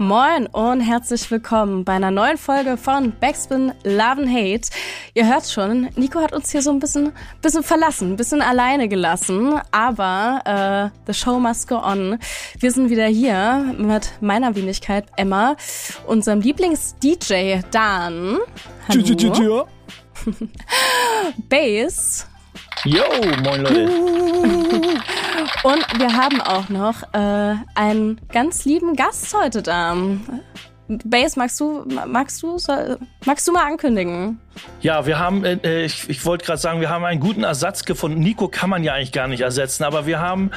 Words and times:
Moin 0.00 0.46
und 0.46 0.80
herzlich 0.80 1.28
willkommen 1.28 1.84
bei 1.84 1.94
einer 1.94 2.12
neuen 2.12 2.38
Folge 2.38 2.76
von 2.76 3.12
Backspin 3.18 3.72
Love 3.82 4.22
and 4.22 4.30
Hate. 4.30 4.70
Ihr 5.14 5.26
hört 5.26 5.44
schon, 5.50 5.88
Nico 5.96 6.20
hat 6.20 6.32
uns 6.32 6.52
hier 6.52 6.62
so 6.62 6.70
ein 6.70 6.78
bisschen, 6.78 7.12
bisschen 7.42 7.64
verlassen, 7.64 8.12
ein 8.12 8.16
bisschen 8.16 8.40
alleine 8.40 8.88
gelassen, 8.88 9.60
aber 9.72 10.92
äh, 10.94 11.00
the 11.08 11.12
show 11.12 11.40
must 11.40 11.66
go 11.66 11.78
on. 11.78 12.20
Wir 12.60 12.70
sind 12.70 12.90
wieder 12.90 13.06
hier 13.06 13.74
mit 13.76 14.12
meiner 14.20 14.54
Wenigkeit 14.54 15.06
Emma, 15.16 15.56
unserem 16.06 16.42
Lieblings-DJ 16.42 17.62
Dan. 17.72 18.38
Hallo. 18.88 19.66
Bass. 21.48 22.24
Yo, 22.84 23.02
moin 23.42 23.62
Leute. 23.62 23.88
Und 25.64 25.84
wir 25.98 26.16
haben 26.16 26.40
auch 26.40 26.68
noch 26.68 27.02
äh, 27.12 27.56
einen 27.74 28.20
ganz 28.32 28.64
lieben 28.64 28.94
Gast 28.94 29.34
heute 29.34 29.62
da. 29.62 29.96
Base, 30.88 31.38
magst 31.38 31.60
du, 31.60 31.84
magst 32.06 32.42
du, 32.42 32.56
magst 33.26 33.46
du 33.46 33.52
mal 33.52 33.66
ankündigen? 33.66 34.38
Ja, 34.80 35.06
wir 35.06 35.18
haben, 35.18 35.44
äh, 35.44 35.58
äh 35.62 35.84
ich, 35.84 36.08
ich 36.08 36.24
wollte 36.24 36.46
gerade 36.46 36.58
sagen, 36.58 36.80
wir 36.80 36.88
haben 36.88 37.04
einen 37.04 37.20
guten 37.20 37.44
Ersatz 37.44 37.84
gefunden. 37.84 38.20
Nico 38.20 38.48
kann 38.48 38.70
man 38.70 38.82
ja 38.82 38.94
eigentlich 38.94 39.12
gar 39.12 39.28
nicht 39.28 39.42
ersetzen, 39.42 39.84
aber 39.84 40.06
wir 40.06 40.18
haben 40.20 40.50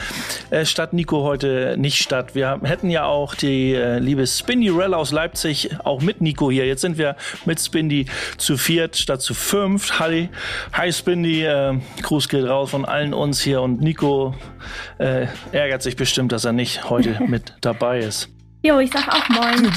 äh, 0.49 0.65
statt 0.65 0.93
Nico 0.93 1.23
heute 1.23 1.75
nicht 1.77 2.01
statt. 2.01 2.33
Wir 2.33 2.47
haben, 2.47 2.65
hätten 2.65 2.89
ja 2.89 3.05
auch 3.05 3.35
die 3.35 3.73
äh, 3.73 3.99
liebe 3.99 4.23
Rell 4.47 4.93
aus 4.93 5.11
Leipzig 5.11 5.69
auch 5.83 6.01
mit 6.01 6.21
Nico 6.21 6.49
hier. 6.49 6.65
Jetzt 6.65 6.81
sind 6.81 6.97
wir 6.97 7.17
mit 7.45 7.59
Spindy 7.59 8.05
zu 8.37 8.57
viert 8.57 8.95
statt 8.95 9.21
zu 9.21 9.33
fünf. 9.33 9.99
Hi, 9.99 10.29
hi 10.71 10.93
Spindy, 10.93 11.43
äh, 11.43 11.77
Gruß 12.01 12.29
geht 12.29 12.45
raus 12.45 12.71
von 12.71 12.85
allen 12.85 13.13
uns 13.13 13.41
hier 13.41 13.61
und 13.61 13.81
Nico 13.81 14.33
äh, 14.97 15.27
ärgert 15.51 15.81
sich 15.81 15.95
bestimmt, 15.95 16.31
dass 16.31 16.45
er 16.45 16.53
nicht 16.53 16.89
heute 16.89 17.19
mit 17.27 17.53
dabei 17.61 17.99
ist. 17.99 18.29
Jo, 18.63 18.79
ich 18.79 18.91
sag 18.91 19.07
auch 19.07 19.27
moin. 19.29 19.71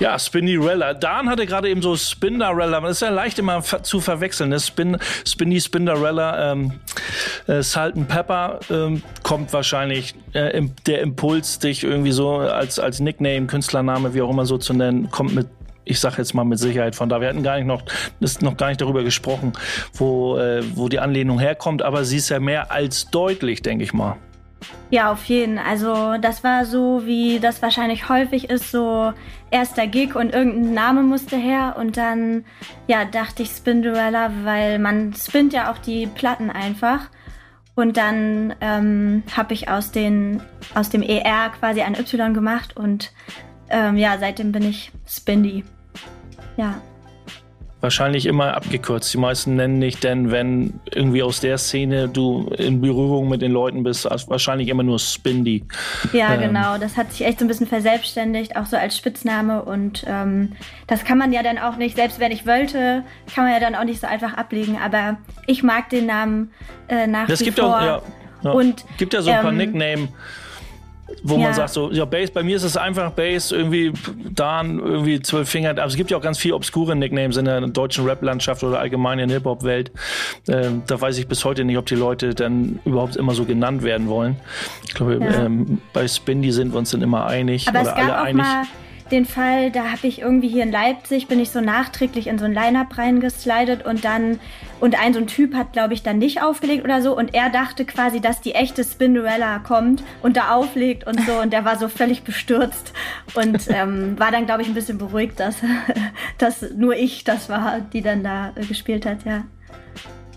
Ja, 0.00 0.18
Spinnerella. 0.18 0.92
Dan 0.94 1.28
hatte 1.28 1.46
gerade 1.46 1.68
eben 1.70 1.80
so 1.80 1.96
Spinderella. 1.96 2.80
Das 2.80 2.90
ist 2.92 3.00
ja 3.00 3.08
leicht 3.08 3.38
immer 3.38 3.62
zu 3.62 4.00
verwechseln. 4.00 4.50
Ne? 4.50 4.60
Spin, 4.60 4.98
Spinny, 5.26 5.60
Spinderella, 5.60 6.52
ähm, 6.52 6.72
äh, 7.46 7.62
Salt 7.62 7.96
and 7.96 8.06
Pepper 8.06 8.60
ähm, 8.70 9.02
kommt 9.22 9.52
wahrscheinlich 9.52 10.14
äh, 10.34 10.56
im, 10.56 10.72
der 10.86 11.00
Impuls, 11.00 11.58
dich 11.58 11.82
irgendwie 11.84 12.12
so 12.12 12.36
als, 12.36 12.78
als 12.78 13.00
Nickname, 13.00 13.46
Künstlername, 13.46 14.12
wie 14.12 14.22
auch 14.22 14.30
immer 14.30 14.46
so 14.46 14.58
zu 14.58 14.74
nennen, 14.74 15.10
kommt 15.10 15.34
mit 15.34 15.48
ich 15.84 16.00
sage 16.00 16.16
jetzt 16.18 16.34
mal 16.34 16.44
mit 16.44 16.58
Sicherheit 16.58 16.94
von 16.94 17.08
da. 17.08 17.22
Wir 17.22 17.28
hatten 17.28 17.42
gar 17.42 17.56
nicht 17.56 17.64
noch, 17.66 17.82
ist 18.20 18.42
noch 18.42 18.58
gar 18.58 18.68
nicht 18.68 18.82
darüber 18.82 19.04
gesprochen, 19.04 19.54
wo, 19.94 20.36
äh, 20.36 20.62
wo 20.74 20.90
die 20.90 21.00
Anlehnung 21.00 21.38
herkommt, 21.38 21.80
aber 21.80 22.04
sie 22.04 22.18
ist 22.18 22.28
ja 22.28 22.40
mehr 22.40 22.70
als 22.70 23.10
deutlich, 23.10 23.62
denke 23.62 23.84
ich 23.84 23.94
mal. 23.94 24.18
Ja, 24.90 25.12
auf 25.12 25.24
jeden. 25.26 25.58
Also 25.58 26.16
das 26.18 26.42
war 26.42 26.64
so, 26.64 27.02
wie 27.04 27.40
das 27.40 27.62
wahrscheinlich 27.62 28.08
häufig 28.08 28.48
ist, 28.48 28.70
so 28.70 29.12
erster 29.50 29.86
Gig 29.86 30.14
und 30.14 30.32
irgendein 30.32 30.74
Name 30.74 31.02
musste 31.02 31.36
her 31.36 31.76
und 31.78 31.96
dann, 31.96 32.44
ja, 32.86 33.04
dachte 33.04 33.42
ich 33.42 33.50
Spinderella, 33.50 34.30
weil 34.44 34.78
man 34.78 35.14
spinnt 35.14 35.52
ja 35.52 35.70
auch 35.70 35.78
die 35.78 36.06
Platten 36.06 36.50
einfach. 36.50 37.10
Und 37.74 37.96
dann 37.96 38.54
ähm, 38.60 39.22
habe 39.36 39.54
ich 39.54 39.68
aus, 39.68 39.92
den, 39.92 40.42
aus 40.74 40.90
dem 40.90 41.02
ER 41.02 41.50
quasi 41.50 41.82
ein 41.82 41.94
Y 41.94 42.34
gemacht 42.34 42.76
und 42.76 43.12
ähm, 43.68 43.96
ja, 43.96 44.18
seitdem 44.18 44.50
bin 44.50 44.64
ich 44.64 44.90
Spindy. 45.06 45.64
Ja 46.56 46.80
wahrscheinlich 47.80 48.26
immer 48.26 48.54
abgekürzt. 48.54 49.12
Die 49.14 49.18
meisten 49.18 49.56
nennen 49.56 49.78
nicht, 49.78 50.02
denn 50.02 50.30
wenn 50.30 50.80
irgendwie 50.92 51.22
aus 51.22 51.40
der 51.40 51.58
Szene 51.58 52.08
du 52.08 52.50
in 52.58 52.80
Berührung 52.80 53.28
mit 53.28 53.40
den 53.40 53.52
Leuten 53.52 53.82
bist, 53.84 54.04
wahrscheinlich 54.04 54.68
immer 54.68 54.82
nur 54.82 54.98
Spindy. 54.98 55.64
Ja, 56.12 56.34
ähm. 56.34 56.40
genau. 56.40 56.78
Das 56.78 56.96
hat 56.96 57.12
sich 57.12 57.24
echt 57.24 57.38
so 57.38 57.44
ein 57.44 57.48
bisschen 57.48 57.68
verselbstständigt, 57.68 58.56
auch 58.56 58.66
so 58.66 58.76
als 58.76 58.96
Spitzname. 58.96 59.62
Und 59.62 60.04
ähm, 60.08 60.52
das 60.86 61.04
kann 61.04 61.18
man 61.18 61.32
ja 61.32 61.42
dann 61.42 61.58
auch 61.58 61.76
nicht, 61.76 61.96
selbst 61.96 62.18
wenn 62.18 62.32
ich 62.32 62.46
wollte, 62.46 63.04
kann 63.32 63.44
man 63.44 63.52
ja 63.52 63.60
dann 63.60 63.74
auch 63.74 63.84
nicht 63.84 64.00
so 64.00 64.06
einfach 64.06 64.34
ablegen. 64.34 64.78
Aber 64.82 65.18
ich 65.46 65.62
mag 65.62 65.88
den 65.90 66.06
Namen 66.06 66.50
äh, 66.88 67.06
nach 67.06 67.28
das 67.28 67.40
wie 67.40 67.44
gibt 67.44 67.60
vor. 67.60 67.76
Auch, 67.76 67.82
ja, 67.82 68.02
ja. 68.42 68.50
Und 68.50 68.84
gibt 68.98 69.14
ja 69.14 69.22
so 69.22 69.30
ein 69.30 69.40
paar 69.40 69.52
ähm, 69.52 69.56
Nickname 69.56 70.08
wo 71.22 71.34
ja. 71.34 71.40
man 71.40 71.54
sagt 71.54 71.70
so, 71.70 71.90
ja, 71.90 72.04
Bass, 72.04 72.30
bei 72.30 72.42
mir 72.42 72.56
ist 72.56 72.62
es 72.62 72.76
einfach 72.76 73.12
Bass, 73.12 73.52
irgendwie 73.52 73.92
Dan, 74.30 74.78
irgendwie 74.78 75.20
zwölf 75.20 75.48
Finger. 75.48 75.70
Aber 75.70 75.86
es 75.86 75.96
gibt 75.96 76.10
ja 76.10 76.16
auch 76.16 76.22
ganz 76.22 76.38
viele 76.38 76.54
obskure 76.54 76.96
Nicknames 76.96 77.36
in 77.36 77.44
der 77.44 77.60
deutschen 77.60 78.04
Rap-Landschaft 78.04 78.62
oder 78.62 78.78
allgemein 78.80 79.18
in 79.18 79.28
der 79.28 79.38
Hip-Hop-Welt. 79.38 79.90
Ähm, 80.48 80.82
da 80.86 81.00
weiß 81.00 81.18
ich 81.18 81.28
bis 81.28 81.44
heute 81.44 81.64
nicht, 81.64 81.78
ob 81.78 81.86
die 81.86 81.94
Leute 81.94 82.34
dann 82.34 82.78
überhaupt 82.84 83.16
immer 83.16 83.34
so 83.34 83.44
genannt 83.44 83.82
werden 83.82 84.08
wollen. 84.08 84.36
Ich 84.86 84.94
glaube, 84.94 85.18
ja. 85.20 85.44
ähm, 85.44 85.80
bei 85.92 86.06
Spindy 86.06 86.52
sind 86.52 86.72
wir 86.72 86.78
uns 86.78 86.90
dann 86.90 87.02
immer 87.02 87.26
einig. 87.26 87.68
Aber 87.68 87.82
oder 87.82 87.96
alle 87.96 88.18
einig. 88.18 88.46
Den 89.10 89.24
Fall, 89.24 89.70
da 89.70 89.90
habe 89.90 90.06
ich 90.06 90.20
irgendwie 90.20 90.48
hier 90.48 90.62
in 90.62 90.72
Leipzig, 90.72 91.28
bin 91.28 91.40
ich 91.40 91.50
so 91.50 91.60
nachträglich 91.60 92.26
in 92.26 92.38
so 92.38 92.44
ein 92.44 92.52
Line-Up 92.52 92.96
reingeslidet 92.96 93.84
und 93.84 94.04
dann, 94.04 94.40
und 94.80 94.98
ein 95.00 95.14
so 95.14 95.20
ein 95.20 95.26
Typ 95.26 95.54
hat, 95.54 95.72
glaube 95.72 95.94
ich, 95.94 96.02
dann 96.02 96.18
nicht 96.18 96.42
aufgelegt 96.42 96.84
oder 96.84 97.02
so 97.02 97.16
und 97.16 97.34
er 97.34 97.50
dachte 97.50 97.84
quasi, 97.84 98.20
dass 98.20 98.40
die 98.40 98.54
echte 98.54 98.84
Spinderella 98.84 99.58
kommt 99.60 100.02
und 100.22 100.36
da 100.36 100.54
auflegt 100.54 101.06
und 101.06 101.20
so 101.26 101.40
und 101.40 101.52
der 101.52 101.64
war 101.64 101.78
so 101.78 101.88
völlig 101.88 102.22
bestürzt 102.22 102.92
und 103.34 103.68
ähm, 103.68 104.18
war 104.18 104.30
dann, 104.30 104.46
glaube 104.46 104.62
ich, 104.62 104.68
ein 104.68 104.74
bisschen 104.74 104.98
beruhigt, 104.98 105.40
dass, 105.40 105.56
dass 106.38 106.62
nur 106.76 106.94
ich 106.94 107.24
das 107.24 107.48
war, 107.48 107.80
die 107.80 108.02
dann 108.02 108.22
da 108.22 108.52
äh, 108.54 108.64
gespielt 108.64 109.06
hat, 109.06 109.24
ja 109.24 109.44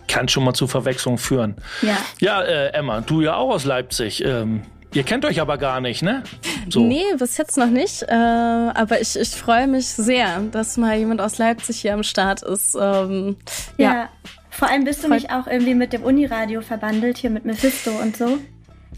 kann 0.07 0.27
schon 0.27 0.43
mal 0.43 0.53
zu 0.53 0.67
Verwechslung 0.67 1.17
führen. 1.17 1.55
Ja, 1.81 1.97
ja 2.19 2.41
äh, 2.41 2.73
Emma, 2.73 2.99
du 2.99 3.21
ja 3.21 3.35
auch 3.35 3.49
aus 3.49 3.63
Leipzig. 3.63 4.25
Ähm, 4.25 4.63
Ihr 4.93 5.03
kennt 5.03 5.23
euch 5.23 5.39
aber 5.39 5.57
gar 5.57 5.79
nicht, 5.79 6.01
ne? 6.01 6.23
So. 6.69 6.81
Nee, 6.81 7.03
bis 7.17 7.37
jetzt 7.37 7.57
noch 7.57 7.69
nicht. 7.69 8.03
Äh, 8.03 8.13
aber 8.13 8.99
ich, 8.99 9.17
ich 9.17 9.29
freue 9.29 9.67
mich 9.67 9.87
sehr, 9.87 10.41
dass 10.51 10.77
mal 10.77 10.97
jemand 10.97 11.21
aus 11.21 11.37
Leipzig 11.37 11.79
hier 11.79 11.93
am 11.93 12.03
Start 12.03 12.43
ist. 12.43 12.75
Ähm, 12.79 13.37
ja. 13.77 13.93
ja. 13.93 14.09
Vor 14.49 14.69
allem 14.69 14.83
bist 14.83 15.03
du 15.03 15.07
Freut 15.07 15.21
nicht 15.21 15.31
auch 15.31 15.47
irgendwie 15.47 15.75
mit 15.75 15.93
dem 15.93 16.03
Uniradio 16.03 16.61
verbandelt, 16.61 17.17
hier 17.17 17.29
mit 17.29 17.45
Mephisto 17.45 17.91
und 17.91 18.17
so? 18.17 18.37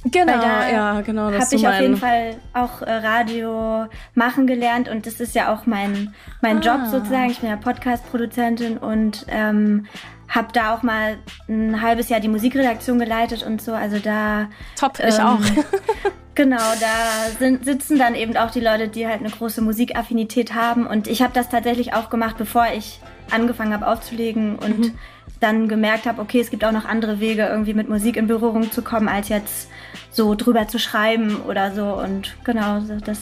Genau, 0.05 0.33
ja, 0.33 1.01
genau. 1.01 1.31
Habe 1.31 1.45
ich 1.51 1.67
auf 1.67 1.79
jeden 1.79 1.97
Fall 1.97 2.35
auch 2.53 2.81
äh, 2.81 2.91
Radio 2.91 3.85
machen 4.15 4.47
gelernt 4.47 4.89
und 4.89 5.05
das 5.05 5.19
ist 5.19 5.33
ja 5.33 5.53
auch 5.53 5.65
mein, 5.65 6.13
mein 6.41 6.57
ah. 6.57 6.61
Job 6.61 6.81
sozusagen. 6.91 7.29
Ich 7.29 7.39
bin 7.39 7.49
ja 7.49 7.55
Podcast-Produzentin 7.55 8.77
und 8.77 9.25
ähm, 9.29 9.85
habe 10.27 10.47
da 10.51 10.73
auch 10.73 10.83
mal 10.83 11.17
ein 11.47 11.81
halbes 11.81 12.09
Jahr 12.09 12.19
die 12.19 12.27
Musikredaktion 12.27 12.99
geleitet 12.99 13.43
und 13.43 13.61
so. 13.61 13.73
Also 13.73 13.99
da. 13.99 14.47
Top, 14.77 14.99
ich 14.99 15.19
ähm, 15.19 15.25
auch. 15.25 15.39
genau, 16.35 16.57
da 16.57 17.29
sind, 17.39 17.63
sitzen 17.63 17.97
dann 17.97 18.15
eben 18.15 18.35
auch 18.35 18.51
die 18.51 18.59
Leute, 18.59 18.87
die 18.87 19.07
halt 19.07 19.19
eine 19.19 19.29
große 19.29 19.61
Musikaffinität 19.61 20.53
haben. 20.53 20.87
Und 20.87 21.07
ich 21.07 21.21
habe 21.21 21.33
das 21.33 21.49
tatsächlich 21.49 21.93
auch 21.93 22.09
gemacht, 22.09 22.35
bevor 22.37 22.65
ich 22.75 22.99
angefangen 23.31 23.73
habe 23.73 23.87
aufzulegen 23.87 24.57
und 24.57 24.79
mhm. 24.79 24.99
Dann 25.43 25.67
gemerkt 25.67 26.05
habe, 26.05 26.21
okay, 26.21 26.39
es 26.39 26.49
gibt 26.49 26.63
auch 26.63 26.71
noch 26.71 26.85
andere 26.85 27.19
Wege, 27.19 27.45
irgendwie 27.45 27.73
mit 27.73 27.89
Musik 27.89 28.15
in 28.15 28.27
Berührung 28.27 28.71
zu 28.71 28.81
kommen, 28.81 29.09
als 29.09 29.29
jetzt 29.29 29.69
so 30.09 30.35
drüber 30.35 30.67
zu 30.67 30.79
schreiben 30.79 31.41
oder 31.47 31.73
so. 31.73 31.85
Und 31.85 32.35
genau, 32.43 32.79
das 33.05 33.19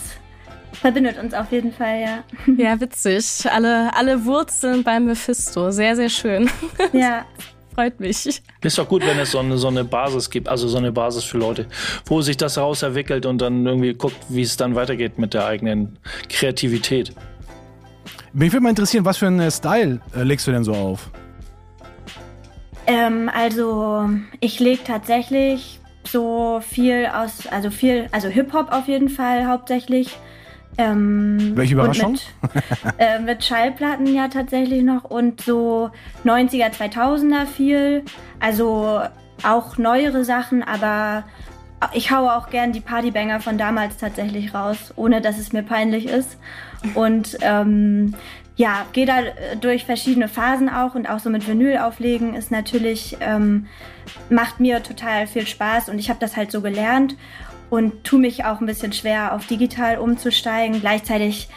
verbindet 0.74 1.18
uns 1.22 1.34
auf 1.34 1.52
jeden 1.52 1.74
Fall, 1.74 2.00
ja. 2.00 2.24
Ja, 2.58 2.80
witzig. 2.80 3.46
Alle, 3.52 3.96
alle 3.96 4.26
Wurzeln 4.26 4.84
beim 4.84 5.06
Mephisto. 5.06 5.72
Sehr, 5.72 5.96
sehr 5.96 6.10
schön. 6.10 6.50
Ja. 6.94 7.26
Freut 7.74 8.02
mich. 8.02 8.42
Ist 8.62 8.78
doch 8.78 8.88
gut, 8.88 9.06
wenn 9.06 9.18
es 9.18 9.32
so 9.32 9.40
eine, 9.40 9.58
so 9.58 9.70
eine 9.70 9.86
Basis 9.86 10.30
gibt, 10.30 10.50
also 10.50 10.68
so 10.68 10.78
eine 10.78 10.92
Basis 10.92 11.24
für 11.24 11.38
Leute, 11.38 11.68
wo 12.06 12.22
sich 12.22 12.36
das 12.36 12.58
raus 12.58 12.84
entwickelt 12.84 13.26
und 13.26 13.40
dann 13.40 13.66
irgendwie 13.66 13.94
guckt, 13.94 14.18
wie 14.28 14.42
es 14.42 14.58
dann 14.58 14.76
weitergeht 14.76 15.18
mit 15.18 15.34
der 15.34 15.46
eigenen 15.46 15.98
Kreativität. 16.28 17.14
Mich 18.34 18.52
würde 18.52 18.64
mal 18.64 18.70
interessieren, 18.72 19.06
was 19.06 19.18
für 19.18 19.28
einen 19.28 19.50
Style 19.50 20.02
äh, 20.14 20.24
legst 20.24 20.48
du 20.48 20.52
denn 20.52 20.66
so 20.66 20.74
auf? 20.74 21.10
Ähm, 22.92 23.32
also, 23.34 24.10
ich 24.42 24.60
lege 24.60 24.84
tatsächlich 24.84 25.80
so 26.04 26.62
viel 26.62 27.06
aus, 27.06 27.48
also 27.48 27.72
viel, 27.72 28.10
also 28.12 28.28
Hip-Hop 28.28 28.74
auf 28.74 28.90
jeden 28.90 29.08
Fall 29.08 29.48
hauptsächlich. 29.48 30.18
Ähm, 30.78 31.52
Welche 31.56 31.76
Überraschung? 31.76 32.14
Mit, 32.14 32.64
äh, 32.98 33.20
mit, 33.20 33.44
Schallplatten 33.46 34.14
ja 34.14 34.28
tatsächlich 34.28 34.84
noch 34.84 35.06
und 35.06 35.40
so 35.42 35.90
90er, 36.26 36.72
2000er 36.72 37.46
viel. 37.46 38.04
Also 38.42 39.02
auch 39.44 39.78
neuere 39.78 40.26
Sachen, 40.26 40.62
aber 40.62 41.24
ich 41.94 42.12
haue 42.12 42.36
auch 42.36 42.50
gern 42.50 42.74
die 42.74 42.82
Partybanger 42.82 43.40
von 43.40 43.58
damals 43.58 43.98
tatsächlich 43.98 44.54
raus, 44.54 44.94
ohne 44.98 45.22
dass 45.22 45.38
es 45.38 45.54
mir 45.54 45.64
peinlich 45.64 46.06
ist. 46.06 46.38
Und 46.94 47.38
ähm, 47.42 48.16
ja, 48.56 48.86
gehe 48.94 49.06
da 49.06 49.22
durch 49.60 49.86
verschiedene 49.86 50.28
Phasen 50.28 50.70
auch 50.70 50.96
und 50.96 51.10
auch 51.10 51.20
so 51.20 51.30
mit 51.30 51.48
Vinyl 51.48 51.78
auflegen 51.78 52.36
ist 52.36 52.52
natürlich, 52.52 53.18
ähm, 53.22 53.68
macht 54.30 54.60
mir 54.60 54.84
total 54.84 55.28
viel 55.28 55.48
Spaß 55.48 55.90
und 55.90 56.00
ich 56.00 56.10
habe 56.10 56.20
das 56.20 56.36
halt 56.36 56.52
so 56.52 56.62
gelernt 56.62 57.16
und 57.70 58.04
tue 58.04 58.20
mich 58.20 58.44
auch 58.44 58.60
ein 58.60 58.66
bisschen 58.66 58.92
schwer, 58.92 59.34
auf 59.34 59.48
digital 59.48 59.98
umzusteigen. 59.98 60.82
Gleichzeitig 60.82 61.48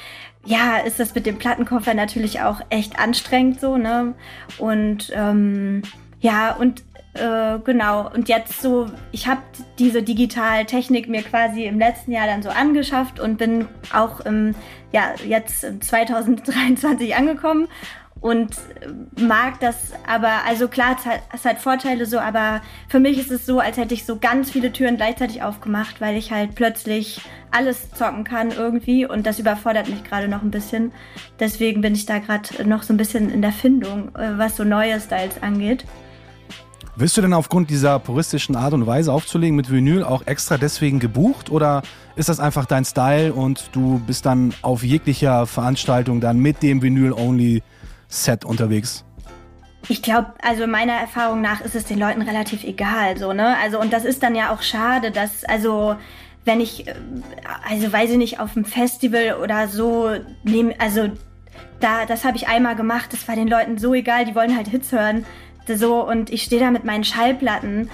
ja, 0.47 0.79
ist 0.79 1.01
das 1.01 1.15
mit 1.15 1.27
dem 1.27 1.39
Plattenkoffer 1.39 1.95
natürlich 1.95 2.41
auch 2.43 2.61
echt 2.71 2.99
anstrengend 2.99 3.61
so, 3.61 3.77
ne? 3.77 4.15
Und 4.59 5.11
ähm, 5.15 5.83
ja, 6.21 6.55
und 6.55 6.85
äh, 7.15 7.59
genau, 7.65 8.11
und 8.13 8.29
jetzt 8.29 8.61
so, 8.61 8.87
ich 9.13 9.29
habe 9.29 9.41
diese 9.79 10.03
Digitaltechnik 10.03 11.09
mir 11.09 11.23
quasi 11.23 11.65
im 11.65 11.79
letzten 11.79 12.13
Jahr 12.13 12.27
dann 12.27 12.43
so 12.43 12.51
angeschafft 12.51 13.21
und 13.21 13.39
bin 13.39 13.69
auch 13.93 14.21
im, 14.21 14.55
ja, 14.93 15.15
jetzt 15.27 15.65
2023 15.85 17.15
angekommen 17.15 17.69
und 18.25 18.57
mag 19.21 19.61
das 19.61 19.93
aber, 20.07 20.47
also 20.47 20.67
klar, 20.67 20.97
es 20.99 21.05
hat, 21.05 21.21
es 21.35 21.45
hat 21.45 21.59
Vorteile 21.59 22.07
so, 22.07 22.19
aber 22.19 22.63
für 22.89 22.99
mich 22.99 23.19
ist 23.19 23.31
es 23.31 23.45
so, 23.45 23.61
als 23.61 23.77
hätte 23.77 23.93
ich 23.93 24.07
so 24.07 24.19
ganz 24.19 24.51
viele 24.51 24.73
Türen 24.73 24.97
gleichzeitig 24.97 25.43
aufgemacht, 25.43 26.01
weil 26.01 26.17
ich 26.17 26.33
halt 26.33 26.55
plötzlich 26.55 27.21
alles 27.51 27.91
zocken 27.93 28.25
kann 28.25 28.51
irgendwie 28.51 29.07
und 29.07 29.27
das 29.27 29.39
überfordert 29.39 29.91
mich 29.91 30.05
gerade 30.05 30.27
noch 30.27 30.43
ein 30.43 30.51
bisschen. 30.51 30.91
Deswegen 31.39 31.83
bin 31.83 31.95
ich 31.95 32.07
da 32.07 32.19
gerade 32.19 32.67
noch 32.67 32.83
so 32.83 32.95
ein 32.95 32.97
bisschen 32.97 33.31
in 33.31 33.43
der 33.43 33.53
Findung, 33.53 34.09
äh, 34.17 34.39
was 34.39 34.57
so 34.57 34.65
neue 34.65 34.99
Styles 35.01 35.43
angeht. 35.43 35.85
Wirst 36.97 37.17
du 37.17 37.23
denn 37.23 37.33
aufgrund 37.33 37.71
dieser 37.71 37.99
puristischen 37.99 38.55
Art 38.55 38.73
und 38.73 38.87
Weise 38.87 39.13
aufzulegen 39.13 39.57
mit 39.57 39.69
Vinyl 39.69 40.05
auch 40.05 40.29
extra 40.29 40.59
deswegen 40.59 41.01
gebucht 41.01 41.51
oder 41.51 41.83
ist 42.15 42.29
das 42.29 42.39
einfach 42.39 42.67
dein 42.67 42.85
Style 42.85 43.33
und 43.33 43.71
du 43.73 44.01
bist 44.07 44.27
dann 44.27 44.55
auf 44.63 44.85
jeglicher 44.85 45.49
Veranstaltung 45.49 46.21
dann 46.21 46.39
mit 46.39 46.63
dem 46.63 46.83
Vinyl-Only 46.83 47.65
Set 48.07 48.45
unterwegs? 48.45 49.05
Ich 49.89 50.03
glaube, 50.03 50.35
also 50.41 50.69
meiner 50.69 50.93
Erfahrung 50.93 51.41
nach 51.41 51.61
ist 51.63 51.75
es 51.75 51.85
den 51.85 51.99
Leuten 51.99 52.23
relativ 52.23 52.63
egal, 52.63 53.19
so, 53.19 53.33
ne? 53.33 53.57
Also, 53.61 53.81
und 53.81 53.93
das 53.93 54.05
ist 54.05 54.23
dann 54.23 54.37
ja 54.37 54.55
auch 54.55 54.63
schade, 54.63 55.11
dass, 55.11 55.45
also, 55.45 55.97
wenn 56.45 56.61
ich, 56.61 56.87
äh, 56.87 56.95
also 57.69 57.93
weiß 57.93 58.11
ich 58.13 58.17
nicht, 58.17 58.41
auf 58.41 58.57
einem 58.57 58.65
Festival 58.65 59.39
oder 59.43 59.67
so, 59.69 60.11
nehm, 60.45 60.73
also, 60.79 61.11
da, 61.81 62.07
das 62.07 62.25
habe 62.25 62.37
ich 62.37 62.49
einmal 62.49 62.77
gemacht, 62.77 63.13
das 63.13 63.29
war 63.29 63.35
den 63.35 63.49
Leuten 63.49 63.77
so 63.77 63.93
egal, 63.93 64.25
die 64.25 64.35
wollen 64.35 64.57
halt 64.57 64.69
Hits 64.69 64.91
hören, 64.91 65.27
so, 65.69 66.07
und 66.07 66.31
ich 66.31 66.43
stehe 66.43 66.61
da 66.61 66.71
mit 66.71 66.85
meinen 66.85 67.05
Schallplatten, 67.05 67.91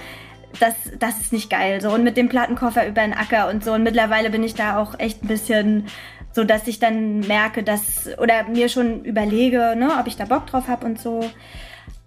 das, 0.59 0.73
das 0.99 1.19
ist 1.19 1.33
nicht 1.33 1.49
geil, 1.49 1.81
so, 1.81 1.89
und 1.91 2.03
mit 2.03 2.17
dem 2.17 2.29
Plattenkoffer 2.29 2.87
über 2.87 3.01
den 3.01 3.13
Acker 3.13 3.49
und 3.49 3.63
so, 3.63 3.73
und 3.73 3.83
mittlerweile 3.83 4.29
bin 4.29 4.43
ich 4.43 4.53
da 4.53 4.77
auch 4.77 4.99
echt 4.99 5.23
ein 5.23 5.27
bisschen, 5.27 5.87
so 6.33 6.43
dass 6.43 6.67
ich 6.67 6.79
dann 6.79 7.21
merke, 7.21 7.63
dass 7.63 8.09
oder 8.17 8.43
mir 8.43 8.69
schon 8.69 9.03
überlege, 9.03 9.75
ne, 9.77 9.91
ob 9.99 10.07
ich 10.07 10.17
da 10.17 10.25
Bock 10.25 10.47
drauf 10.47 10.67
habe 10.67 10.85
und 10.85 10.99
so. 10.99 11.29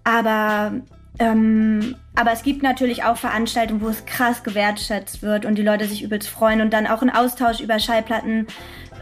Aber 0.03 0.73
ähm, 1.19 1.95
aber 2.17 2.33
es 2.33 2.43
gibt 2.43 2.63
natürlich 2.63 3.05
auch 3.05 3.17
Veranstaltungen, 3.17 3.81
wo 3.81 3.89
es 3.89 4.07
krass 4.07 4.43
gewertschätzt 4.43 5.23
wird 5.23 5.45
und 5.45 5.57
die 5.57 5.63
Leute 5.63 5.87
sich 5.87 6.03
übelst 6.03 6.29
freuen 6.29 6.61
und 6.61 6.73
dann 6.73 6.87
auch 6.87 7.03
ein 7.03 7.11
Austausch 7.11 7.61
über 7.61 7.79
Schallplatten 7.79 8.47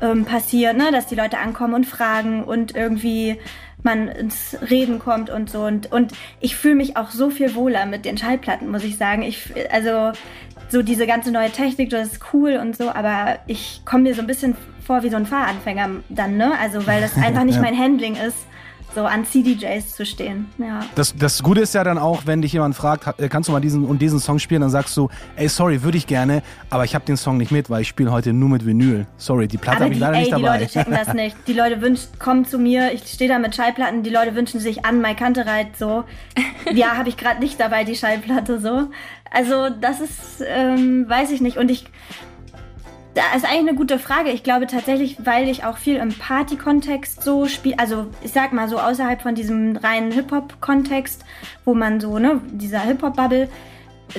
ähm, 0.03 0.25
passiert, 0.25 0.77
ne, 0.77 0.91
dass 0.93 1.07
die 1.07 1.15
Leute 1.15 1.39
ankommen 1.39 1.75
und 1.75 1.87
fragen 1.87 2.45
und 2.45 2.75
irgendwie 2.75 3.39
man 3.83 4.09
ins 4.09 4.57
Reden 4.71 4.99
kommt 4.99 5.29
und 5.31 5.51
so 5.51 5.65
und 5.65 5.91
und 5.91 6.13
ich 6.41 6.55
fühle 6.57 6.77
mich 6.77 6.97
auch 6.97 7.11
so 7.11 7.31
viel 7.31 7.55
wohler 7.55 7.87
mit 7.87 8.05
den 8.05 8.17
Schallplatten, 8.17 8.71
muss 8.71 8.85
ich 8.85 8.97
sagen. 8.97 9.23
Ich 9.23 9.53
also 9.73 10.13
so 10.69 10.83
diese 10.83 11.07
ganze 11.07 11.33
neue 11.33 11.51
Technik, 11.51 11.91
das 11.91 12.13
ist 12.13 12.21
cool 12.33 12.57
und 12.57 12.77
so, 12.77 12.91
aber 12.91 13.39
ich 13.47 13.83
komme 13.85 14.05
mir 14.05 14.15
so 14.15 14.21
ein 14.21 14.27
bisschen 14.27 14.57
vor 14.85 15.03
wie 15.03 15.11
so 15.11 15.17
ein 15.17 15.27
Fahranfänger 15.27 15.91
dann, 16.09 16.37
ne? 16.37 16.53
Also 16.61 16.87
weil 16.87 17.01
das 17.01 17.17
einfach 17.23 17.45
nicht 17.45 17.57
ja. 17.57 17.63
mein 17.63 17.79
Handling 17.79 18.17
ist, 18.17 18.39
so 18.95 19.05
an 19.05 19.25
CDJs 19.25 19.95
zu 19.95 20.05
stehen. 20.05 20.47
Ja. 20.59 20.81
Das, 20.95 21.15
das 21.17 21.43
Gute 21.43 21.61
ist 21.61 21.75
ja 21.75 21.85
dann 21.85 21.99
auch, 21.99 22.23
wenn 22.27 22.43
dich 22.43 22.53
jemand 22.53 22.75
fragt, 22.75 23.19
äh, 23.21 23.29
kannst 23.29 23.49
du 23.49 23.53
mal 23.53 23.61
diesen 23.61 23.85
und 23.85 24.01
diesen 24.01 24.21
Song 24.21 24.39
spielen, 24.39 24.61
dann 24.61 24.71
sagst 24.71 24.97
du, 24.97 25.09
ey, 25.37 25.49
sorry, 25.49 25.83
würde 25.83 25.99
ich 25.99 26.07
gerne, 26.07 26.43
aber 26.71 26.85
ich 26.85 26.95
habe 26.95 27.05
den 27.05 27.17
Song 27.17 27.37
nicht 27.37 27.53
mit, 27.53 27.71
weil 27.71 27.83
ich 27.83 27.89
spiele 27.89 28.13
heute 28.13 28.33
nur 28.33 28.49
mit 28.49 28.67
Vinyl. 28.67 29.07
Sorry, 29.17 29.49
die 29.49 29.59
Platte 29.59 29.85
habe 29.85 29.95
ich 29.95 30.01
leider 30.01 30.15
ey, 30.15 30.21
nicht 30.21 30.33
dabei. 30.33 30.59
Die 30.59 30.65
Leute 30.65 30.73
checken 30.73 30.93
das 30.93 31.15
nicht. 31.15 31.37
Die 31.47 31.53
Leute 31.53 31.81
wünschen, 31.81 32.09
kommen 32.19 32.45
zu 32.45 32.59
mir, 32.59 32.93
ich 32.93 33.05
stehe 33.05 33.31
da 33.31 33.39
mit 33.39 33.55
Schallplatten, 33.55 34.03
die 34.03 34.11
Leute 34.11 34.35
wünschen 34.35 34.61
sich 34.61 34.85
an 34.85 35.01
My 35.01 35.15
Kantereit 35.15 35.77
so. 35.79 36.05
ja, 36.73 36.97
habe 36.97 37.09
ich 37.09 37.17
gerade 37.17 37.41
nicht 37.41 37.59
dabei, 37.59 37.85
die 37.85 37.97
Schallplatte 37.97 38.61
so. 38.61 38.89
Also 39.31 39.71
das 39.71 40.01
ist, 40.01 40.45
ähm, 40.47 41.09
weiß 41.09 41.31
ich 41.31 41.41
nicht. 41.41 41.57
Und 41.57 41.71
ich 41.71 41.87
das 43.15 43.25
ist 43.37 43.45
eigentlich 43.45 43.69
eine 43.69 43.75
gute 43.75 43.99
Frage. 43.99 44.31
Ich 44.31 44.43
glaube 44.43 44.67
tatsächlich, 44.67 45.19
weil 45.25 45.49
ich 45.49 45.65
auch 45.65 45.77
viel 45.77 45.97
im 45.97 46.11
Party-Kontext 46.11 47.23
so 47.23 47.47
spiele, 47.47 47.79
also 47.79 48.07
ich 48.23 48.33
sag 48.33 48.53
mal 48.53 48.69
so 48.69 48.79
außerhalb 48.79 49.21
von 49.21 49.35
diesem 49.35 49.77
reinen 49.77 50.13
Hip-Hop-Kontext, 50.13 51.25
wo 51.65 51.75
man 51.75 52.01
so, 52.01 52.19
ne, 52.19 52.41
dieser 52.53 52.81
Hip-Hop-Bubble, 52.81 53.49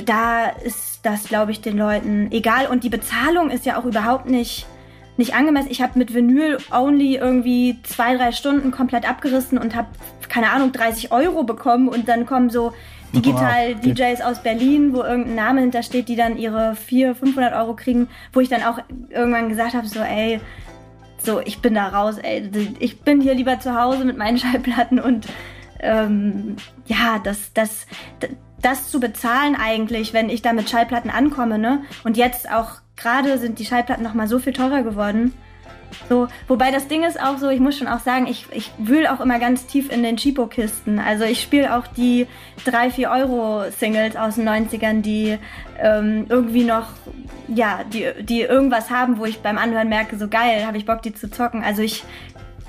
da 0.05 0.47
ist 0.47 0.99
das, 1.03 1.25
glaube 1.25 1.51
ich, 1.51 1.61
den 1.61 1.77
Leuten 1.77 2.31
egal. 2.31 2.67
Und 2.67 2.83
die 2.83 2.89
Bezahlung 2.89 3.49
ist 3.49 3.65
ja 3.65 3.79
auch 3.79 3.85
überhaupt 3.85 4.27
nicht, 4.27 4.67
nicht 5.17 5.35
angemessen. 5.35 5.71
Ich 5.71 5.81
habe 5.81 5.97
mit 5.97 6.13
Vinyl 6.13 6.57
only 6.71 7.15
irgendwie 7.15 7.79
zwei, 7.83 8.15
drei 8.15 8.31
Stunden 8.31 8.71
komplett 8.71 9.09
abgerissen 9.09 9.57
und 9.57 9.75
habe, 9.75 9.87
keine 10.29 10.51
Ahnung, 10.51 10.71
30 10.71 11.11
Euro 11.11 11.43
bekommen 11.43 11.87
und 11.87 12.07
dann 12.07 12.25
kommen 12.25 12.49
so 12.49 12.73
digital 13.13 13.75
okay. 13.75 13.93
DJs 13.93 14.21
aus 14.21 14.41
Berlin, 14.41 14.93
wo 14.93 15.01
irgendein 15.01 15.35
Name 15.35 15.61
hintersteht, 15.61 16.09
die 16.09 16.15
dann 16.15 16.37
ihre 16.37 16.75
400, 16.75 17.17
500 17.17 17.53
Euro 17.53 17.75
kriegen, 17.75 18.09
wo 18.31 18.39
ich 18.39 18.49
dann 18.49 18.63
auch 18.63 18.79
irgendwann 19.09 19.49
gesagt 19.49 19.73
habe, 19.73 19.87
so 19.87 19.99
ey, 19.99 20.39
so 21.17 21.39
ich 21.39 21.59
bin 21.59 21.75
da 21.75 21.87
raus, 21.87 22.17
ey, 22.17 22.49
ich 22.79 23.01
bin 23.01 23.21
hier 23.21 23.33
lieber 23.33 23.59
zu 23.59 23.79
Hause 23.79 24.05
mit 24.05 24.17
meinen 24.17 24.37
Schallplatten 24.39 24.99
und 24.99 25.27
ähm, 25.79 26.55
ja, 26.85 27.19
das, 27.19 27.53
das, 27.53 27.87
das 28.61 28.89
zu 28.89 28.99
bezahlen 28.99 29.55
eigentlich, 29.55 30.13
wenn 30.13 30.29
ich 30.29 30.41
da 30.41 30.53
mit 30.53 30.69
Schallplatten 30.69 31.11
ankomme, 31.11 31.59
ne? 31.59 31.83
Und 32.03 32.17
jetzt 32.17 32.49
auch 32.51 32.81
gerade 32.95 33.37
sind 33.37 33.59
die 33.59 33.65
Schallplatten 33.65 34.03
noch 34.03 34.13
mal 34.13 34.27
so 34.27 34.39
viel 34.39 34.53
teurer 34.53 34.83
geworden. 34.83 35.33
So, 36.09 36.27
wobei 36.47 36.71
das 36.71 36.87
Ding 36.87 37.03
ist 37.03 37.21
auch 37.21 37.37
so, 37.37 37.49
ich 37.49 37.59
muss 37.59 37.77
schon 37.77 37.87
auch 37.87 37.99
sagen, 37.99 38.27
ich, 38.27 38.47
ich 38.51 38.71
wühl 38.77 39.07
auch 39.07 39.19
immer 39.19 39.39
ganz 39.39 39.65
tief 39.65 39.91
in 39.91 40.03
den 40.03 40.17
Cheapo-Kisten. 40.17 40.99
Also 40.99 41.23
ich 41.23 41.41
spiele 41.41 41.75
auch 41.75 41.87
die 41.87 42.27
3-4 42.65 43.11
Euro-Singles 43.11 44.15
aus 44.15 44.35
den 44.35 44.47
90ern, 44.47 45.01
die 45.01 45.37
ähm, 45.79 46.25
irgendwie 46.29 46.63
noch, 46.63 46.87
ja, 47.47 47.81
die, 47.91 48.07
die 48.23 48.41
irgendwas 48.41 48.89
haben, 48.89 49.17
wo 49.17 49.25
ich 49.25 49.39
beim 49.39 49.57
Anhören 49.57 49.89
merke, 49.89 50.17
so 50.17 50.27
geil, 50.27 50.65
habe 50.65 50.77
ich 50.77 50.85
Bock, 50.85 51.01
die 51.01 51.13
zu 51.13 51.29
zocken. 51.29 51.63
Also 51.63 51.81
ich 51.81 52.03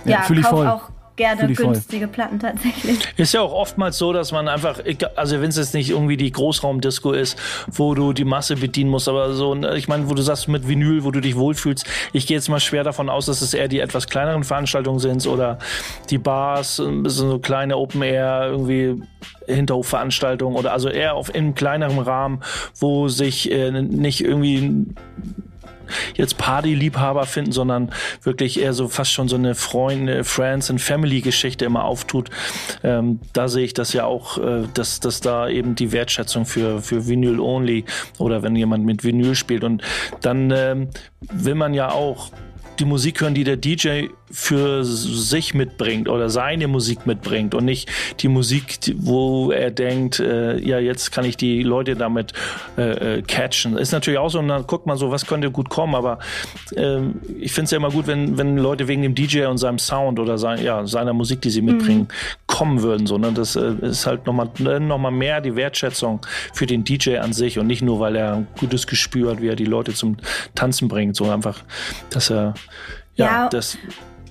ja, 0.04 0.24
ja 0.28 0.42
kaufe 0.42 0.72
auch 0.72 0.90
gerne 1.16 1.52
günstige 1.52 2.08
Platten 2.08 2.38
tatsächlich. 2.38 2.98
Ist 3.16 3.34
ja 3.34 3.40
auch 3.40 3.52
oftmals 3.52 3.98
so, 3.98 4.12
dass 4.12 4.32
man 4.32 4.48
einfach, 4.48 4.80
also 5.16 5.40
wenn 5.40 5.50
es 5.50 5.56
jetzt 5.56 5.74
nicht 5.74 5.90
irgendwie 5.90 6.16
die 6.16 6.30
Großraumdisco 6.30 7.12
ist, 7.12 7.38
wo 7.70 7.94
du 7.94 8.12
die 8.12 8.24
Masse 8.24 8.56
bedienen 8.56 8.90
musst, 8.90 9.08
aber 9.08 9.34
so, 9.34 9.54
ich 9.74 9.88
meine, 9.88 10.08
wo 10.08 10.14
du 10.14 10.22
sagst 10.22 10.48
mit 10.48 10.68
Vinyl, 10.68 11.04
wo 11.04 11.10
du 11.10 11.20
dich 11.20 11.36
wohlfühlst, 11.36 11.86
ich 12.12 12.26
gehe 12.26 12.36
jetzt 12.36 12.48
mal 12.48 12.60
schwer 12.60 12.84
davon 12.84 13.08
aus, 13.08 13.26
dass 13.26 13.42
es 13.42 13.54
eher 13.54 13.68
die 13.68 13.80
etwas 13.80 14.08
kleineren 14.08 14.44
Veranstaltungen 14.44 14.98
sind 14.98 15.26
oder 15.26 15.58
die 16.10 16.18
Bars, 16.18 16.76
so 16.76 17.38
kleine 17.38 17.76
Open 17.76 18.02
Air, 18.02 18.48
irgendwie 18.50 19.00
Hinterhofveranstaltungen 19.46 20.56
oder 20.56 20.72
also 20.72 20.88
eher 20.88 21.14
auf 21.14 21.34
in 21.34 21.54
kleineren 21.54 21.98
Rahmen, 21.98 22.42
wo 22.78 23.08
sich 23.08 23.50
äh, 23.50 23.70
nicht 23.70 24.22
irgendwie 24.22 24.86
jetzt 26.14 26.38
Party-Liebhaber 26.38 27.26
finden, 27.26 27.52
sondern 27.52 27.92
wirklich 28.22 28.60
eher 28.60 28.72
so 28.72 28.88
fast 28.88 29.12
schon 29.12 29.28
so 29.28 29.36
eine 29.36 29.54
Freunde, 29.54 30.24
Friends 30.24 30.70
and 30.70 30.80
Family-Geschichte 30.80 31.64
immer 31.64 31.84
auftut. 31.84 32.30
Ähm, 32.82 33.20
da 33.32 33.48
sehe 33.48 33.64
ich 33.64 33.74
das 33.74 33.92
ja 33.92 34.04
auch, 34.04 34.38
äh, 34.38 34.64
dass, 34.74 35.00
dass 35.00 35.20
da 35.20 35.48
eben 35.48 35.74
die 35.74 35.92
Wertschätzung 35.92 36.46
für, 36.46 36.80
für 36.80 37.06
Vinyl 37.06 37.40
Only 37.40 37.84
oder 38.18 38.42
wenn 38.42 38.56
jemand 38.56 38.84
mit 38.84 39.04
Vinyl 39.04 39.34
spielt 39.34 39.64
und 39.64 39.82
dann 40.20 40.50
ähm, 40.50 40.88
will 41.32 41.54
man 41.54 41.74
ja 41.74 41.90
auch 41.90 42.30
die 42.78 42.84
Musik 42.84 43.20
hören, 43.20 43.34
die 43.34 43.44
der 43.44 43.56
DJ 43.56 44.06
für 44.30 44.84
sich 44.84 45.54
mitbringt 45.54 46.08
oder 46.08 46.28
seine 46.28 46.66
Musik 46.66 47.06
mitbringt 47.06 47.54
und 47.54 47.64
nicht 47.64 47.88
die 48.20 48.28
Musik, 48.28 48.78
wo 48.96 49.52
er 49.52 49.70
denkt, 49.70 50.18
äh, 50.18 50.58
ja, 50.58 50.78
jetzt 50.80 51.12
kann 51.12 51.24
ich 51.24 51.36
die 51.36 51.62
Leute 51.62 51.94
damit 51.94 52.32
äh, 52.76 53.18
äh, 53.18 53.22
catchen. 53.22 53.76
Ist 53.76 53.92
natürlich 53.92 54.18
auch 54.18 54.30
so, 54.30 54.40
und 54.40 54.48
dann 54.48 54.66
guckt 54.66 54.86
man 54.86 54.96
so, 54.96 55.12
was 55.12 55.26
könnte 55.26 55.50
gut 55.50 55.68
kommen, 55.68 55.94
aber 55.94 56.18
äh, 56.74 56.98
ich 57.38 57.52
finde 57.52 57.66
es 57.66 57.70
ja 57.70 57.76
immer 57.76 57.90
gut, 57.90 58.08
wenn, 58.08 58.36
wenn 58.36 58.56
Leute 58.56 58.88
wegen 58.88 59.02
dem 59.02 59.14
DJ 59.14 59.44
und 59.44 59.58
seinem 59.58 59.78
Sound 59.78 60.18
oder 60.18 60.36
sein, 60.36 60.62
ja, 60.62 60.84
seiner 60.86 61.12
Musik, 61.12 61.40
die 61.42 61.50
sie 61.50 61.62
mitbringen, 61.62 62.08
mhm. 62.08 62.46
kommen 62.46 62.82
würden. 62.82 63.06
So, 63.06 63.18
ne? 63.18 63.30
Das 63.32 63.54
äh, 63.54 63.74
ist 63.82 64.06
halt 64.06 64.26
nochmal 64.26 64.48
noch 64.80 64.98
mal 64.98 65.12
mehr 65.12 65.40
die 65.40 65.54
Wertschätzung 65.54 66.26
für 66.52 66.66
den 66.66 66.82
DJ 66.82 67.18
an 67.18 67.32
sich 67.32 67.58
und 67.58 67.68
nicht 67.68 67.82
nur, 67.82 68.00
weil 68.00 68.16
er 68.16 68.34
ein 68.34 68.48
gutes 68.58 68.88
Gespür 68.88 69.32
hat, 69.32 69.42
wie 69.42 69.48
er 69.48 69.56
die 69.56 69.64
Leute 69.64 69.94
zum 69.94 70.16
Tanzen 70.56 70.88
bringt, 70.88 71.14
so 71.14 71.30
einfach, 71.30 71.62
dass 72.10 72.30
er 72.30 72.53
ja, 73.16 73.26
ja 73.26 73.48
das 73.48 73.78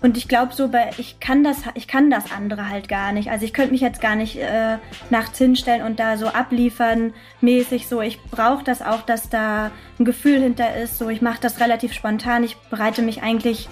und 0.03 0.18
ich 0.18 0.27
glaube 0.27 0.53
so, 0.53 0.68
bei, 0.68 0.89
ich 0.98 1.22
kann 1.22 1.46
das, 1.46 1.62
ich 1.75 1.88
kann 1.88 2.10
das 2.10 2.30
andere 2.34 2.68
halt 2.70 2.89
gar 2.89 3.13
nicht. 3.13 3.32
Also 3.32 3.46
ich 3.46 3.53
könnte 3.53 3.72
mich 3.72 3.80
jetzt 3.80 4.01
gar 4.01 4.18
nicht 4.18 4.36
äh, 4.36 4.77
nachts 5.10 5.38
hinstellen 5.38 5.82
und 5.82 5.98
da 5.98 6.18
so 6.18 6.27
abliefern 6.27 7.13
mäßig 7.39 7.88
so. 7.88 8.01
Ich 8.01 8.22
brauche 8.22 8.65
das 8.65 8.82
auch, 8.82 9.03
dass 9.03 9.30
da 9.30 9.72
ein 9.98 10.03
Gefühl 10.03 10.42
hinter 10.42 10.75
ist. 10.75 10.98
So, 10.98 11.08
ich 11.08 11.22
mache 11.22 11.39
das 11.39 11.62
relativ 11.62 11.94
spontan. 11.94 12.44
Ich 12.44 12.58
bereite 12.70 13.01
mich 13.01 13.24
eigentlich 13.24 13.70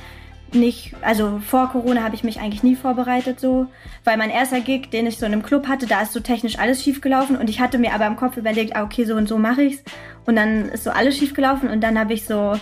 nicht, 0.54 0.94
also 1.02 1.42
vor 1.46 1.70
Corona 1.70 2.02
habe 2.02 2.16
ich 2.16 2.24
mich 2.24 2.40
eigentlich 2.40 2.64
nie 2.64 2.76
vorbereitet 2.76 3.42
so, 3.42 3.68
weil 4.06 4.16
mein 4.16 4.30
erster 4.30 4.62
Gig, 4.62 4.90
den 4.90 5.08
ich 5.08 5.18
so 5.18 5.26
in 5.26 5.34
einem 5.34 5.44
Club 5.44 5.68
hatte, 5.68 5.86
da 5.86 6.02
ist 6.02 6.14
so 6.14 6.22
technisch 6.22 6.60
alles 6.60 6.82
schief 6.82 7.02
gelaufen 7.02 7.36
und 7.36 7.50
ich 7.50 7.60
hatte 7.60 7.78
mir 7.78 7.94
aber 7.94 8.08
im 8.08 8.16
Kopf 8.16 8.38
überlegt, 8.38 8.76
ah, 8.76 8.84
okay, 8.84 9.06
so 9.06 9.16
und 9.16 9.28
so 9.28 9.38
mache 9.38 9.64
ich's 9.64 9.84
und 10.26 10.36
dann 10.36 10.70
ist 10.70 10.84
so 10.84 10.92
alles 10.92 11.18
schief 11.18 11.34
gelaufen 11.34 11.70
und 11.70 11.82
dann 11.82 11.98
habe 11.98 12.14
ich 12.14 12.26
so 12.26 12.54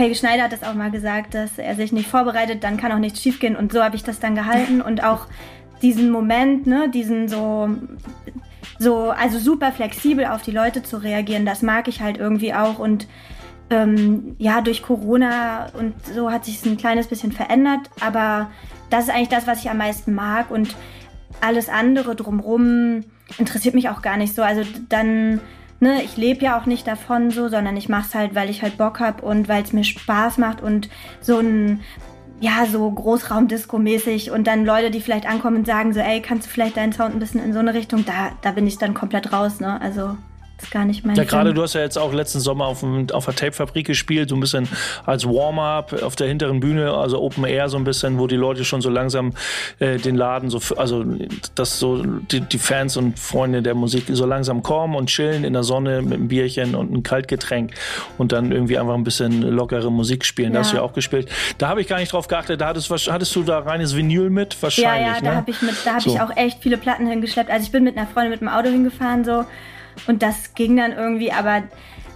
Helge 0.00 0.14
Schneider 0.14 0.44
hat 0.44 0.52
das 0.52 0.62
auch 0.62 0.74
mal 0.74 0.90
gesagt, 0.90 1.34
dass 1.34 1.58
er 1.58 1.76
sich 1.76 1.92
nicht 1.92 2.08
vorbereitet, 2.08 2.64
dann 2.64 2.76
kann 2.76 2.90
auch 2.92 2.98
nichts 2.98 3.22
schiefgehen. 3.22 3.54
Und 3.54 3.72
so 3.72 3.82
habe 3.82 3.96
ich 3.96 4.02
das 4.02 4.18
dann 4.18 4.34
gehalten 4.34 4.80
und 4.80 5.04
auch 5.04 5.26
diesen 5.82 6.10
Moment, 6.10 6.66
ne, 6.66 6.88
diesen 6.88 7.28
so, 7.28 7.68
so, 8.78 9.10
also 9.10 9.38
super 9.38 9.72
flexibel 9.72 10.26
auf 10.26 10.42
die 10.42 10.50
Leute 10.50 10.82
zu 10.82 10.96
reagieren, 10.96 11.46
das 11.46 11.62
mag 11.62 11.86
ich 11.86 12.00
halt 12.00 12.18
irgendwie 12.18 12.54
auch. 12.54 12.78
Und 12.78 13.06
ähm, 13.70 14.34
ja, 14.38 14.60
durch 14.60 14.82
Corona 14.82 15.66
und 15.78 15.94
so 16.06 16.30
hat 16.30 16.44
sich 16.44 16.56
es 16.56 16.66
ein 16.66 16.76
kleines 16.76 17.06
bisschen 17.06 17.32
verändert, 17.32 17.90
aber 18.00 18.50
das 18.90 19.04
ist 19.04 19.10
eigentlich 19.10 19.28
das, 19.28 19.46
was 19.46 19.60
ich 19.60 19.70
am 19.70 19.78
meisten 19.78 20.14
mag 20.14 20.50
und 20.50 20.74
alles 21.40 21.68
andere 21.68 22.16
drumrum 22.16 23.04
interessiert 23.38 23.74
mich 23.74 23.88
auch 23.88 24.02
gar 24.02 24.16
nicht 24.16 24.34
so. 24.34 24.42
Also 24.42 24.62
dann, 24.88 25.40
ne, 25.80 26.02
ich 26.02 26.16
lebe 26.16 26.44
ja 26.44 26.58
auch 26.58 26.66
nicht 26.66 26.86
davon 26.86 27.30
so, 27.30 27.48
sondern 27.48 27.76
ich 27.76 27.88
mache 27.88 28.06
es 28.08 28.14
halt, 28.14 28.34
weil 28.34 28.50
ich 28.50 28.62
halt 28.62 28.78
Bock 28.78 29.00
habe 29.00 29.22
und 29.22 29.48
weil 29.48 29.62
es 29.62 29.72
mir 29.72 29.84
Spaß 29.84 30.38
macht 30.38 30.62
und 30.62 30.88
so 31.20 31.38
ein 31.38 31.80
ja, 32.40 32.64
so 32.64 32.90
Großraumdisco-mäßig 32.90 34.30
und 34.30 34.46
dann 34.46 34.64
Leute, 34.64 34.90
die 34.90 35.02
vielleicht 35.02 35.28
ankommen 35.28 35.58
und 35.58 35.66
sagen 35.66 35.92
so, 35.92 36.00
ey, 36.00 36.22
kannst 36.22 36.46
du 36.46 36.50
vielleicht 36.50 36.78
deinen 36.78 36.92
Sound 36.94 37.14
ein 37.14 37.18
bisschen 37.18 37.44
in 37.44 37.52
so 37.52 37.58
eine 37.58 37.74
Richtung, 37.74 38.06
da, 38.06 38.30
da 38.40 38.52
bin 38.52 38.66
ich 38.66 38.78
dann 38.78 38.94
komplett 38.94 39.30
raus, 39.30 39.60
ne? 39.60 39.78
Also 39.80 40.16
ist 40.62 40.70
gar 40.70 40.84
nicht 40.84 41.04
mein 41.04 41.16
Ja, 41.16 41.24
gerade 41.24 41.54
du 41.54 41.62
hast 41.62 41.74
ja 41.74 41.80
jetzt 41.80 41.98
auch 41.98 42.12
letzten 42.12 42.40
Sommer 42.40 42.66
auf, 42.66 42.80
dem, 42.80 43.08
auf 43.10 43.24
der 43.24 43.34
Tape-Fabrik 43.34 43.86
gespielt, 43.86 44.28
so 44.28 44.36
ein 44.36 44.40
bisschen 44.40 44.68
als 45.06 45.26
Warm-up 45.26 46.02
auf 46.02 46.16
der 46.16 46.28
hinteren 46.28 46.60
Bühne, 46.60 46.92
also 46.92 47.20
Open 47.20 47.44
Air 47.44 47.68
so 47.68 47.76
ein 47.76 47.84
bisschen, 47.84 48.18
wo 48.18 48.26
die 48.26 48.36
Leute 48.36 48.64
schon 48.64 48.80
so 48.80 48.90
langsam 48.90 49.32
äh, 49.78 49.98
den 49.98 50.16
Laden 50.16 50.50
so, 50.50 50.60
also 50.76 51.04
dass 51.54 51.78
so 51.78 52.02
die, 52.04 52.40
die 52.40 52.58
Fans 52.58 52.96
und 52.96 53.18
Freunde 53.18 53.62
der 53.62 53.74
Musik 53.74 54.04
so 54.08 54.26
langsam 54.26 54.62
kommen 54.62 54.94
und 54.94 55.08
chillen 55.08 55.44
in 55.44 55.52
der 55.52 55.62
Sonne 55.62 56.02
mit 56.02 56.14
einem 56.14 56.28
Bierchen 56.28 56.74
und 56.74 56.88
einem 56.88 57.02
Kaltgetränk 57.02 57.72
und 58.18 58.32
dann 58.32 58.52
irgendwie 58.52 58.78
einfach 58.78 58.94
ein 58.94 59.04
bisschen 59.04 59.42
lockere 59.42 59.90
Musik 59.90 60.24
spielen. 60.24 60.52
Ja. 60.52 60.54
Da 60.54 60.58
hast 60.60 60.72
du 60.72 60.76
ja 60.76 60.82
auch 60.82 60.92
gespielt. 60.92 61.28
Da 61.58 61.68
habe 61.68 61.80
ich 61.80 61.88
gar 61.88 61.98
nicht 61.98 62.12
drauf 62.12 62.28
geachtet. 62.28 62.60
Da 62.60 62.68
hattest, 62.68 62.90
hattest 62.90 63.34
du 63.36 63.42
da 63.42 63.60
reines 63.60 63.96
Vinyl 63.96 64.30
mit? 64.30 64.60
Wahrscheinlich. 64.62 65.06
Ja, 65.06 65.14
ja, 65.14 65.20
ne? 65.20 65.22
da 65.22 65.34
habe 65.36 65.50
ich, 65.50 65.62
mit, 65.62 65.74
da 65.84 65.94
hab 65.94 66.02
so. 66.02 66.14
ich 66.14 66.20
auch 66.20 66.36
echt 66.36 66.62
viele 66.62 66.76
Platten 66.76 67.06
hingeschleppt. 67.06 67.50
Also 67.50 67.64
ich 67.64 67.72
bin 67.72 67.84
mit 67.84 67.96
einer 67.96 68.06
Freundin 68.06 68.30
mit 68.30 68.40
dem 68.40 68.48
Auto 68.48 68.68
hingefahren 68.68 69.24
so 69.24 69.44
und 70.06 70.22
das 70.22 70.54
ging 70.54 70.76
dann 70.76 70.92
irgendwie, 70.92 71.32
aber 71.32 71.62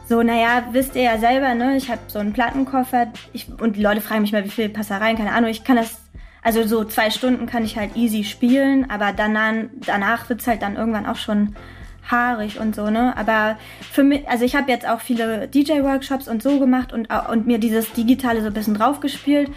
so, 0.06 0.22
naja, 0.22 0.64
wisst 0.72 0.96
ihr 0.96 1.02
ja 1.02 1.18
selber, 1.18 1.54
ne? 1.54 1.76
Ich 1.76 1.90
habe 1.90 2.00
so 2.08 2.18
einen 2.18 2.32
Plattenkoffer 2.32 3.08
ich, 3.32 3.48
und 3.60 3.76
die 3.76 3.82
Leute 3.82 4.00
fragen 4.00 4.22
mich 4.22 4.32
mal, 4.32 4.44
wie 4.44 4.50
viel 4.50 4.70
rein, 4.90 5.16
keine 5.16 5.32
Ahnung. 5.32 5.50
Ich 5.50 5.64
kann 5.64 5.76
das, 5.76 5.98
also 6.42 6.64
so 6.64 6.84
zwei 6.84 7.10
Stunden 7.10 7.46
kann 7.46 7.64
ich 7.64 7.78
halt 7.78 7.96
easy 7.96 8.24
spielen, 8.24 8.90
aber 8.90 9.12
danach, 9.16 9.54
danach 9.86 10.28
wird's 10.28 10.46
halt 10.46 10.60
dann 10.62 10.76
irgendwann 10.76 11.06
auch 11.06 11.16
schon 11.16 11.56
haarig 12.10 12.60
und 12.60 12.74
so, 12.74 12.90
ne? 12.90 13.16
Aber 13.16 13.56
für 13.80 14.02
mich, 14.02 14.28
also 14.28 14.44
ich 14.44 14.54
habe 14.54 14.70
jetzt 14.70 14.86
auch 14.86 15.00
viele 15.00 15.48
DJ-Workshops 15.48 16.28
und 16.28 16.42
so 16.42 16.58
gemacht 16.58 16.92
und, 16.92 17.08
und 17.30 17.46
mir 17.46 17.58
dieses 17.58 17.92
Digitale 17.92 18.42
so 18.42 18.48
ein 18.48 18.52
bisschen 18.52 18.74
draufgespielt. 18.74 19.50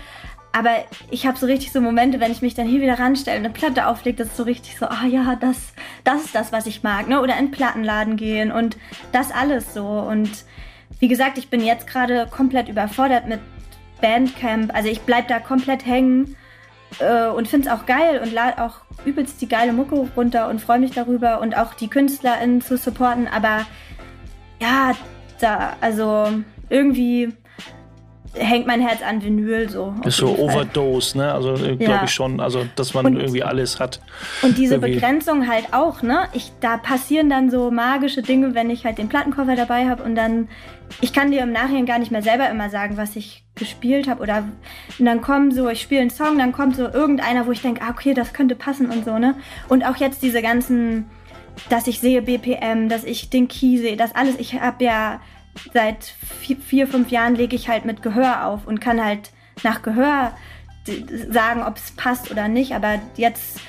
Aber 0.58 0.72
ich 1.12 1.28
habe 1.28 1.38
so 1.38 1.46
richtig 1.46 1.72
so 1.72 1.80
Momente, 1.82 2.20
wenn 2.20 2.32
ich 2.32 2.42
mich 2.42 2.56
dann 2.56 2.66
hier 2.66 2.82
wieder 2.82 2.98
ranstelle 2.98 3.38
und 3.38 3.46
eine 3.46 3.54
Platte 3.54 3.86
auflege, 3.86 4.18
das 4.18 4.30
ist 4.30 4.38
so 4.38 4.44
richtig 4.44 4.76
so, 4.80 4.88
ah 4.88 5.06
ja, 5.06 5.36
das, 5.36 5.74
das 6.04 6.26
ist 6.26 6.34
das, 6.34 6.52
was 6.52 6.66
ich 6.66 6.82
mag, 6.82 7.08
ne? 7.08 7.22
Oder 7.22 7.38
in 7.38 7.46
den 7.46 7.52
Plattenladen 7.52 8.18
gehen 8.18 8.52
und 8.52 8.76
das 9.12 9.30
alles 9.32 9.76
so. 9.76 9.86
Und 9.86 10.46
wie 11.00 11.08
gesagt, 11.08 11.38
ich 11.38 11.50
bin 11.52 11.64
jetzt 11.64 11.86
gerade 11.86 12.26
komplett 12.32 12.70
überfordert 12.70 13.28
mit 13.28 13.40
Bandcamp. 14.02 14.74
Also 14.74 14.90
ich 14.90 15.02
bleib 15.02 15.28
da 15.28 15.40
komplett 15.40 15.86
hängen 15.86 16.36
äh, 16.98 17.28
und 17.28 17.48
find's 17.48 17.68
auch 17.68 17.86
geil 17.86 18.20
und 18.24 18.34
lade 18.34 18.60
auch 18.60 18.80
übelst 19.06 19.40
die 19.40 19.48
geile 19.48 19.74
Mucke 19.74 20.10
runter 20.16 20.50
und 20.50 20.60
freue 20.60 20.80
mich 20.80 20.90
darüber 20.90 21.40
und 21.40 21.56
auch 21.56 21.76
die 21.76 21.88
KünstlerInnen 21.88 22.62
zu 22.62 22.78
supporten. 22.78 23.28
Aber 23.28 23.68
ja, 24.60 24.94
da, 25.40 25.76
also 25.82 26.34
irgendwie 26.68 27.32
hängt 28.38 28.68
mein 28.68 28.82
Herz 28.82 29.02
an 29.02 29.24
Vinyl 29.24 29.70
so. 29.70 29.94
Ist 30.04 30.18
so 30.18 30.38
Overdose, 30.38 31.18
ne? 31.18 31.34
Also 31.34 31.54
äh, 31.54 31.76
glaube 31.76 31.84
ja. 31.84 32.04
ich 32.04 32.12
schon, 32.12 32.40
also 32.40 32.66
dass 32.76 32.94
man 32.94 33.06
und, 33.06 33.18
irgendwie 33.18 33.44
alles 33.44 33.80
hat. 33.80 34.00
Und 34.42 34.58
diese 34.58 34.76
irgendwie. 34.76 34.96
Begrenzung 34.96 35.48
halt 35.48 35.74
auch, 35.74 36.02
ne? 36.02 36.28
Ich, 36.34 36.52
da 36.60 36.78
passieren 36.78 37.30
dann 37.30 37.50
so 37.50 37.72
magische 37.72 38.22
Dinge, 38.22 38.56
wenn 38.56 38.70
ich 38.70 38.86
halt 38.86 38.98
den 38.98 39.10
Plattenkoffer 39.10 39.56
dabei 39.56 39.90
habe 39.90 40.04
und 40.04 40.16
dann, 40.16 40.48
ich 41.02 41.14
kann 41.14 41.32
dir 41.32 41.42
im 41.42 41.52
Nachhinein 41.52 41.86
gar 41.86 42.00
nicht 42.00 42.12
mehr 42.12 42.22
selber 42.22 42.50
immer 42.50 42.70
sagen, 42.70 42.98
was 42.98 43.16
ich 43.16 43.44
gespielt 43.56 44.08
habe 44.08 44.22
oder 44.22 44.44
und 45.00 45.06
dann 45.06 45.22
kommen 45.22 45.52
so, 45.52 45.70
ich 45.70 45.82
spiele 45.82 46.02
einen 46.02 46.10
Song, 46.10 46.38
dann 46.38 46.52
kommt 46.52 46.76
so 46.76 46.88
irgendeiner, 46.88 47.48
wo 47.48 47.52
ich 47.52 47.62
denke, 47.62 47.82
ah, 47.82 47.92
okay, 47.92 48.14
das 48.14 48.34
könnte 48.34 48.56
passen 48.56 48.90
und 48.90 49.06
so, 49.06 49.18
ne? 49.18 49.36
Und 49.68 49.86
auch 49.86 49.98
jetzt 49.98 50.22
diese 50.24 50.42
ganzen, 50.42 51.06
dass 51.70 51.88
ich 51.88 52.00
sehe 52.00 52.22
BPM, 52.22 52.90
dass 52.90 53.04
ich 53.04 53.30
den 53.30 53.48
Key 53.48 53.78
sehe, 53.78 53.98
das 53.98 54.16
alles, 54.16 54.36
ich 54.38 54.60
habe 54.62 54.84
ja 54.84 55.20
seit 55.74 56.14
vier, 56.42 56.58
vier, 56.58 56.88
fünf 56.88 57.10
Jahren 57.10 57.36
lege 57.36 57.56
ich 57.56 57.70
halt 57.70 57.86
mit 57.86 58.02
Gehör 58.02 58.46
auf 58.46 58.68
und 58.68 58.80
kann 58.80 59.04
halt 59.04 59.32
nach 59.64 59.82
Gehör 59.82 60.32
sagen, 61.30 61.64
ob 61.64 61.78
es 61.78 61.92
passt 61.92 62.32
oder 62.32 62.48
nicht. 62.48 62.74
Aber 62.74 63.00
jetzt 63.16 63.60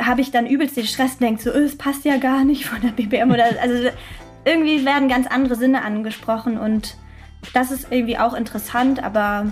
habe 0.00 0.20
ich 0.20 0.30
dann 0.30 0.46
übelst 0.46 0.76
den 0.76 0.86
Stress 0.86 1.12
und 1.12 1.22
denke 1.22 1.42
so, 1.42 1.50
oh, 1.50 1.58
es 1.58 1.76
passt 1.76 2.04
ja 2.04 2.16
gar 2.16 2.44
nicht 2.44 2.66
von 2.66 2.80
der 2.80 2.88
BBM 2.88 3.30
oder 3.30 3.44
also 3.62 3.90
irgendwie 4.44 4.84
werden 4.84 5.08
ganz 5.08 5.26
andere 5.26 5.56
Sinne 5.56 5.82
angesprochen 5.82 6.58
und 6.58 6.96
das 7.52 7.70
ist 7.70 7.88
irgendwie 7.90 8.18
auch 8.18 8.34
interessant, 8.34 9.02
aber 9.02 9.46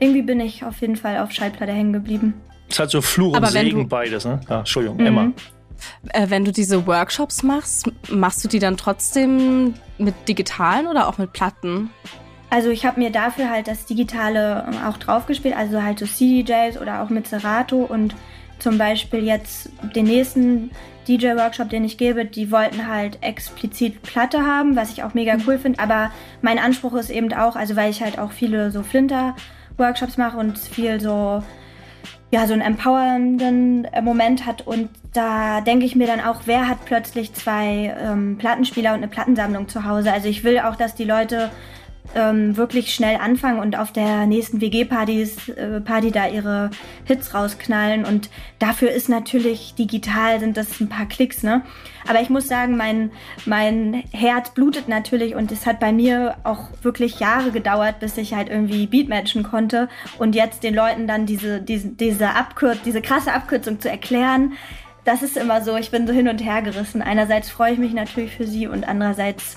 irgendwie 0.00 0.22
bin 0.22 0.40
ich 0.40 0.64
auf 0.64 0.80
jeden 0.80 0.96
Fall 0.96 1.18
auf 1.18 1.32
Schallplatte 1.32 1.72
hängen 1.72 1.92
geblieben. 1.92 2.34
Es 2.68 2.74
ist 2.74 2.80
halt 2.80 2.90
so 2.90 3.00
Fluch 3.00 3.36
und 3.36 3.46
Segen 3.46 3.88
beides, 3.88 4.24
ne? 4.24 4.40
Ja, 4.48 4.60
Entschuldigung, 4.60 4.98
mhm. 4.98 5.06
Emma. 5.06 5.32
Äh, 6.08 6.30
wenn 6.30 6.44
du 6.44 6.52
diese 6.52 6.86
Workshops 6.86 7.42
machst, 7.42 7.90
machst 8.10 8.44
du 8.44 8.48
die 8.48 8.58
dann 8.58 8.76
trotzdem 8.76 9.74
mit 9.98 10.14
digitalen 10.28 10.86
oder 10.86 11.08
auch 11.08 11.18
mit 11.18 11.32
Platten? 11.32 11.90
Also 12.50 12.70
ich 12.70 12.86
habe 12.86 13.00
mir 13.00 13.10
dafür 13.10 13.50
halt 13.50 13.68
das 13.68 13.84
Digitale 13.84 14.66
ähm, 14.66 14.78
auch 14.86 14.96
draufgespielt, 14.96 15.56
also 15.56 15.82
halt 15.82 15.98
so 15.98 16.06
CDJs 16.06 16.80
oder 16.80 17.02
auch 17.02 17.10
mit 17.10 17.26
Serato 17.26 17.76
und 17.76 18.14
zum 18.58 18.78
Beispiel 18.78 19.24
jetzt 19.24 19.70
den 19.94 20.06
nächsten 20.06 20.70
DJ-Workshop, 21.06 21.70
den 21.70 21.84
ich 21.84 21.96
gebe, 21.96 22.24
die 22.24 22.50
wollten 22.50 22.88
halt 22.88 23.18
explizit 23.22 24.02
Platte 24.02 24.44
haben, 24.44 24.76
was 24.76 24.90
ich 24.90 25.02
auch 25.02 25.14
mega 25.14 25.36
mhm. 25.36 25.42
cool 25.46 25.58
finde. 25.58 25.78
Aber 25.78 26.10
mein 26.42 26.58
Anspruch 26.58 26.94
ist 26.94 27.10
eben 27.10 27.32
auch, 27.32 27.56
also 27.56 27.76
weil 27.76 27.90
ich 27.90 28.02
halt 28.02 28.18
auch 28.18 28.32
viele 28.32 28.70
so 28.70 28.82
Flinter-Workshops 28.82 30.16
mache 30.16 30.36
und 30.36 30.58
viel 30.58 31.00
so 31.00 31.42
ja, 32.30 32.46
so 32.46 32.52
einen 32.52 32.62
empowernden 32.62 33.86
äh, 33.86 34.02
Moment 34.02 34.44
hat. 34.44 34.66
Und 34.66 34.90
da 35.12 35.60
denke 35.60 35.86
ich 35.86 35.96
mir 35.96 36.06
dann 36.06 36.20
auch, 36.20 36.42
wer 36.44 36.68
hat 36.68 36.84
plötzlich 36.84 37.32
zwei 37.32 37.96
ähm, 38.00 38.36
Plattenspieler 38.38 38.90
und 38.90 38.98
eine 38.98 39.08
Plattensammlung 39.08 39.68
zu 39.68 39.84
Hause? 39.84 40.12
Also 40.12 40.28
ich 40.28 40.44
will 40.44 40.58
auch, 40.60 40.76
dass 40.76 40.94
die 40.94 41.04
Leute 41.04 41.50
ähm, 42.14 42.56
wirklich 42.56 42.94
schnell 42.94 43.16
anfangen 43.16 43.60
und 43.60 43.76
auf 43.76 43.92
der 43.92 44.26
nächsten 44.26 44.60
WG-Partys 44.60 45.48
äh, 45.50 45.80
Party 45.80 46.10
da 46.10 46.26
ihre 46.26 46.70
Hits 47.04 47.34
rausknallen. 47.34 48.04
Und 48.04 48.30
dafür 48.58 48.90
ist 48.90 49.08
natürlich 49.08 49.74
digital 49.74 50.40
sind 50.40 50.56
das 50.56 50.80
ein 50.80 50.88
paar 50.88 51.06
Klicks, 51.06 51.42
ne? 51.42 51.62
Aber 52.06 52.22
ich 52.22 52.30
muss 52.30 52.48
sagen, 52.48 52.76
mein, 52.76 53.10
mein 53.44 54.04
Herz 54.12 54.50
blutet 54.50 54.88
natürlich 54.88 55.34
und 55.34 55.52
es 55.52 55.66
hat 55.66 55.78
bei 55.80 55.92
mir 55.92 56.36
auch 56.44 56.70
wirklich 56.82 57.20
Jahre 57.20 57.50
gedauert, 57.50 58.00
bis 58.00 58.16
ich 58.16 58.32
halt 58.32 58.48
irgendwie 58.48 58.86
Beatmatchen 58.86 59.42
konnte 59.42 59.88
und 60.18 60.34
jetzt 60.34 60.62
den 60.62 60.74
Leuten 60.74 61.06
dann 61.06 61.26
diese, 61.26 61.60
diese, 61.60 61.88
diese 61.88 62.30
Abkür 62.30 62.76
diese 62.82 63.02
krasse 63.02 63.32
Abkürzung 63.32 63.80
zu 63.80 63.90
erklären. 63.90 64.54
Das 65.08 65.22
ist 65.22 65.38
immer 65.38 65.62
so, 65.62 65.74
ich 65.74 65.90
bin 65.90 66.06
so 66.06 66.12
hin 66.12 66.28
und 66.28 66.44
her 66.44 66.60
gerissen. 66.60 67.00
Einerseits 67.00 67.48
freue 67.48 67.72
ich 67.72 67.78
mich 67.78 67.94
natürlich 67.94 68.36
für 68.36 68.46
sie 68.46 68.66
und 68.66 68.86
andererseits 68.86 69.56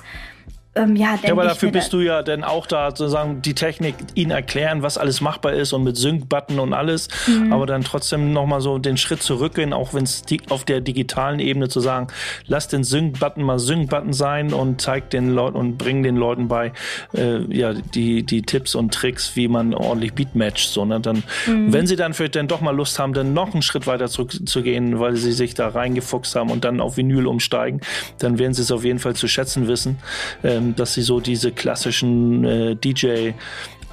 ähm, 0.73 0.95
ja, 0.95 1.19
ja, 1.21 1.33
aber 1.33 1.43
dafür 1.43 1.69
bist 1.69 1.91
du 1.91 1.99
ja 1.99 2.23
dann 2.23 2.45
auch 2.45 2.65
da, 2.65 2.91
sozusagen 2.91 3.41
die 3.41 3.53
Technik 3.53 3.95
ihnen 4.15 4.31
erklären, 4.31 4.83
was 4.83 4.97
alles 4.97 5.19
machbar 5.19 5.51
ist 5.51 5.73
und 5.73 5.83
mit 5.83 5.97
Sync-Button 5.97 6.59
und 6.59 6.73
alles, 6.73 7.09
mhm. 7.27 7.51
aber 7.51 7.65
dann 7.65 7.83
trotzdem 7.83 8.31
nochmal 8.31 8.61
so 8.61 8.77
den 8.77 8.95
Schritt 8.95 9.21
zurückgehen, 9.21 9.73
auch 9.73 9.93
wenn 9.93 10.05
es 10.05 10.23
auf 10.49 10.63
der 10.63 10.79
digitalen 10.79 11.39
Ebene 11.41 11.67
zu 11.67 11.81
sagen, 11.81 12.07
lass 12.47 12.69
den 12.69 12.85
Sync-Button 12.85 13.43
mal 13.43 13.59
Sync-Button 13.59 14.13
sein 14.13 14.53
und 14.53 14.79
zeig 14.79 15.09
den 15.09 15.33
Leuten 15.35 15.57
und 15.57 15.77
bring 15.77 16.03
den 16.03 16.15
Leuten 16.15 16.47
bei, 16.47 16.71
äh, 17.13 17.41
ja, 17.53 17.73
die, 17.73 18.23
die 18.23 18.41
Tipps 18.41 18.73
und 18.73 18.93
Tricks, 18.93 19.35
wie 19.35 19.49
man 19.49 19.73
ordentlich 19.73 20.13
Beat 20.13 20.35
matcht, 20.35 20.69
so, 20.69 20.85
ne? 20.85 21.01
Dann, 21.01 21.23
mhm. 21.47 21.73
wenn 21.73 21.85
sie 21.85 21.97
dann 21.97 22.13
vielleicht 22.13 22.37
dann 22.37 22.47
doch 22.47 22.61
mal 22.61 22.73
Lust 22.73 22.97
haben, 22.97 23.11
dann 23.11 23.33
noch 23.33 23.51
einen 23.51 23.61
Schritt 23.61 23.87
weiter 23.87 24.07
zurückzugehen, 24.07 25.01
weil 25.01 25.17
sie 25.17 25.33
sich 25.33 25.53
da 25.53 25.67
reingefuchst 25.67 26.33
haben 26.37 26.49
und 26.49 26.63
dann 26.63 26.79
auf 26.79 26.95
Vinyl 26.95 27.27
umsteigen, 27.27 27.81
dann 28.19 28.39
werden 28.39 28.53
sie 28.53 28.61
es 28.61 28.71
auf 28.71 28.85
jeden 28.85 28.99
Fall 28.99 29.15
zu 29.15 29.27
schätzen 29.27 29.67
wissen. 29.67 29.97
Äh, 30.43 30.60
ähm, 30.61 30.75
dass 30.75 30.93
sie 30.93 31.01
so 31.01 31.19
diese 31.19 31.51
klassischen 31.51 32.43
äh, 32.43 32.75
DJ 32.75 33.31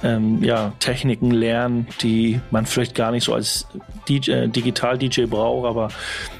ähm, 0.03 0.43
ja, 0.43 0.73
Techniken 0.79 1.31
lernen, 1.31 1.87
die 2.01 2.39
man 2.51 2.65
vielleicht 2.65 2.95
gar 2.95 3.11
nicht 3.11 3.25
so 3.25 3.33
als 3.33 3.67
DJ, 4.07 4.31
äh, 4.31 4.47
Digital-DJ 4.47 5.25
braucht, 5.25 5.67
aber 5.67 5.89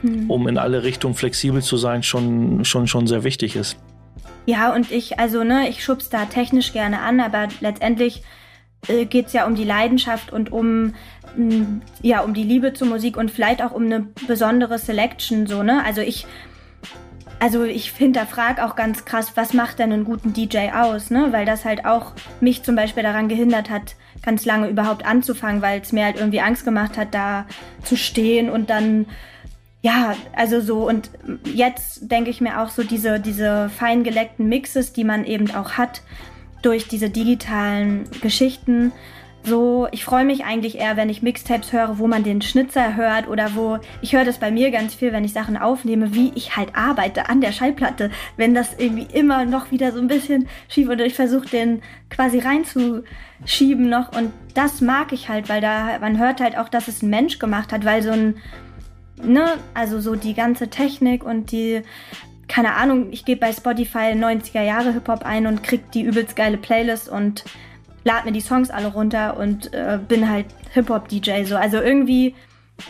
mhm. 0.01 0.29
um 0.29 0.47
in 0.47 0.57
alle 0.57 0.83
Richtungen 0.83 1.15
flexibel 1.15 1.61
zu 1.61 1.77
sein, 1.77 2.03
schon, 2.03 2.63
schon, 2.63 2.87
schon 2.87 3.07
sehr 3.07 3.23
wichtig 3.23 3.55
ist. 3.55 3.77
Ja, 4.45 4.73
und 4.73 4.91
ich, 4.91 5.19
also, 5.19 5.43
ne, 5.43 5.69
ich 5.69 5.83
schub's 5.83 6.09
da 6.09 6.25
technisch 6.25 6.71
gerne 6.71 7.01
an, 7.01 7.19
aber 7.19 7.49
letztendlich 7.59 8.23
äh, 8.87 9.05
geht 9.05 9.27
es 9.27 9.33
ja 9.33 9.45
um 9.45 9.55
die 9.55 9.65
Leidenschaft 9.65 10.31
und 10.31 10.51
um 10.51 10.93
mh, 11.35 11.81
ja 12.01 12.21
um 12.21 12.33
die 12.33 12.43
Liebe 12.43 12.73
zur 12.73 12.87
Musik 12.87 13.17
und 13.17 13.29
vielleicht 13.29 13.61
auch 13.61 13.71
um 13.71 13.83
eine 13.83 14.07
besondere 14.27 14.79
Selection 14.79 15.47
so 15.47 15.63
ne 15.63 15.83
also 15.85 16.01
ich 16.01 16.25
also 17.39 17.63
ich 17.63 17.91
hinterfrage 17.91 18.65
auch 18.65 18.75
ganz 18.75 19.05
krass, 19.05 19.33
was 19.35 19.53
macht 19.53 19.79
denn 19.79 19.93
einen 19.93 20.03
guten 20.03 20.33
DJ 20.33 20.69
aus, 20.73 21.09
ne? 21.09 21.27
Weil 21.31 21.45
das 21.45 21.65
halt 21.65 21.85
auch 21.85 22.13
mich 22.41 22.63
zum 22.63 22.75
Beispiel 22.75 23.03
daran 23.03 23.29
gehindert 23.29 23.69
hat, 23.69 23.95
ganz 24.21 24.45
lange 24.45 24.67
überhaupt 24.67 25.05
anzufangen, 25.05 25.61
weil 25.61 25.81
es 25.81 25.91
mir 25.91 26.05
halt 26.05 26.17
irgendwie 26.17 26.41
Angst 26.41 26.65
gemacht 26.65 26.97
hat, 26.97 27.13
da 27.13 27.45
zu 27.83 27.95
stehen 27.95 28.49
und 28.49 28.69
dann 28.69 29.05
ja, 29.81 30.15
also 30.35 30.59
so 30.59 30.87
und 30.87 31.09
jetzt 31.45 32.11
denke 32.11 32.29
ich 32.29 32.41
mir 32.41 32.61
auch 32.61 32.69
so 32.69 32.83
diese 32.83 33.19
diese 33.21 33.69
fein 33.69 34.03
geleckten 34.03 34.49
Mixes, 34.49 34.91
die 34.91 35.05
man 35.05 35.23
eben 35.23 35.51
auch 35.55 35.71
hat 35.71 36.01
durch 36.61 36.89
diese 36.89 37.09
digitalen 37.09 38.03
Geschichten 38.21 38.91
so, 39.49 39.87
ich 39.91 40.05
freue 40.05 40.23
mich 40.23 40.45
eigentlich 40.45 40.77
eher, 40.77 40.95
wenn 40.95 41.09
ich 41.09 41.21
Mixtapes 41.21 41.73
höre, 41.73 41.99
wo 41.99 42.07
man 42.07 42.23
den 42.23 42.41
Schnitzer 42.41 42.95
hört 42.95 43.27
oder 43.27 43.55
wo 43.55 43.79
ich 44.01 44.13
höre 44.13 44.23
das 44.23 44.37
bei 44.37 44.51
mir 44.51 44.71
ganz 44.71 44.95
viel, 44.95 45.11
wenn 45.11 45.25
ich 45.25 45.33
Sachen 45.33 45.57
aufnehme, 45.57 46.13
wie 46.13 46.31
ich 46.35 46.55
halt 46.55 46.75
arbeite 46.75 47.27
an 47.27 47.41
der 47.41 47.51
Schallplatte, 47.51 48.11
wenn 48.37 48.53
das 48.53 48.75
irgendwie 48.77 49.07
immer 49.13 49.45
noch 49.45 49.71
wieder 49.71 49.91
so 49.91 49.99
ein 49.99 50.07
bisschen 50.07 50.47
schief 50.69 50.87
oder 50.87 51.05
ich 51.05 51.15
versuche 51.15 51.49
den 51.49 51.81
quasi 52.09 52.39
reinzuschieben 52.39 53.89
noch. 53.89 54.15
Und 54.15 54.31
das 54.53 54.79
mag 54.79 55.11
ich 55.11 55.27
halt, 55.27 55.49
weil 55.49 55.59
da 55.59 55.99
man 55.99 56.19
hört 56.19 56.39
halt 56.39 56.57
auch, 56.57 56.69
dass 56.69 56.87
es 56.87 57.01
ein 57.01 57.09
Mensch 57.09 57.39
gemacht 57.39 57.73
hat, 57.73 57.83
weil 57.83 58.01
so 58.01 58.11
ein 58.11 58.35
ne, 59.21 59.55
also 59.73 59.99
so 59.99 60.15
die 60.15 60.33
ganze 60.33 60.69
Technik 60.69 61.25
und 61.25 61.51
die 61.51 61.81
keine 62.47 62.73
Ahnung, 62.73 63.09
ich 63.11 63.25
gebe 63.25 63.41
bei 63.41 63.53
Spotify 63.53 64.13
90er 64.13 64.63
Jahre 64.63 64.91
Hip-Hop 64.91 65.23
ein 65.23 65.45
und 65.45 65.61
krieg 65.61 65.91
die 65.91 66.01
übelst 66.01 66.35
geile 66.35 66.57
Playlist 66.57 67.07
und 67.07 67.45
lade 68.03 68.25
mir 68.25 68.31
die 68.31 68.41
Songs 68.41 68.69
alle 68.69 68.87
runter 68.87 69.37
und 69.37 69.73
äh, 69.73 69.99
bin 70.05 70.29
halt 70.29 70.45
Hip-Hop-DJ. 70.73 71.43
So. 71.43 71.55
Also 71.55 71.77
irgendwie 71.81 72.35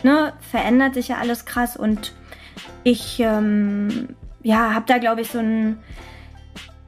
ne, 0.02 0.32
verändert 0.40 0.94
sich 0.94 1.08
ja 1.08 1.16
alles 1.18 1.44
krass 1.44 1.76
und 1.76 2.12
ich 2.84 3.20
ähm, 3.20 4.08
ja, 4.42 4.74
habe 4.74 4.84
da, 4.86 4.98
glaube 4.98 5.22
ich, 5.22 5.30
so 5.30 5.38
ein 5.38 5.78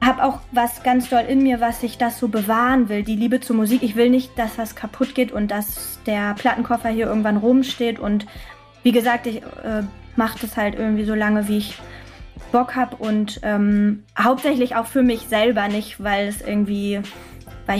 habe 0.03 0.23
auch 0.23 0.39
was 0.51 0.83
ganz 0.83 1.09
doll 1.09 1.23
in 1.27 1.43
mir, 1.43 1.61
was 1.61 1.81
ich 1.81 1.97
das 1.97 2.19
so 2.19 2.27
bewahren 2.27 2.89
will, 2.89 3.03
die 3.03 3.15
Liebe 3.15 3.39
zur 3.39 3.55
Musik. 3.55 3.83
Ich 3.83 3.95
will 3.95 4.09
nicht, 4.09 4.37
dass 4.37 4.57
das 4.57 4.75
kaputt 4.75 5.15
geht 5.15 5.31
und 5.31 5.49
dass 5.49 5.99
der 6.05 6.33
Plattenkoffer 6.33 6.89
hier 6.89 7.07
irgendwann 7.07 7.37
rumsteht. 7.37 7.99
Und 7.99 8.25
wie 8.83 8.91
gesagt, 8.91 9.27
ich 9.27 9.37
äh, 9.37 9.83
mache 10.15 10.39
das 10.41 10.57
halt 10.57 10.75
irgendwie 10.75 11.05
so 11.05 11.15
lange, 11.15 11.47
wie 11.47 11.59
ich 11.59 11.77
Bock 12.51 12.75
habe 12.75 12.97
und 12.97 13.39
ähm, 13.43 14.03
hauptsächlich 14.19 14.75
auch 14.75 14.85
für 14.85 15.03
mich 15.03 15.21
selber 15.21 15.67
nicht, 15.69 16.03
weil 16.03 16.27
es 16.27 16.41
irgendwie 16.41 17.01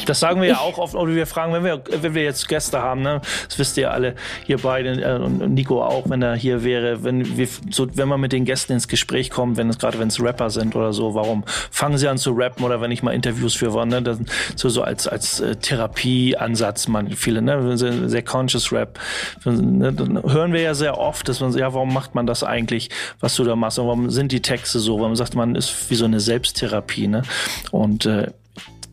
das 0.06 0.20
sagen 0.20 0.42
wir 0.42 0.50
ja 0.50 0.58
auch 0.60 0.78
oft, 0.78 0.96
oder 0.96 1.14
wir 1.14 1.28
fragen, 1.28 1.54
wenn 1.54 1.64
wir, 1.64 1.82
wenn 2.02 2.14
wir 2.14 2.24
jetzt 2.24 2.48
Gäste 2.48 2.82
haben, 2.82 3.02
ne, 3.02 3.22
das 3.48 3.60
wisst 3.60 3.78
ihr 3.78 3.92
alle, 3.92 4.16
ihr 4.48 4.58
beide 4.58 5.02
äh, 5.02 5.20
und 5.20 5.54
Nico 5.54 5.84
auch, 5.84 6.10
wenn 6.10 6.22
er 6.22 6.36
hier 6.36 6.64
wäre, 6.64 7.04
wenn 7.04 7.38
wir, 7.38 7.48
so, 7.70 7.88
wenn 7.96 8.08
man 8.08 8.20
mit 8.20 8.32
den 8.32 8.46
Gästen 8.46 8.74
ins 8.74 8.88
Gespräch 8.88 9.30
kommt, 9.30 9.58
wenn 9.58 9.70
es 9.70 9.78
gerade 9.78 10.00
wenn 10.00 10.08
es 10.08 10.22
Rapper 10.22 10.50
sind 10.50 10.76
oder 10.76 10.94
so, 10.94 11.14
warum 11.16 11.44
fangen 11.72 11.98
sie 11.98 12.08
an 12.08 12.18
zu 12.18 12.32
rappen 12.32 12.64
oder 12.64 12.82
wenn 12.82 12.92
ich 12.92 13.04
mal 13.04 13.12
Interviews 13.12 13.56
für 13.56 13.74
war, 13.74 13.86
ne, 13.86 14.02
das, 14.02 14.20
so, 14.56 14.70
so 14.70 14.82
als, 14.84 15.08
als 15.08 15.40
äh, 15.40 15.56
Therapieansatz, 15.56 16.88
man, 16.88 17.10
viele, 17.12 17.42
ne, 17.42 17.78
sehr, 17.78 18.10
sehr 18.10 18.24
conscious 18.24 18.72
Rap, 18.72 19.00
ne, 19.46 19.92
dann 19.92 20.24
hören 20.24 20.54
wir 20.54 20.62
ja 20.62 20.74
sehr 20.74 20.98
oft, 20.98 21.28
dass 21.28 21.40
man, 21.40 21.52
ja, 21.58 21.74
warum 21.74 21.94
macht 21.94 22.16
man 22.16 22.26
das 22.26 22.44
eigentlich, 22.44 22.90
was 23.20 23.36
du 23.36 23.44
da 23.44 23.56
machst, 23.56 23.80
und 23.80 23.88
warum 23.88 24.10
sind 24.10 24.32
die 24.32 24.42
Texte 24.42 24.80
so, 24.80 25.00
warum 25.00 25.16
sagt 25.16 25.36
man, 25.36 25.56
ist 25.56 25.90
wie 25.90 25.96
so 25.96 26.06
eine 26.06 26.20
Selbsttherapie, 26.20 27.08
ne, 27.08 27.24
und 27.72 28.06
äh, 28.06 28.32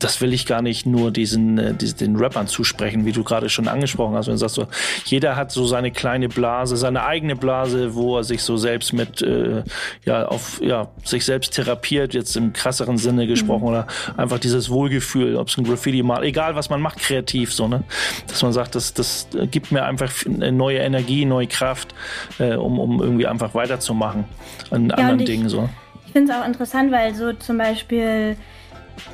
das 0.00 0.20
will 0.20 0.32
ich 0.32 0.46
gar 0.46 0.62
nicht 0.62 0.86
nur 0.86 1.10
diesen, 1.10 1.58
äh, 1.58 1.74
diesen 1.74 1.98
den 1.98 2.16
Rappern 2.16 2.46
zusprechen, 2.46 3.04
wie 3.04 3.12
du 3.12 3.22
gerade 3.22 3.48
schon 3.48 3.68
angesprochen 3.68 4.14
hast. 4.14 4.26
Wenn 4.26 4.34
du 4.34 4.38
sagst 4.38 4.56
so, 4.56 4.66
jeder 5.04 5.36
hat 5.36 5.52
so 5.52 5.66
seine 5.66 5.90
kleine 5.90 6.28
Blase, 6.28 6.76
seine 6.76 7.04
eigene 7.04 7.36
Blase, 7.36 7.94
wo 7.94 8.16
er 8.16 8.24
sich 8.24 8.42
so 8.42 8.56
selbst 8.56 8.92
mit, 8.92 9.22
äh, 9.22 9.62
ja, 10.04 10.26
auf, 10.26 10.60
ja, 10.62 10.88
sich 11.04 11.24
selbst 11.24 11.52
therapiert, 11.52 12.14
jetzt 12.14 12.36
im 12.36 12.52
krasseren 12.52 12.96
Sinne 12.96 13.26
gesprochen, 13.26 13.62
mhm. 13.62 13.68
oder 13.68 13.86
einfach 14.16 14.38
dieses 14.38 14.70
Wohlgefühl, 14.70 15.36
ob 15.36 15.48
es 15.48 15.58
ein 15.58 15.64
Graffiti 15.64 16.02
mal, 16.02 16.24
egal 16.24 16.54
was 16.54 16.70
man 16.70 16.80
macht, 16.80 16.98
kreativ, 16.98 17.52
so, 17.52 17.68
ne? 17.68 17.84
Dass 18.26 18.42
man 18.42 18.52
sagt, 18.52 18.74
das, 18.74 18.94
das 18.94 19.28
gibt 19.50 19.70
mir 19.70 19.84
einfach 19.84 20.10
neue 20.26 20.78
Energie, 20.78 21.24
neue 21.26 21.46
Kraft, 21.46 21.94
äh, 22.38 22.54
um, 22.54 22.78
um 22.78 23.02
irgendwie 23.02 23.26
einfach 23.26 23.54
weiterzumachen 23.54 24.24
an 24.70 24.88
ja, 24.88 24.94
anderen 24.94 25.20
ich, 25.20 25.26
Dingen, 25.26 25.48
so. 25.48 25.68
Ich 26.06 26.12
finde 26.12 26.32
es 26.32 26.38
auch 26.38 26.46
interessant, 26.46 26.90
weil 26.90 27.14
so 27.14 27.32
zum 27.34 27.58
Beispiel 27.58 28.36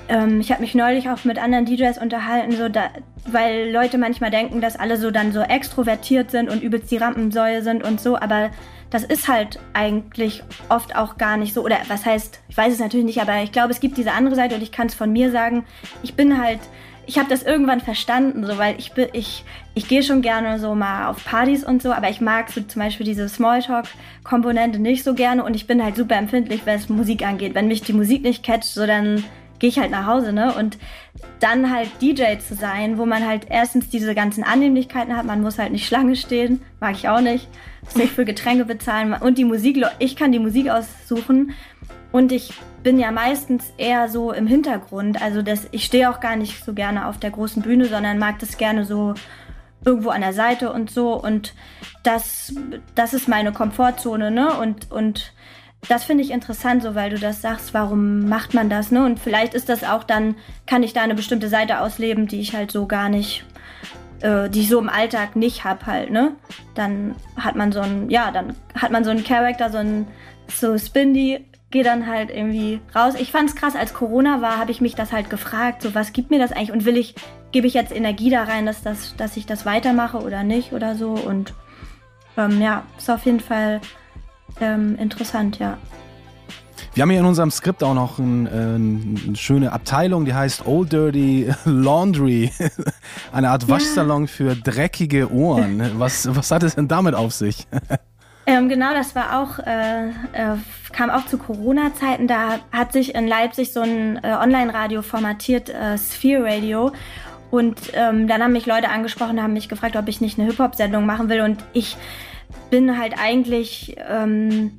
ähm, 0.08 0.40
ich 0.40 0.50
habe 0.50 0.60
mich 0.60 0.74
neulich 0.74 1.08
auch 1.10 1.24
mit 1.24 1.38
anderen 1.38 1.66
DJs 1.66 1.98
unterhalten, 1.98 2.52
so 2.52 2.68
da, 2.68 2.90
weil 3.26 3.70
Leute 3.72 3.98
manchmal 3.98 4.30
denken, 4.30 4.60
dass 4.60 4.76
alle 4.76 4.96
so 4.96 5.10
dann 5.10 5.32
so 5.32 5.40
extrovertiert 5.40 6.30
sind 6.30 6.50
und 6.50 6.62
übelst 6.62 6.90
die 6.90 6.96
Rampensäue 6.96 7.62
sind 7.62 7.84
und 7.84 8.00
so, 8.00 8.16
aber 8.16 8.50
das 8.90 9.04
ist 9.04 9.28
halt 9.28 9.58
eigentlich 9.72 10.42
oft 10.68 10.94
auch 10.96 11.18
gar 11.18 11.36
nicht 11.36 11.54
so. 11.54 11.64
Oder 11.64 11.78
was 11.88 12.04
heißt, 12.04 12.40
ich 12.48 12.56
weiß 12.56 12.72
es 12.72 12.78
natürlich 12.78 13.06
nicht, 13.06 13.20
aber 13.20 13.42
ich 13.42 13.52
glaube, 13.52 13.72
es 13.72 13.80
gibt 13.80 13.96
diese 13.96 14.12
andere 14.12 14.36
Seite 14.36 14.54
und 14.54 14.62
ich 14.62 14.72
kann 14.72 14.86
es 14.86 14.94
von 14.94 15.12
mir 15.12 15.30
sagen. 15.30 15.64
Ich 16.02 16.14
bin 16.14 16.40
halt, 16.40 16.60
ich 17.06 17.18
habe 17.18 17.28
das 17.28 17.42
irgendwann 17.42 17.80
verstanden, 17.80 18.46
so 18.46 18.58
weil 18.58 18.76
ich 18.78 18.92
ich, 19.12 19.44
ich 19.74 19.88
gehe 19.88 20.02
schon 20.02 20.22
gerne 20.22 20.58
so 20.58 20.74
mal 20.74 21.08
auf 21.08 21.24
Partys 21.24 21.64
und 21.64 21.82
so, 21.82 21.92
aber 21.92 22.10
ich 22.10 22.20
mag 22.20 22.50
so 22.50 22.60
zum 22.60 22.80
Beispiel 22.80 23.06
diese 23.06 23.28
Smalltalk-Komponente 23.28 24.78
nicht 24.78 25.04
so 25.04 25.14
gerne 25.14 25.44
und 25.44 25.54
ich 25.54 25.66
bin 25.66 25.82
halt 25.82 25.96
super 25.96 26.16
empfindlich, 26.16 26.62
wenn 26.64 26.76
es 26.76 26.88
Musik 26.88 27.26
angeht. 27.26 27.54
Wenn 27.54 27.68
mich 27.68 27.82
die 27.82 27.92
Musik 27.92 28.22
nicht 28.22 28.44
catcht, 28.44 28.64
so 28.64 28.86
dann 28.86 29.24
gehe 29.58 29.70
ich 29.70 29.78
halt 29.78 29.90
nach 29.90 30.06
Hause, 30.06 30.32
ne? 30.32 30.54
Und 30.54 30.78
dann 31.40 31.70
halt 31.70 31.90
DJ 32.00 32.38
zu 32.38 32.54
sein, 32.54 32.98
wo 32.98 33.06
man 33.06 33.26
halt 33.26 33.46
erstens 33.48 33.88
diese 33.88 34.14
ganzen 34.14 34.44
Annehmlichkeiten 34.44 35.16
hat, 35.16 35.26
man 35.26 35.42
muss 35.42 35.58
halt 35.58 35.72
nicht 35.72 35.86
Schlange 35.86 36.16
stehen, 36.16 36.62
mag 36.80 36.94
ich 36.94 37.08
auch 37.08 37.20
nicht, 37.20 37.48
muss 37.84 37.96
nicht 37.96 38.12
für 38.12 38.24
Getränke 38.24 38.64
bezahlen 38.64 39.14
und 39.14 39.38
die 39.38 39.44
Musik, 39.44 39.84
ich 39.98 40.16
kann 40.16 40.32
die 40.32 40.38
Musik 40.38 40.68
aussuchen 40.70 41.52
und 42.12 42.32
ich 42.32 42.52
bin 42.82 42.98
ja 42.98 43.10
meistens 43.10 43.72
eher 43.78 44.08
so 44.08 44.32
im 44.32 44.46
Hintergrund, 44.46 45.20
also 45.20 45.42
das, 45.42 45.68
ich 45.72 45.84
stehe 45.84 46.10
auch 46.10 46.20
gar 46.20 46.36
nicht 46.36 46.64
so 46.64 46.72
gerne 46.72 47.06
auf 47.06 47.18
der 47.18 47.30
großen 47.30 47.62
Bühne, 47.62 47.86
sondern 47.86 48.18
mag 48.18 48.38
das 48.38 48.58
gerne 48.58 48.84
so 48.84 49.14
irgendwo 49.84 50.10
an 50.10 50.20
der 50.20 50.32
Seite 50.32 50.72
und 50.72 50.90
so 50.90 51.14
und 51.14 51.54
das, 52.02 52.54
das 52.94 53.14
ist 53.14 53.28
meine 53.28 53.52
Komfortzone, 53.52 54.30
ne? 54.30 54.54
Und, 54.54 54.90
und 54.90 55.32
das 55.88 56.04
finde 56.04 56.24
ich 56.24 56.30
interessant, 56.30 56.82
so 56.82 56.94
weil 56.94 57.10
du 57.10 57.18
das 57.18 57.42
sagst, 57.42 57.74
warum 57.74 58.28
macht 58.28 58.54
man 58.54 58.68
das, 58.68 58.90
ne? 58.90 59.04
Und 59.04 59.20
vielleicht 59.20 59.54
ist 59.54 59.68
das 59.68 59.84
auch 59.84 60.04
dann, 60.04 60.36
kann 60.66 60.82
ich 60.82 60.92
da 60.92 61.02
eine 61.02 61.14
bestimmte 61.14 61.48
Seite 61.48 61.80
ausleben, 61.80 62.26
die 62.26 62.40
ich 62.40 62.54
halt 62.54 62.70
so 62.70 62.86
gar 62.86 63.08
nicht, 63.08 63.44
äh, 64.20 64.48
die 64.48 64.60
ich 64.60 64.68
so 64.68 64.78
im 64.78 64.88
Alltag 64.88 65.36
nicht 65.36 65.64
hab 65.64 65.86
halt, 65.86 66.10
ne? 66.10 66.32
Dann 66.74 67.14
hat 67.36 67.56
man 67.56 67.72
so 67.72 67.80
ein, 67.80 68.10
ja, 68.10 68.30
dann 68.30 68.54
hat 68.74 68.90
man 68.90 69.04
so 69.04 69.10
einen 69.10 69.24
Charakter, 69.24 69.70
so 69.70 69.78
ein 69.78 70.06
so 70.48 70.76
Spindy, 70.78 71.44
geht 71.70 71.86
dann 71.86 72.06
halt 72.06 72.30
irgendwie 72.30 72.80
raus. 72.94 73.14
Ich 73.18 73.32
fand's 73.32 73.56
krass, 73.56 73.76
als 73.76 73.92
Corona 73.92 74.40
war, 74.40 74.58
habe 74.58 74.70
ich 74.70 74.80
mich 74.80 74.94
das 74.94 75.12
halt 75.12 75.30
gefragt, 75.30 75.82
so 75.82 75.94
was 75.94 76.12
gibt 76.12 76.30
mir 76.30 76.38
das 76.38 76.52
eigentlich 76.52 76.72
und 76.72 76.84
will 76.84 76.96
ich, 76.96 77.14
gebe 77.52 77.66
ich 77.66 77.74
jetzt 77.74 77.94
Energie 77.94 78.30
da 78.30 78.44
rein, 78.44 78.66
dass 78.66 78.82
das, 78.82 79.16
dass 79.16 79.36
ich 79.36 79.46
das 79.46 79.66
weitermache 79.66 80.18
oder 80.18 80.42
nicht 80.42 80.72
oder 80.72 80.94
so 80.94 81.10
und 81.12 81.54
ähm, 82.36 82.60
ja, 82.60 82.84
ist 82.96 83.10
auf 83.10 83.24
jeden 83.26 83.40
Fall 83.40 83.80
ähm, 84.60 84.96
interessant, 84.96 85.58
ja. 85.58 85.78
Wir 86.94 87.02
haben 87.02 87.10
hier 87.10 87.20
in 87.20 87.26
unserem 87.26 87.50
Skript 87.50 87.84
auch 87.84 87.92
noch 87.92 88.18
ein, 88.18 88.46
äh, 88.46 88.50
eine 88.50 89.36
schöne 89.36 89.72
Abteilung, 89.72 90.24
die 90.24 90.32
heißt 90.32 90.66
Old 90.66 90.92
Dirty 90.92 91.52
Laundry. 91.66 92.50
Eine 93.32 93.50
Art 93.50 93.68
Waschsalon 93.68 94.22
ja. 94.22 94.28
für 94.28 94.56
dreckige 94.56 95.30
Ohren. 95.30 95.98
Was, 95.98 96.34
was 96.34 96.50
hat 96.50 96.62
es 96.62 96.74
denn 96.74 96.88
damit 96.88 97.14
auf 97.14 97.32
sich? 97.32 97.66
Ähm, 98.48 98.68
genau, 98.68 98.94
das 98.94 99.16
war 99.16 99.40
auch, 99.40 99.58
äh, 99.58 100.10
äh, 100.10 100.56
kam 100.92 101.10
auch 101.10 101.26
zu 101.26 101.36
Corona-Zeiten. 101.36 102.28
Da 102.28 102.60
hat 102.70 102.92
sich 102.92 103.16
in 103.16 103.26
Leipzig 103.26 103.72
so 103.72 103.80
ein 103.80 104.20
äh, 104.22 104.36
Online-Radio 104.40 105.02
formatiert, 105.02 105.68
äh, 105.68 105.98
Sphere 105.98 106.44
Radio. 106.44 106.92
Und 107.50 107.76
ähm, 107.94 108.28
dann 108.28 108.44
haben 108.44 108.52
mich 108.52 108.66
Leute 108.66 108.88
angesprochen, 108.88 109.42
haben 109.42 109.52
mich 109.52 109.68
gefragt, 109.68 109.96
ob 109.96 110.06
ich 110.06 110.20
nicht 110.20 110.38
eine 110.38 110.48
Hip-Hop-Sendung 110.48 111.06
machen 111.06 111.28
will. 111.28 111.40
Und 111.40 111.64
ich 111.72 111.96
bin 112.70 112.98
halt 112.98 113.14
eigentlich, 113.18 113.96
ähm, 114.08 114.72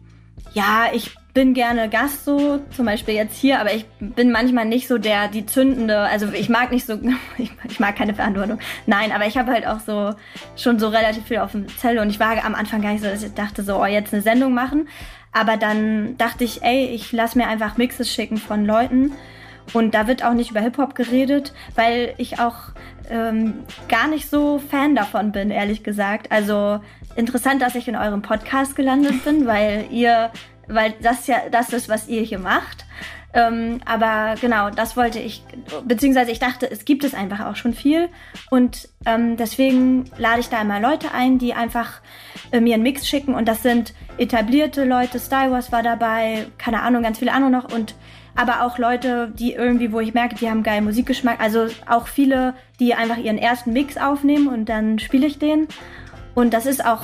ja, 0.54 0.88
ich 0.94 1.12
bin 1.34 1.54
gerne 1.54 1.88
Gast 1.88 2.26
so, 2.26 2.62
zum 2.76 2.86
Beispiel 2.88 3.14
jetzt 3.14 3.38
hier, 3.38 3.60
aber 3.60 3.72
ich 3.72 3.86
bin 4.00 4.32
manchmal 4.32 4.66
nicht 4.66 4.88
so 4.88 4.98
der, 4.98 5.28
die 5.28 5.46
zündende, 5.46 6.00
also 6.00 6.32
ich 6.34 6.50
mag 6.50 6.72
nicht 6.72 6.88
so, 6.88 7.00
ich, 7.38 7.52
ich 7.70 7.80
mag 7.80 7.96
keine 7.96 8.16
Verantwortung. 8.16 8.58
Nein, 8.88 9.12
aber 9.12 9.28
ich 9.28 9.38
habe 9.38 9.52
halt 9.52 9.68
auch 9.68 9.80
so, 9.80 10.16
schon 10.56 10.80
so 10.80 10.88
relativ 10.88 11.26
viel 11.26 11.38
auf 11.38 11.52
dem 11.52 11.68
Zelle 11.78 12.02
und 12.02 12.10
ich 12.10 12.20
war 12.20 12.44
am 12.44 12.56
Anfang 12.56 12.82
gar 12.82 12.92
nicht 12.92 13.04
so, 13.04 13.10
dass 13.10 13.22
ich 13.22 13.36
dachte 13.36 13.62
so, 13.62 13.80
oh, 13.80 13.86
jetzt 13.86 14.14
eine 14.14 14.24
Sendung 14.24 14.56
machen. 14.56 14.88
Aber 15.32 15.58
dann 15.58 16.18
dachte 16.18 16.44
ich, 16.44 16.64
ey, 16.64 16.88
ich 16.88 17.12
lass 17.12 17.36
mir 17.36 17.48
einfach 17.48 17.78
Mixes 17.78 18.12
schicken 18.12 18.38
von 18.38 18.66
Leuten. 18.66 19.12
Und 19.74 19.94
da 19.94 20.08
wird 20.08 20.24
auch 20.24 20.34
nicht 20.34 20.50
über 20.52 20.62
Hip-Hop 20.62 20.96
geredet, 20.96 21.54
weil 21.76 22.16
ich 22.18 22.40
auch 22.40 22.56
ähm, 23.10 23.66
gar 23.88 24.08
nicht 24.08 24.30
so 24.30 24.60
Fan 24.60 24.96
davon 24.96 25.32
bin, 25.32 25.52
ehrlich 25.52 25.84
gesagt. 25.84 26.32
Also 26.32 26.80
interessant, 27.16 27.62
dass 27.62 27.76
ich 27.76 27.88
in 27.88 27.96
eurem 27.96 28.22
Podcast 28.22 28.76
gelandet 28.76 29.24
bin, 29.24 29.48
weil 29.48 29.86
ihr, 29.92 30.32
weil 30.68 30.94
das 31.02 31.28
ja 31.28 31.38
das 31.52 31.74
ist, 31.74 31.90
was 31.90 32.08
ihr 32.08 32.22
hier 32.22 32.40
macht. 32.40 32.86
Ähm, 33.34 33.82
aber 33.86 34.36
genau, 34.40 34.70
das 34.70 34.96
wollte 34.96 35.20
ich, 35.20 35.44
beziehungsweise 35.86 36.32
ich 36.32 36.40
dachte, 36.40 36.70
es 36.72 36.86
gibt 36.86 37.04
es 37.04 37.14
einfach 37.14 37.46
auch 37.46 37.56
schon 37.56 37.74
viel. 37.74 38.10
Und 38.50 38.90
ähm, 39.06 39.38
deswegen 39.38 40.06
lade 40.18 40.40
ich 40.40 40.50
da 40.50 40.62
immer 40.62 40.80
Leute 40.80 41.12
ein, 41.12 41.38
die 41.38 41.54
einfach 41.54 42.02
äh, 42.52 42.60
mir 42.60 42.76
einen 42.76 42.84
Mix 42.84 43.08
schicken. 43.08 43.36
Und 43.36 43.48
das 43.48 43.64
sind 43.64 43.94
etablierte 44.18 44.86
Leute, 44.86 45.20
Star 45.20 45.52
Wars 45.52 45.72
war 45.72 45.84
dabei, 45.84 46.48
keine 46.58 46.82
Ahnung, 46.82 47.04
ganz 47.04 47.20
viele 47.20 47.34
andere 47.34 47.52
noch. 47.52 47.72
Und 47.72 47.96
aber 48.38 48.62
auch 48.62 48.78
Leute, 48.78 49.32
die 49.38 49.54
irgendwie, 49.54 49.92
wo 49.92 50.00
ich 50.00 50.14
merke, 50.14 50.36
die 50.36 50.50
haben 50.50 50.64
geilen 50.64 50.86
Musikgeschmack. 50.86 51.42
Also 51.42 51.68
auch 51.88 52.08
viele, 52.08 52.54
die 52.80 52.94
einfach 52.94 53.18
ihren 53.18 53.40
ersten 53.40 53.74
Mix 53.74 53.98
aufnehmen 53.98 54.48
und 54.48 54.70
dann 54.70 55.00
spiele 55.00 55.26
ich 55.26 55.40
den. 55.40 55.68
Und 56.36 56.54
das 56.54 56.68
ist 56.68 56.86
auch, 56.86 57.04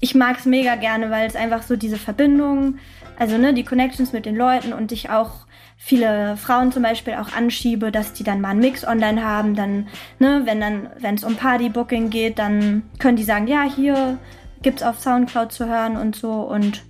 ich 0.00 0.14
mag 0.14 0.38
es 0.38 0.46
mega 0.46 0.76
gerne, 0.76 1.10
weil 1.10 1.26
es 1.26 1.34
einfach 1.34 1.62
so 1.62 1.74
diese 1.76 1.96
Verbindung, 1.96 2.76
also 3.18 3.38
ne, 3.38 3.52
die 3.52 3.64
Connections 3.64 4.12
mit 4.12 4.24
den 4.24 4.36
Leuten 4.36 4.72
und 4.72 4.92
ich 4.92 5.10
auch 5.10 5.46
viele 5.76 6.36
Frauen 6.36 6.70
zum 6.70 6.84
Beispiel 6.84 7.14
auch 7.14 7.32
anschiebe, 7.32 7.90
dass 7.90 8.12
die 8.12 8.22
dann 8.22 8.40
mal 8.40 8.50
einen 8.50 8.60
Mix 8.60 8.86
online 8.86 9.24
haben, 9.24 9.56
dann, 9.56 9.88
ne, 10.20 10.42
wenn 10.44 10.60
dann, 10.60 10.90
wenn 11.00 11.16
es 11.16 11.24
um 11.24 11.34
Partybooking 11.34 12.08
geht, 12.08 12.38
dann 12.38 12.84
können 13.00 13.16
die 13.16 13.24
sagen, 13.24 13.48
ja, 13.48 13.64
hier 13.64 14.18
gibt's 14.62 14.84
auf 14.84 15.00
Soundcloud 15.00 15.50
zu 15.50 15.66
hören 15.66 15.96
und 15.96 16.14
so 16.14 16.30
und 16.42 16.84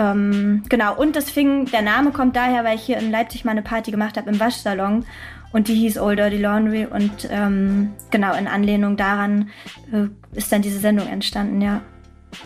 ähm, 0.00 0.62
genau, 0.70 0.96
und 0.96 1.14
das 1.14 1.30
fing, 1.30 1.66
der 1.66 1.82
Name 1.82 2.10
kommt 2.10 2.34
daher, 2.34 2.64
weil 2.64 2.76
ich 2.76 2.82
hier 2.82 2.96
in 2.96 3.10
Leipzig 3.10 3.44
mal 3.44 3.50
eine 3.50 3.62
Party 3.62 3.90
gemacht 3.90 4.16
habe 4.16 4.30
im 4.30 4.40
Waschsalon 4.40 5.04
und 5.52 5.68
die 5.68 5.74
hieß 5.74 5.98
Old 5.98 6.18
Dirty 6.18 6.38
Laundry 6.38 6.86
und 6.86 7.28
ähm, 7.30 7.90
genau 8.10 8.34
in 8.34 8.46
Anlehnung 8.46 8.96
daran 8.96 9.50
äh, 9.92 10.06
ist 10.36 10.50
dann 10.52 10.62
diese 10.62 10.78
Sendung 10.78 11.06
entstanden, 11.06 11.60
ja. 11.60 11.82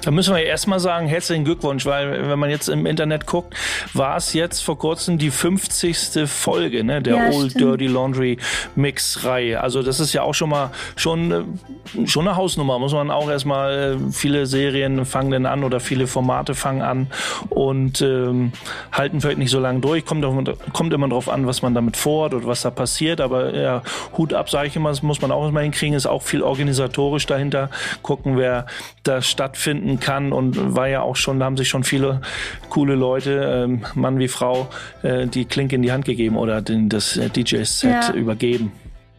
Da 0.02 0.10
müssen 0.10 0.34
wir 0.34 0.42
erstmal 0.42 0.80
sagen, 0.80 1.06
herzlichen 1.06 1.44
Glückwunsch, 1.44 1.86
weil 1.86 2.28
wenn 2.28 2.38
man 2.38 2.50
jetzt 2.50 2.68
im 2.68 2.86
Internet 2.86 3.26
guckt, 3.26 3.54
war 3.92 4.16
es 4.16 4.32
jetzt 4.32 4.60
vor 4.60 4.78
kurzem 4.78 5.18
die 5.18 5.30
50. 5.30 6.28
Folge 6.28 6.84
ne, 6.84 7.02
der 7.02 7.16
Ja, 7.16 7.30
Old 7.30 7.52
stimmt. 7.52 7.60
Dirty 7.64 7.86
Laundry 7.86 8.38
Mix-Reihe. 8.76 9.60
Also 9.60 9.82
das 9.82 10.00
ist 10.00 10.12
ja 10.12 10.22
auch 10.22 10.34
schon 10.34 10.50
mal 10.50 10.70
schon, 10.96 11.32
äh, 11.32 12.06
schon 12.06 12.26
eine 12.26 12.36
Hausnummer. 12.36 12.78
Muss 12.78 12.92
man 12.92 13.10
auch 13.10 13.30
erstmal, 13.30 13.98
äh, 13.98 14.12
viele 14.12 14.46
Serien 14.46 15.04
fangen 15.04 15.30
dann 15.30 15.46
an 15.46 15.64
oder 15.64 15.80
viele 15.80 16.06
Formate 16.06 16.54
fangen 16.54 16.82
an 16.82 17.06
und 17.50 18.00
ähm, 18.02 18.52
halten 18.92 19.20
vielleicht 19.20 19.38
nicht 19.38 19.50
so 19.50 19.60
lange 19.60 19.80
durch. 19.80 20.04
Kommt, 20.04 20.24
kommt 20.72 20.92
immer 20.92 21.08
drauf 21.08 21.28
an, 21.28 21.46
was 21.46 21.62
man 21.62 21.74
damit 21.74 21.96
vorhat 21.96 22.34
oder 22.34 22.46
was 22.46 22.62
da 22.62 22.70
passiert. 22.70 23.20
Aber 23.20 23.54
ja, 23.54 23.82
Hut 24.16 24.34
ab, 24.34 24.50
sage 24.50 24.68
ich 24.68 24.76
immer, 24.76 24.90
das 24.90 25.02
muss 25.02 25.20
man 25.20 25.30
auch 25.30 25.50
mal 25.50 25.62
hinkriegen. 25.62 25.94
Ist 25.94 26.06
auch 26.06 26.22
viel 26.22 26.42
organisatorisch 26.42 27.26
dahinter. 27.26 27.70
Gucken, 28.02 28.36
wer 28.36 28.66
da 29.02 29.20
stattfinden 29.74 30.00
kann 30.00 30.32
und 30.32 30.74
war 30.76 30.88
ja 30.88 31.02
auch 31.02 31.16
schon, 31.16 31.38
da 31.40 31.46
haben 31.46 31.56
sich 31.56 31.68
schon 31.68 31.84
viele 31.84 32.20
coole 32.68 32.94
Leute, 32.94 33.64
ähm, 33.64 33.82
Mann 33.94 34.18
wie 34.18 34.28
Frau, 34.28 34.68
äh, 35.02 35.26
die 35.26 35.44
Klinke 35.44 35.76
in 35.76 35.82
die 35.82 35.92
Hand 35.92 36.04
gegeben 36.04 36.36
oder 36.36 36.62
den, 36.62 36.88
das 36.88 37.16
äh, 37.16 37.28
DJ-Set 37.28 37.90
Ja. 38.08 38.12
übergeben. 38.14 38.72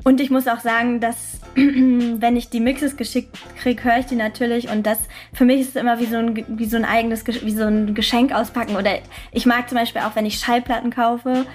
Und 0.03 0.21
ich 0.21 0.29
muss 0.29 0.47
auch 0.47 0.59
sagen, 0.59 0.99
dass 0.99 1.39
wenn 1.55 2.35
ich 2.35 2.49
die 2.49 2.59
Mixes 2.59 2.95
geschickt 2.95 3.35
kriege, 3.61 3.83
höre 3.83 3.99
ich 3.99 4.05
die 4.05 4.15
natürlich 4.15 4.69
und 4.69 4.85
das 4.85 4.99
für 5.33 5.45
mich 5.45 5.61
ist 5.61 5.69
es 5.69 5.75
immer 5.77 5.99
wie 5.99 6.05
so 6.05 6.17
ein 6.17 6.45
wie 6.47 6.65
so 6.65 6.77
ein 6.77 6.85
eigenes 6.85 7.25
wie 7.25 7.51
so 7.51 7.63
ein 7.63 7.95
Geschenk 7.95 8.31
auspacken 8.33 8.75
oder 8.75 8.91
ich 9.31 9.45
mag 9.45 9.67
zum 9.69 9.77
Beispiel 9.79 10.01
auch, 10.01 10.15
wenn 10.15 10.25
ich 10.25 10.37
Schallplatten 10.37 10.91
kaufe, 10.91 11.45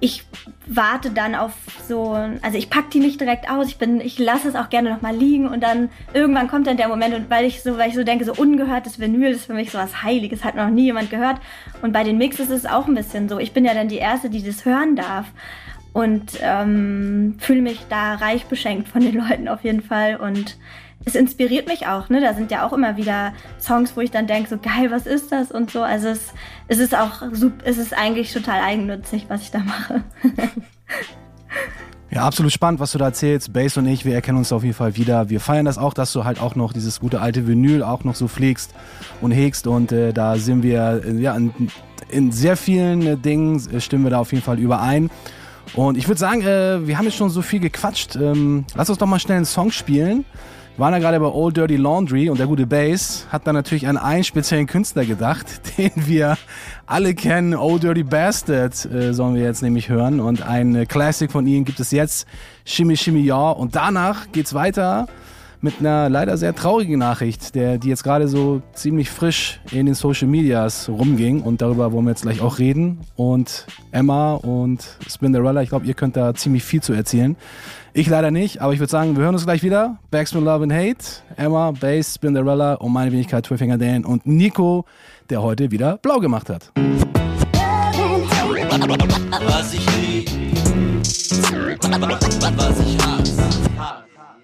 ich 0.00 0.24
warte 0.66 1.10
dann 1.10 1.34
auf 1.34 1.52
so, 1.88 2.12
also 2.42 2.56
ich 2.56 2.70
pack 2.70 2.90
die 2.90 3.00
nicht 3.00 3.20
direkt 3.20 3.50
aus, 3.50 3.68
ich 3.68 3.78
bin, 3.78 4.00
ich 4.00 4.18
lasse 4.18 4.48
es 4.48 4.54
auch 4.54 4.68
gerne 4.68 4.90
noch 4.90 5.02
mal 5.02 5.14
liegen 5.14 5.48
und 5.48 5.62
dann 5.62 5.90
irgendwann 6.12 6.48
kommt 6.48 6.66
dann 6.66 6.76
der 6.76 6.88
Moment 6.88 7.14
und 7.14 7.30
weil 7.30 7.44
ich 7.44 7.62
so, 7.62 7.78
weil 7.78 7.88
ich 7.88 7.94
so 7.94 8.04
denke, 8.04 8.24
so 8.24 8.32
ungehörtes 8.32 9.00
Vinyl 9.00 9.32
ist 9.32 9.46
für 9.46 9.54
mich 9.54 9.70
so 9.70 9.78
was 9.78 10.02
Heiliges, 10.02 10.44
hat 10.44 10.54
noch 10.54 10.70
nie 10.70 10.84
jemand 10.84 11.10
gehört. 11.10 11.40
Und 11.82 11.92
bei 11.92 12.04
den 12.04 12.18
Mixes 12.18 12.48
ist 12.48 12.64
es 12.64 12.66
auch 12.66 12.86
ein 12.86 12.94
bisschen 12.94 13.28
so, 13.28 13.38
ich 13.38 13.52
bin 13.52 13.64
ja 13.64 13.74
dann 13.74 13.88
die 13.88 13.96
erste, 13.96 14.30
die 14.30 14.42
das 14.42 14.64
hören 14.64 14.96
darf 14.96 15.26
und 15.92 16.38
ähm, 16.40 17.36
fühle 17.38 17.62
mich 17.62 17.80
da 17.88 18.14
reich 18.14 18.46
beschenkt 18.46 18.88
von 18.88 19.02
den 19.02 19.14
Leuten 19.28 19.48
auf 19.48 19.64
jeden 19.64 19.82
Fall 19.82 20.16
und 20.16 20.56
es 21.04 21.14
inspiriert 21.14 21.66
mich 21.68 21.86
auch, 21.86 22.08
ne? 22.08 22.20
Da 22.20 22.34
sind 22.34 22.50
ja 22.50 22.66
auch 22.66 22.72
immer 22.72 22.96
wieder 22.96 23.32
Songs, 23.60 23.96
wo 23.96 24.00
ich 24.00 24.10
dann 24.10 24.26
denke, 24.26 24.48
so 24.48 24.58
geil, 24.58 24.90
was 24.90 25.06
ist 25.06 25.32
das 25.32 25.50
und 25.50 25.70
so. 25.70 25.82
Also 25.82 26.08
es, 26.08 26.32
es 26.68 26.78
ist 26.78 26.94
auch 26.94 27.22
sup- 27.32 27.62
es 27.64 27.78
ist 27.78 27.96
eigentlich 27.96 28.32
total 28.32 28.60
eigennützig, 28.60 29.26
was 29.28 29.42
ich 29.42 29.50
da 29.50 29.60
mache. 29.60 30.04
Ja, 32.10 32.26
absolut 32.26 32.52
spannend, 32.52 32.78
was 32.78 32.92
du 32.92 32.98
da 32.98 33.06
erzählst. 33.06 33.54
Bass 33.54 33.78
und 33.78 33.86
ich, 33.86 34.04
wir 34.04 34.14
erkennen 34.14 34.36
uns 34.36 34.52
auf 34.52 34.62
jeden 34.64 34.74
Fall 34.74 34.96
wieder. 34.96 35.30
Wir 35.30 35.40
feiern 35.40 35.64
das 35.64 35.78
auch, 35.78 35.94
dass 35.94 36.12
du 36.12 36.24
halt 36.24 36.42
auch 36.42 36.54
noch 36.56 36.74
dieses 36.74 37.00
gute 37.00 37.22
alte 37.22 37.46
Vinyl 37.46 37.82
auch 37.82 38.04
noch 38.04 38.14
so 38.14 38.28
pflegst 38.28 38.74
und 39.22 39.30
hegst. 39.30 39.66
Und 39.66 39.92
äh, 39.92 40.12
da 40.12 40.36
sind 40.36 40.62
wir, 40.62 41.00
äh, 41.06 41.12
ja, 41.14 41.34
in, 41.34 41.54
in 42.10 42.30
sehr 42.30 42.58
vielen 42.58 43.06
äh, 43.06 43.16
Dingen 43.16 43.56
äh, 43.74 43.80
stimmen 43.80 44.04
wir 44.04 44.10
da 44.10 44.18
auf 44.18 44.30
jeden 44.32 44.44
Fall 44.44 44.58
überein. 44.58 45.10
Und 45.72 45.96
ich 45.96 46.06
würde 46.06 46.18
sagen, 46.18 46.42
äh, 46.42 46.86
wir 46.86 46.98
haben 46.98 47.06
jetzt 47.06 47.16
schon 47.16 47.30
so 47.30 47.40
viel 47.40 47.60
gequatscht. 47.60 48.14
Ähm, 48.16 48.66
lass 48.74 48.90
uns 48.90 48.98
doch 48.98 49.06
mal 49.06 49.18
schnell 49.18 49.38
einen 49.38 49.46
Song 49.46 49.70
spielen. 49.70 50.26
Waren 50.78 50.94
ja 50.94 51.00
gerade 51.00 51.20
bei 51.20 51.26
Old 51.26 51.58
Dirty 51.58 51.76
Laundry 51.76 52.30
und 52.30 52.38
der 52.38 52.46
gute 52.46 52.66
Bass 52.66 53.26
hat 53.30 53.46
dann 53.46 53.54
natürlich 53.54 53.86
an 53.86 53.98
einen 53.98 54.24
speziellen 54.24 54.66
Künstler 54.66 55.04
gedacht, 55.04 55.46
den 55.78 55.90
wir 55.94 56.38
alle 56.86 57.14
kennen. 57.14 57.54
Old 57.54 57.82
Dirty 57.82 58.02
Bastard 58.02 58.86
äh, 58.86 59.12
sollen 59.12 59.34
wir 59.34 59.42
jetzt 59.42 59.62
nämlich 59.62 59.90
hören. 59.90 60.18
Und 60.18 60.40
ein 60.40 60.74
äh, 60.74 60.86
Classic 60.86 61.30
von 61.30 61.46
ihm 61.46 61.66
gibt 61.66 61.78
es 61.78 61.90
jetzt, 61.90 62.26
Shimmy 62.64 62.96
Shimmy 62.96 63.20
Ja. 63.20 63.50
Und 63.50 63.76
danach 63.76 64.32
geht's 64.32 64.54
weiter 64.54 65.08
mit 65.60 65.74
einer 65.78 66.08
leider 66.08 66.38
sehr 66.38 66.54
traurigen 66.54 66.98
Nachricht, 66.98 67.54
der, 67.54 67.76
die 67.76 67.88
jetzt 67.88 68.02
gerade 68.02 68.26
so 68.26 68.62
ziemlich 68.72 69.10
frisch 69.10 69.60
in 69.70 69.84
den 69.84 69.94
Social 69.94 70.26
Medias 70.26 70.88
rumging. 70.88 71.42
Und 71.42 71.60
darüber 71.60 71.92
wollen 71.92 72.06
wir 72.06 72.12
jetzt 72.12 72.22
gleich 72.22 72.40
auch 72.40 72.58
reden. 72.58 73.00
Und 73.14 73.66
Emma 73.90 74.34
und 74.34 74.98
Spinderella, 75.06 75.60
ich 75.60 75.68
glaube, 75.68 75.84
ihr 75.84 75.94
könnt 75.94 76.16
da 76.16 76.34
ziemlich 76.34 76.64
viel 76.64 76.82
zu 76.82 76.94
erzählen. 76.94 77.36
Ich 77.94 78.08
leider 78.08 78.30
nicht, 78.30 78.62
aber 78.62 78.72
ich 78.72 78.80
würde 78.80 78.90
sagen, 78.90 79.18
wir 79.18 79.24
hören 79.24 79.34
uns 79.34 79.44
gleich 79.44 79.62
wieder. 79.62 79.98
Backspin 80.10 80.42
Love 80.42 80.62
and 80.62 80.72
Hate, 80.72 81.04
Emma, 81.36 81.72
Bass, 81.72 82.14
Spinderella 82.14 82.72
und 82.76 82.90
meine 82.90 83.12
Wenigkeit 83.12 83.44
Twillfinger 83.44 83.76
Dan 83.76 84.06
und 84.06 84.26
Nico, 84.26 84.86
der 85.28 85.42
heute 85.42 85.70
wieder 85.70 85.98
blau 85.98 86.18
gemacht 86.18 86.48
hat. 86.48 86.72
Was 89.46 89.74
ich 89.74 89.84
lieb, 89.94 90.30
was 92.56 92.80
ich 92.80 92.98
hasse. 93.04 93.42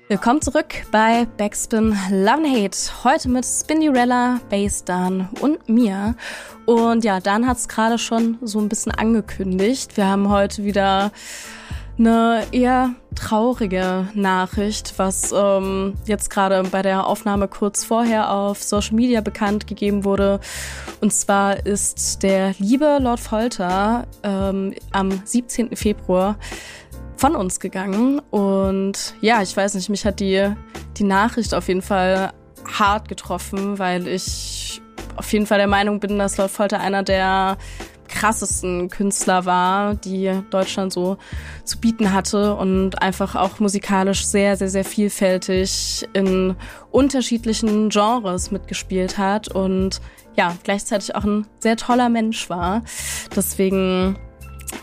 Willkommen 0.08 0.42
zurück 0.42 0.74
bei 0.92 1.26
Backspin 1.38 1.96
Love 2.10 2.44
and 2.44 2.48
Hate. 2.54 2.76
Heute 3.02 3.30
mit 3.30 3.46
Spinderella, 3.46 4.40
Bass 4.50 4.84
Dan 4.84 5.26
und 5.40 5.66
mir. 5.70 6.14
Und 6.66 7.02
ja, 7.02 7.18
Dan 7.18 7.46
hat 7.46 7.56
es 7.56 7.66
gerade 7.66 7.96
schon 7.96 8.36
so 8.42 8.58
ein 8.58 8.68
bisschen 8.68 8.92
angekündigt. 8.92 9.96
Wir 9.96 10.06
haben 10.06 10.28
heute 10.28 10.64
wieder 10.64 11.12
eine 11.98 12.44
eher 12.52 12.94
traurige 13.14 14.08
Nachricht, 14.14 14.94
was 14.96 15.32
ähm, 15.32 15.94
jetzt 16.06 16.30
gerade 16.30 16.62
bei 16.70 16.82
der 16.82 17.06
Aufnahme 17.06 17.48
kurz 17.48 17.84
vorher 17.84 18.30
auf 18.30 18.62
Social 18.62 18.94
Media 18.94 19.20
bekannt 19.20 19.66
gegeben 19.66 20.04
wurde. 20.04 20.40
Und 21.00 21.12
zwar 21.12 21.66
ist 21.66 22.22
der 22.22 22.54
liebe 22.58 22.98
Lord 23.00 23.20
Folter 23.20 24.06
ähm, 24.22 24.74
am 24.92 25.22
17. 25.24 25.76
Februar 25.76 26.36
von 27.16 27.34
uns 27.34 27.58
gegangen. 27.58 28.20
Und 28.30 29.14
ja, 29.20 29.42
ich 29.42 29.56
weiß 29.56 29.74
nicht, 29.74 29.88
mich 29.88 30.04
hat 30.04 30.20
die, 30.20 30.54
die 30.96 31.04
Nachricht 31.04 31.54
auf 31.54 31.68
jeden 31.68 31.82
Fall 31.82 32.32
hart 32.78 33.08
getroffen, 33.08 33.78
weil 33.78 34.06
ich 34.06 34.80
auf 35.16 35.32
jeden 35.32 35.46
Fall 35.46 35.58
der 35.58 35.66
Meinung 35.66 35.98
bin, 35.98 36.18
dass 36.18 36.36
Lord 36.36 36.50
Folter 36.50 36.80
einer 36.80 37.02
der 37.02 37.58
krassesten 38.08 38.88
Künstler 38.88 39.44
war, 39.44 39.94
die 39.94 40.32
Deutschland 40.50 40.92
so 40.92 41.18
zu 41.64 41.78
bieten 41.78 42.12
hatte 42.12 42.54
und 42.54 43.00
einfach 43.02 43.36
auch 43.36 43.60
musikalisch 43.60 44.26
sehr, 44.26 44.56
sehr, 44.56 44.68
sehr 44.68 44.84
vielfältig 44.84 46.08
in 46.12 46.56
unterschiedlichen 46.90 47.90
Genres 47.90 48.50
mitgespielt 48.50 49.18
hat 49.18 49.48
und 49.48 50.00
ja, 50.36 50.56
gleichzeitig 50.62 51.14
auch 51.14 51.24
ein 51.24 51.46
sehr 51.58 51.76
toller 51.76 52.08
Mensch 52.08 52.48
war. 52.48 52.82
Deswegen 53.34 54.16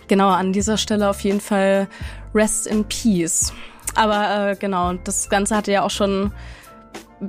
genau 0.07 0.29
an 0.29 0.53
dieser 0.53 0.77
Stelle 0.77 1.09
auf 1.09 1.21
jeden 1.21 1.41
Fall 1.41 1.87
Rest 2.33 2.67
in 2.67 2.83
Peace. 2.85 3.53
Aber 3.95 4.51
äh, 4.51 4.55
genau, 4.55 4.93
das 4.93 5.29
Ganze 5.29 5.55
hatte 5.55 5.71
ja 5.71 5.83
auch 5.83 5.91
schon 5.91 6.31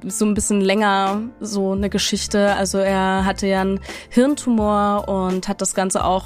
so 0.07 0.25
ein 0.25 0.35
bisschen 0.35 0.61
länger 0.61 1.22
so 1.40 1.72
eine 1.72 1.90
Geschichte. 1.90 2.55
Also 2.55 2.79
er 2.79 3.25
hatte 3.25 3.46
ja 3.46 3.61
einen 3.61 3.81
Hirntumor 4.11 5.09
und 5.09 5.49
hat 5.49 5.61
das 5.61 5.75
Ganze 5.75 6.05
auch 6.05 6.25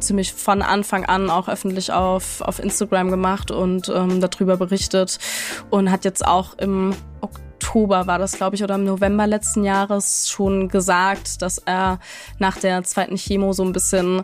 ziemlich 0.00 0.32
von 0.32 0.62
Anfang 0.62 1.04
an 1.04 1.30
auch 1.30 1.48
öffentlich 1.48 1.92
auf, 1.92 2.40
auf 2.40 2.58
Instagram 2.58 3.10
gemacht 3.10 3.50
und 3.50 3.88
ähm, 3.88 4.20
darüber 4.20 4.56
berichtet 4.56 5.18
und 5.70 5.90
hat 5.90 6.04
jetzt 6.04 6.26
auch 6.26 6.58
im 6.58 6.94
Oktober 7.20 8.06
war 8.06 8.18
das, 8.18 8.32
glaube 8.32 8.56
ich, 8.56 8.64
oder 8.64 8.74
im 8.74 8.84
November 8.84 9.26
letzten 9.26 9.62
Jahres 9.64 10.28
schon 10.28 10.68
gesagt, 10.68 11.40
dass 11.42 11.58
er 11.58 12.00
nach 12.38 12.58
der 12.58 12.82
zweiten 12.82 13.16
Chemo 13.16 13.52
so 13.52 13.64
ein 13.64 13.72
bisschen 13.72 14.22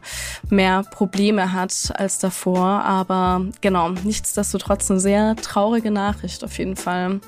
mehr 0.50 0.82
Probleme 0.82 1.52
hat 1.52 1.92
als 1.94 2.18
davor. 2.18 2.82
Aber 2.84 3.46
genau, 3.60 3.90
nichtsdestotrotz 3.90 4.90
eine 4.90 5.00
sehr 5.00 5.36
traurige 5.36 5.90
Nachricht 5.90 6.44
auf 6.44 6.58
jeden 6.58 6.76
Fall. 6.76 7.20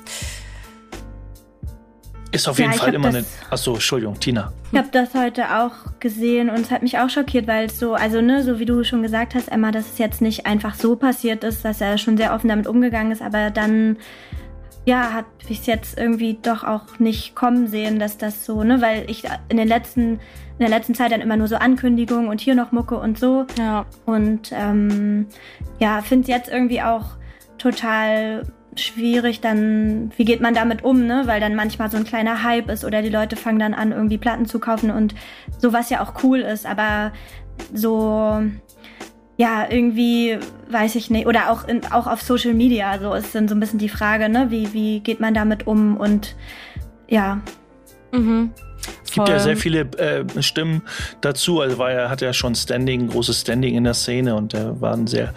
Ist 2.33 2.47
auf 2.47 2.57
jeden 2.59 2.71
Ja, 2.71 2.75
ich 2.77 2.81
Fall 2.81 2.93
immer 2.93 3.11
das- 3.11 3.15
eine. 3.15 3.25
Achso, 3.51 3.73
Entschuldigung, 3.73 4.19
Tina. 4.19 4.53
Ich 4.71 4.77
habe 4.77 4.87
das 4.91 5.13
heute 5.13 5.43
auch 5.59 5.71
gesehen 5.99 6.49
und 6.49 6.59
es 6.61 6.71
hat 6.71 6.81
mich 6.81 6.97
auch 6.97 7.09
schockiert, 7.09 7.45
weil 7.47 7.65
es 7.65 7.77
so, 7.77 7.93
also 7.93 8.21
ne, 8.21 8.41
so 8.43 8.57
wie 8.59 8.65
du 8.65 8.83
schon 8.85 9.01
gesagt 9.01 9.35
hast, 9.35 9.51
Emma, 9.51 9.71
dass 9.71 9.91
es 9.93 9.97
jetzt 9.97 10.21
nicht 10.21 10.45
einfach 10.45 10.75
so 10.75 10.95
passiert 10.95 11.43
ist, 11.43 11.65
dass 11.65 11.81
er 11.81 11.97
schon 11.97 12.15
sehr 12.15 12.33
offen 12.33 12.47
damit 12.47 12.67
umgegangen 12.67 13.11
ist, 13.11 13.21
aber 13.21 13.49
dann, 13.49 13.97
ja, 14.85 15.11
hat 15.13 15.25
ich 15.49 15.59
es 15.59 15.65
jetzt 15.65 15.97
irgendwie 15.99 16.37
doch 16.41 16.63
auch 16.63 16.99
nicht 16.99 17.35
kommen 17.35 17.67
sehen, 17.67 17.99
dass 17.99 18.17
das 18.17 18.45
so, 18.45 18.63
ne, 18.63 18.81
weil 18.81 19.09
ich 19.09 19.25
in 19.49 19.57
den 19.57 19.67
letzten, 19.67 20.13
in 20.13 20.19
der 20.59 20.69
letzten 20.69 20.95
Zeit 20.95 21.11
dann 21.11 21.19
immer 21.21 21.35
nur 21.35 21.49
so 21.49 21.57
Ankündigungen 21.57 22.29
und 22.29 22.39
hier 22.39 22.55
noch 22.55 22.71
Mucke 22.71 22.97
und 22.97 23.19
so 23.19 23.45
Ja. 23.59 23.85
und 24.05 24.51
ähm, 24.53 25.27
ja, 25.79 26.01
finde 26.01 26.23
es 26.23 26.27
jetzt 26.29 26.49
irgendwie 26.49 26.81
auch 26.81 27.17
total 27.57 28.43
schwierig, 28.75 29.41
dann, 29.41 30.11
wie 30.17 30.25
geht 30.25 30.41
man 30.41 30.53
damit 30.53 30.83
um, 30.83 31.05
ne? 31.05 31.23
Weil 31.25 31.39
dann 31.39 31.55
manchmal 31.55 31.91
so 31.91 31.97
ein 31.97 32.03
kleiner 32.03 32.43
Hype 32.43 32.69
ist 32.69 32.85
oder 32.85 33.01
die 33.01 33.09
Leute 33.09 33.35
fangen 33.35 33.59
dann 33.59 33.73
an, 33.73 33.91
irgendwie 33.91 34.17
Platten 34.17 34.45
zu 34.45 34.59
kaufen 34.59 34.91
und 34.91 35.13
sowas 35.57 35.89
ja 35.89 36.01
auch 36.01 36.23
cool 36.23 36.39
ist, 36.39 36.65
aber 36.65 37.11
so, 37.73 38.41
ja, 39.37 39.65
irgendwie, 39.69 40.39
weiß 40.69 40.95
ich 40.95 41.09
nicht, 41.09 41.27
oder 41.27 41.51
auch, 41.51 41.67
in, 41.67 41.85
auch 41.91 42.07
auf 42.07 42.21
Social 42.21 42.53
Media, 42.53 42.99
so 42.99 43.13
ist 43.13 43.35
dann 43.35 43.47
so 43.47 43.55
ein 43.55 43.59
bisschen 43.59 43.79
die 43.79 43.89
Frage, 43.89 44.29
ne? 44.29 44.51
Wie, 44.51 44.73
wie 44.73 44.99
geht 45.01 45.19
man 45.19 45.33
damit 45.33 45.67
um 45.67 45.97
und 45.97 46.35
ja, 47.07 47.41
Mhm. 48.11 48.51
Es 49.03 49.11
gibt 49.11 49.27
ja 49.27 49.39
sehr 49.39 49.57
viele 49.57 49.81
äh, 49.97 50.25
Stimmen 50.41 50.81
dazu. 51.21 51.59
Also 51.59 51.77
war 51.77 51.91
er 51.91 52.09
hat 52.09 52.21
ja 52.21 52.33
schon 52.33 52.55
Standing, 52.55 53.09
großes 53.09 53.41
Standing 53.41 53.75
in 53.75 53.83
der 53.83 53.93
Szene 53.93 54.35
und 54.35 54.53
er 54.53 54.79
war 54.81 54.93
ein 54.93 55.07
sehr 55.07 55.33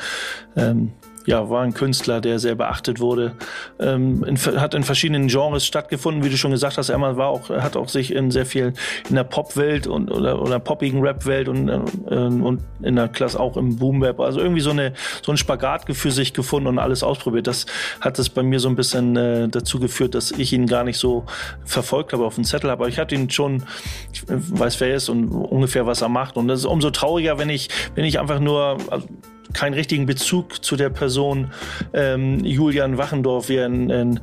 ähm, 0.57 0.93
ja, 1.27 1.49
war 1.49 1.63
ein 1.63 1.75
Künstler, 1.75 2.21
der 2.21 2.39
sehr 2.39 2.55
beachtet 2.55 3.01
wurde. 3.01 3.33
Ähm, 3.81 4.25
in, 4.25 4.37
hat 4.61 4.75
in 4.75 4.85
verschiedenen 4.85 5.29
Genres 5.29 5.65
stattgefunden, 5.65 6.25
wie 6.25 6.29
du 6.29 6.37
schon 6.37 6.51
gesagt 6.51 6.79
hast. 6.79 6.91
Emma 6.91 7.17
war 7.17 7.29
auch, 7.29 7.49
hat 7.51 7.77
auch 7.77 7.89
sich 7.89 8.13
in 8.13 8.31
sehr 8.31 8.47
viel 8.47 8.75
in 9.09 9.17
der 9.17 9.25
Popwelt 9.25 9.87
und 9.87 10.11
oder, 10.11 10.41
oder 10.41 10.59
poppigen 10.59 11.01
Rap-Welt 11.01 11.49
und, 11.49 11.69
äh, 11.69 12.15
und 12.15 12.61
in 12.83 12.97
der 12.97 13.09
Klasse 13.09 13.41
auch 13.41 13.57
im 13.57 13.77
Boom-Web. 13.77 14.21
Also 14.21 14.41
irgendwie 14.41 14.61
so 14.61 14.71
eine 14.71 14.93
so 15.23 15.33
ein 15.33 15.37
Spagat 15.37 15.85
für 15.95 16.11
sich 16.11 16.35
gefunden 16.35 16.69
und 16.69 16.79
alles 16.79 17.03
ausprobiert. 17.03 17.47
Das 17.47 17.67
hat 18.01 18.19
es 18.19 18.29
bei 18.29 18.43
mir 18.43 18.61
so 18.61 18.69
ein 18.69 18.77
bisschen 18.77 19.17
äh, 19.17 19.49
dazu 19.49 19.79
geführt, 19.79 20.15
dass 20.15 20.31
ich 20.31 20.53
ihn 20.53 20.67
gar 20.67 20.85
nicht 20.85 20.99
so 20.99 21.25
verfolgt 21.65 22.13
habe 22.13 22.25
auf 22.25 22.35
dem 22.35 22.45
Zettel. 22.45 22.71
Aber 22.71 22.89
ich 22.89 22.99
hatte 22.99 23.15
ihn 23.15 23.31
schon, 23.31 23.65
ich 24.13 24.23
weiß 24.27 24.81
wer 24.81 24.89
er 24.89 24.97
ist 24.97 25.09
und 25.09 25.29
ungefähr 25.29 25.87
was 25.87 26.03
er 26.03 26.09
macht. 26.09 26.37
Und 26.37 26.49
das 26.49 26.61
ist 26.61 26.67
umso 26.67 26.91
trauriger, 26.91 27.39
wenn 27.39 27.49
ich, 27.49 27.69
wenn 27.95 28.05
ich 28.05 28.21
einfach 28.21 28.41
nur 28.41 28.79
also, 28.91 29.07
keinen 29.53 29.75
richtigen 29.75 30.07
Bezug 30.07 30.65
zu 30.65 30.77
der 30.77 30.91
Person 30.91 31.53
ähm, 31.93 32.45
Julian 32.45 32.99
Wachendorf, 32.99 33.49
wie, 33.49 33.61
ein, 33.61 33.91
ein, 33.91 34.21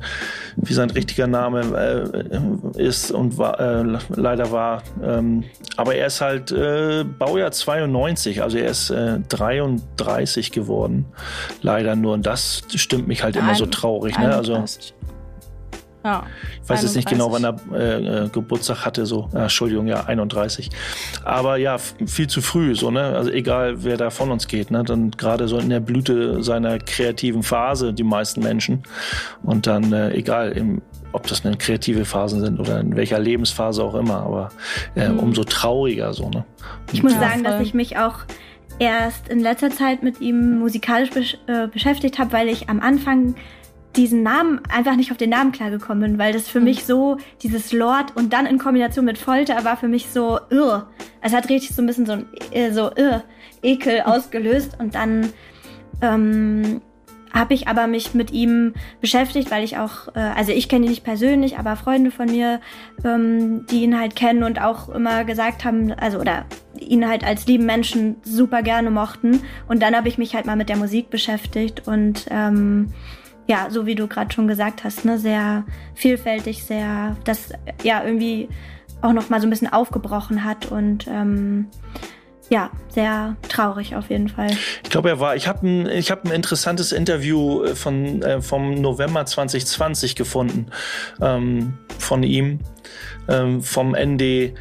wie 0.56 0.74
sein 0.74 0.90
richtiger 0.90 1.26
Name 1.26 2.12
äh, 2.76 2.82
ist 2.82 3.10
und 3.10 3.38
war, 3.38 3.60
äh, 3.60 3.98
leider 4.10 4.50
war. 4.50 4.82
Ähm, 5.02 5.44
aber 5.76 5.94
er 5.94 6.06
ist 6.06 6.20
halt 6.20 6.52
äh, 6.52 7.04
Baujahr 7.04 7.52
92, 7.52 8.42
also 8.42 8.58
er 8.58 8.70
ist 8.70 8.90
äh, 8.90 9.20
33 9.28 10.52
geworden. 10.52 11.06
Leider 11.62 11.96
nur. 11.96 12.14
Und 12.14 12.26
das 12.26 12.62
stimmt 12.74 13.08
mich 13.08 13.22
halt 13.22 13.36
immer 13.36 13.54
so 13.54 13.66
traurig. 13.66 14.18
Ne? 14.18 14.34
Also 14.34 14.54
31. 14.54 14.94
Ja. 16.04 16.24
ich 16.62 16.68
weiß 16.68 16.82
jetzt 16.82 16.96
nicht 16.96 17.08
genau, 17.08 17.30
wann 17.32 17.44
er 17.44 17.56
äh, 17.72 18.24
äh, 18.24 18.28
Geburtstag 18.28 18.84
hatte, 18.84 19.06
so, 19.06 19.28
äh, 19.34 19.42
Entschuldigung, 19.42 19.86
ja, 19.86 20.04
31. 20.04 20.70
Aber 21.24 21.56
ja, 21.56 21.78
viel 21.78 22.26
zu 22.26 22.42
früh, 22.42 22.74
so, 22.74 22.90
ne? 22.90 23.02
Also 23.02 23.30
egal, 23.30 23.84
wer 23.84 23.96
da 23.96 24.10
von 24.10 24.30
uns 24.30 24.48
geht, 24.48 24.70
ne? 24.70 24.82
Dann 24.82 25.12
gerade 25.12 25.48
so 25.48 25.58
in 25.58 25.70
der 25.70 25.80
Blüte 25.80 26.42
seiner 26.42 26.78
kreativen 26.78 27.42
Phase, 27.42 27.92
die 27.92 28.02
meisten 28.02 28.42
Menschen. 28.42 28.82
Und 29.42 29.66
dann, 29.66 29.92
äh, 29.92 30.10
egal, 30.12 30.52
im, 30.52 30.82
ob 31.12 31.26
das 31.26 31.44
eine 31.44 31.56
kreative 31.56 32.04
Phasen 32.04 32.40
sind 32.40 32.58
oder 32.58 32.80
in 32.80 32.96
welcher 32.96 33.18
Lebensphase 33.18 33.84
auch 33.84 33.94
immer, 33.94 34.20
aber 34.22 34.48
äh, 34.94 35.08
umso 35.08 35.44
trauriger 35.44 36.12
so, 36.12 36.28
ne? 36.28 36.44
Ich 36.92 37.02
muss 37.02 37.12
Ja, 37.12 37.20
sagen, 37.20 37.44
dass 37.44 37.60
ich 37.60 37.74
mich 37.74 37.98
auch 37.98 38.20
erst 38.78 39.28
in 39.28 39.40
letzter 39.40 39.70
Zeit 39.70 40.02
mit 40.02 40.20
ihm 40.20 40.58
musikalisch 40.58 41.10
besch 41.10 41.38
äh, 41.46 41.68
beschäftigt 41.68 42.18
habe, 42.18 42.32
weil 42.32 42.48
ich 42.48 42.68
am 42.68 42.80
Anfang 42.80 43.34
diesen 43.96 44.22
Namen 44.22 44.60
einfach 44.68 44.96
nicht 44.96 45.10
auf 45.10 45.16
den 45.16 45.30
Namen 45.30 45.52
klargekommen 45.52 46.02
bin, 46.02 46.18
weil 46.18 46.32
das 46.32 46.48
für 46.48 46.60
mich 46.60 46.84
so 46.84 47.18
dieses 47.42 47.72
Lord 47.72 48.16
und 48.16 48.32
dann 48.32 48.46
in 48.46 48.58
Kombination 48.58 49.04
mit 49.04 49.18
Folter 49.18 49.64
war 49.64 49.76
für 49.76 49.88
mich 49.88 50.08
so 50.08 50.38
irr. 50.50 50.88
Es 51.20 51.34
hat 51.34 51.48
richtig 51.48 51.74
so 51.74 51.82
ein 51.82 51.86
bisschen 51.86 52.06
so 52.06 52.12
ein 52.12 52.26
äh, 52.52 52.72
so 52.72 52.90
irr, 52.96 53.24
Ekel 53.62 54.02
ausgelöst 54.02 54.78
und 54.78 54.94
dann 54.94 55.32
ähm, 56.00 56.80
habe 57.32 57.54
ich 57.54 57.66
aber 57.66 57.86
mich 57.86 58.14
mit 58.14 58.30
ihm 58.30 58.74
beschäftigt, 59.00 59.50
weil 59.50 59.64
ich 59.64 59.78
auch, 59.78 60.08
äh, 60.14 60.20
also 60.20 60.52
ich 60.52 60.68
kenne 60.68 60.86
ihn 60.86 60.90
nicht 60.90 61.04
persönlich, 61.04 61.58
aber 61.58 61.76
Freunde 61.76 62.10
von 62.10 62.26
mir, 62.26 62.60
ähm, 63.04 63.66
die 63.70 63.82
ihn 63.82 63.98
halt 63.98 64.16
kennen 64.16 64.42
und 64.42 64.60
auch 64.60 64.88
immer 64.90 65.24
gesagt 65.24 65.64
haben, 65.64 65.92
also 65.92 66.18
oder 66.18 66.44
ihn 66.78 67.08
halt 67.08 67.24
als 67.24 67.46
lieben 67.46 67.64
Menschen 67.64 68.16
super 68.22 68.62
gerne 68.62 68.90
mochten. 68.90 69.40
Und 69.68 69.82
dann 69.82 69.96
habe 69.96 70.08
ich 70.08 70.18
mich 70.18 70.34
halt 70.34 70.46
mal 70.46 70.56
mit 70.56 70.68
der 70.68 70.76
Musik 70.76 71.08
beschäftigt 71.10 71.86
und 71.86 72.26
ähm, 72.30 72.92
ja, 73.46 73.68
so 73.70 73.86
wie 73.86 73.94
du 73.94 74.06
gerade 74.06 74.32
schon 74.32 74.48
gesagt 74.48 74.84
hast, 74.84 75.04
ne, 75.04 75.18
sehr 75.18 75.64
vielfältig, 75.94 76.64
sehr, 76.64 77.16
das 77.24 77.50
ja 77.82 78.04
irgendwie 78.04 78.48
auch 79.00 79.12
noch 79.12 79.28
mal 79.30 79.40
so 79.40 79.46
ein 79.46 79.50
bisschen 79.50 79.72
aufgebrochen 79.72 80.44
hat 80.44 80.66
und 80.66 81.06
ähm, 81.08 81.66
ja, 82.50 82.70
sehr 82.88 83.36
traurig 83.48 83.96
auf 83.96 84.10
jeden 84.10 84.28
Fall. 84.28 84.50
Ich 84.84 84.90
glaube, 84.90 85.08
er 85.08 85.20
war. 85.20 85.36
Ich 85.36 85.48
habe 85.48 85.66
ein, 85.66 85.86
hab 85.88 86.24
ein 86.26 86.32
interessantes 86.32 86.92
Interview 86.92 87.64
äh, 87.64 87.74
von, 87.74 88.22
äh, 88.22 88.42
vom 88.42 88.74
November 88.74 89.24
2020 89.24 90.16
gefunden 90.16 90.66
ähm, 91.20 91.78
von 91.98 92.22
ihm, 92.22 92.60
ähm, 93.28 93.62
vom 93.62 93.94
ND 93.94 94.52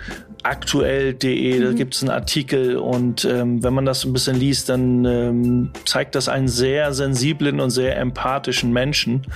aktuell.de, 0.43 1.59
da 1.59 1.71
gibt 1.73 1.95
es 1.95 2.01
einen 2.01 2.11
Artikel 2.11 2.77
und 2.77 3.25
ähm, 3.25 3.63
wenn 3.63 3.73
man 3.73 3.85
das 3.85 4.05
ein 4.05 4.13
bisschen 4.13 4.35
liest, 4.35 4.69
dann 4.69 5.05
ähm, 5.05 5.71
zeigt 5.85 6.15
das 6.15 6.27
einen 6.29 6.47
sehr 6.47 6.93
sensiblen 6.93 7.59
und 7.59 7.69
sehr 7.69 7.97
empathischen 7.97 8.73
Menschen, 8.73 9.27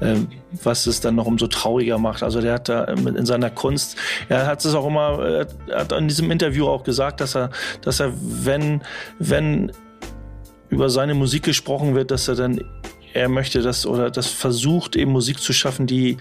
ähm, 0.00 0.28
was 0.62 0.86
es 0.86 1.00
dann 1.00 1.14
noch 1.14 1.26
umso 1.26 1.46
trauriger 1.46 1.98
macht. 1.98 2.22
Also 2.22 2.40
der 2.40 2.54
hat 2.54 2.68
da 2.68 2.84
in 2.84 3.26
seiner 3.26 3.50
Kunst, 3.50 3.96
er 4.28 4.46
hat 4.46 4.64
es 4.64 4.74
auch 4.74 4.86
immer, 4.86 5.46
er 5.68 5.80
hat 5.80 5.92
in 5.92 6.08
diesem 6.08 6.30
Interview 6.30 6.66
auch 6.66 6.84
gesagt, 6.84 7.20
dass 7.20 7.36
er, 7.36 7.50
dass 7.82 8.00
er, 8.00 8.12
wenn, 8.16 8.82
wenn 9.18 9.72
über 10.70 10.90
seine 10.90 11.14
Musik 11.14 11.44
gesprochen 11.44 11.94
wird, 11.94 12.10
dass 12.10 12.28
er 12.28 12.34
dann 12.34 12.60
er 13.14 13.28
möchte 13.28 13.62
das 13.62 13.86
oder 13.86 14.10
das 14.10 14.28
versucht 14.28 14.96
eben 14.96 15.12
Musik 15.12 15.40
zu 15.40 15.52
schaffen, 15.52 15.86
die 15.86 16.18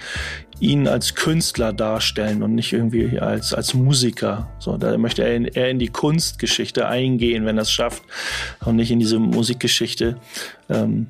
ihn 0.60 0.88
als 0.88 1.15
Künstler 1.15 1.74
darstellen 1.74 2.41
und 2.41 2.56
nicht 2.56 2.74
irgendwie 2.74 3.20
als, 3.20 3.54
als 3.54 3.74
Musiker. 3.74 4.50
So, 4.60 4.78
da 4.78 4.98
möchte 4.98 5.24
er 5.24 5.36
in, 5.36 5.46
eher 5.46 5.70
in 5.70 5.80
die 5.80 5.89
Kunstgeschichte 5.89 6.88
eingehen, 6.88 7.46
wenn 7.46 7.58
er 7.58 7.63
es 7.63 7.72
schafft 7.72 8.04
und 8.65 8.76
nicht 8.76 8.91
in 8.91 9.00
diese 9.00 9.20
Musikgeschichte. 9.20 10.17
Ähm, 10.70 11.08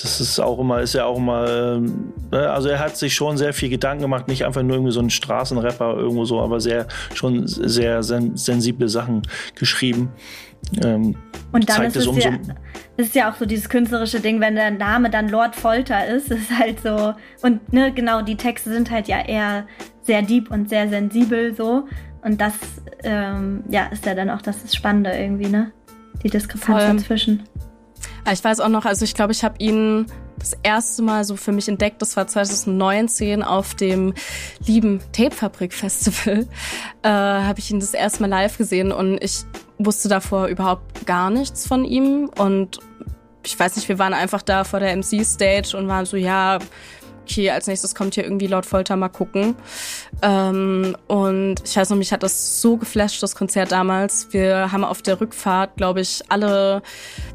das 0.00 0.20
ist 0.20 0.38
auch 0.38 0.60
immer, 0.60 0.80
ist 0.80 0.94
ja 0.94 1.06
auch 1.06 1.16
immer, 1.16 1.80
ne, 1.80 2.50
also 2.50 2.68
er 2.68 2.78
hat 2.78 2.96
sich 2.96 3.14
schon 3.14 3.36
sehr 3.36 3.52
viel 3.52 3.68
Gedanken 3.68 4.02
gemacht, 4.02 4.28
nicht 4.28 4.44
einfach 4.44 4.62
nur 4.62 4.76
irgendwie 4.76 4.92
so 4.92 5.00
ein 5.00 5.10
Straßenrapper 5.10 5.96
irgendwo 5.96 6.24
so, 6.24 6.40
aber 6.40 6.60
sehr, 6.60 6.86
schon 7.14 7.48
sehr 7.48 8.04
sen 8.04 8.36
sensible 8.36 8.88
Sachen 8.88 9.22
geschrieben. 9.56 10.10
Ähm, 10.84 11.16
Und 11.52 11.68
dann 11.68 11.76
zeigt 11.76 11.96
ist 11.96 12.02
es 12.02 12.06
umso- 12.06 12.28
ja, 12.28 12.38
ist 12.96 13.14
ja 13.14 13.30
auch 13.30 13.36
so 13.36 13.46
dieses 13.46 13.68
künstlerische 13.68 14.20
Ding, 14.20 14.40
wenn 14.40 14.54
der 14.54 14.70
Name 14.70 15.08
dann 15.10 15.28
Lord 15.28 15.56
Folter 15.56 16.06
ist, 16.06 16.30
ist 16.30 16.50
halt 16.56 16.80
so. 16.82 17.14
Und 17.42 17.72
ne, 17.72 17.92
genau, 17.92 18.22
die 18.22 18.36
Texte 18.36 18.70
sind 18.70 18.90
halt 18.90 19.08
ja 19.08 19.20
eher 19.24 19.66
sehr 20.02 20.22
deep 20.22 20.50
und 20.50 20.68
sehr 20.68 20.88
sensibel 20.88 21.54
so. 21.54 21.84
Und 22.22 22.40
das, 22.40 22.54
ähm, 23.04 23.62
ja, 23.68 23.86
ist 23.86 24.04
ja 24.04 24.14
dann 24.14 24.28
auch 24.30 24.42
das 24.42 24.74
Spannende 24.74 25.10
irgendwie, 25.12 25.48
ne? 25.48 25.72
Die 26.22 26.30
Diskrepanz 26.30 26.82
Voll. 26.84 26.96
dazwischen. 26.96 27.42
Ah, 28.24 28.32
Ich 28.32 28.42
weiß 28.42 28.60
auch 28.60 28.68
noch, 28.68 28.84
also 28.84 29.04
ich 29.04 29.14
glaube, 29.14 29.32
ich 29.32 29.44
habe 29.44 29.54
ihn 29.58 30.06
das 30.38 30.52
erste 30.62 31.02
Mal 31.02 31.24
so 31.24 31.36
für 31.36 31.52
mich 31.52 31.68
entdeckt, 31.68 32.02
das 32.02 32.16
war 32.16 32.26
2019 32.26 33.42
auf 33.42 33.74
dem 33.74 34.14
lieben 34.66 35.00
Tapefabrik 35.12 35.72
Festival, 35.72 36.46
äh, 37.02 37.08
habe 37.08 37.58
ich 37.58 37.70
ihn 37.70 37.80
das 37.80 37.94
erste 37.94 38.20
Mal 38.22 38.28
live 38.28 38.58
gesehen 38.58 38.92
und 38.92 39.22
ich 39.22 39.44
wusste 39.78 40.08
davor 40.08 40.46
überhaupt 40.46 41.06
gar 41.06 41.30
nichts 41.30 41.66
von 41.66 41.84
ihm 41.84 42.30
und 42.36 42.78
ich 43.44 43.58
weiß 43.58 43.76
nicht, 43.76 43.88
wir 43.88 43.98
waren 43.98 44.12
einfach 44.12 44.42
da 44.42 44.64
vor 44.64 44.80
der 44.80 44.94
MC-Stage 44.96 45.76
und 45.76 45.88
waren 45.88 46.04
so, 46.04 46.16
ja, 46.16 46.58
okay, 47.28 47.50
als 47.50 47.66
nächstes 47.66 47.94
kommt 47.94 48.14
hier 48.14 48.24
irgendwie 48.24 48.46
laut 48.46 48.64
Folter 48.64 48.96
mal 48.96 49.08
gucken. 49.08 49.54
Ähm, 50.22 50.96
und 51.06 51.56
ich 51.64 51.76
weiß 51.76 51.90
noch, 51.90 51.96
mich 51.96 52.12
hat 52.12 52.22
das 52.22 52.60
so 52.60 52.78
geflasht, 52.78 53.22
das 53.22 53.36
Konzert 53.36 53.70
damals. 53.70 54.28
Wir 54.32 54.72
haben 54.72 54.84
auf 54.84 55.02
der 55.02 55.20
Rückfahrt, 55.20 55.76
glaube 55.76 56.00
ich, 56.00 56.22
alle 56.30 56.82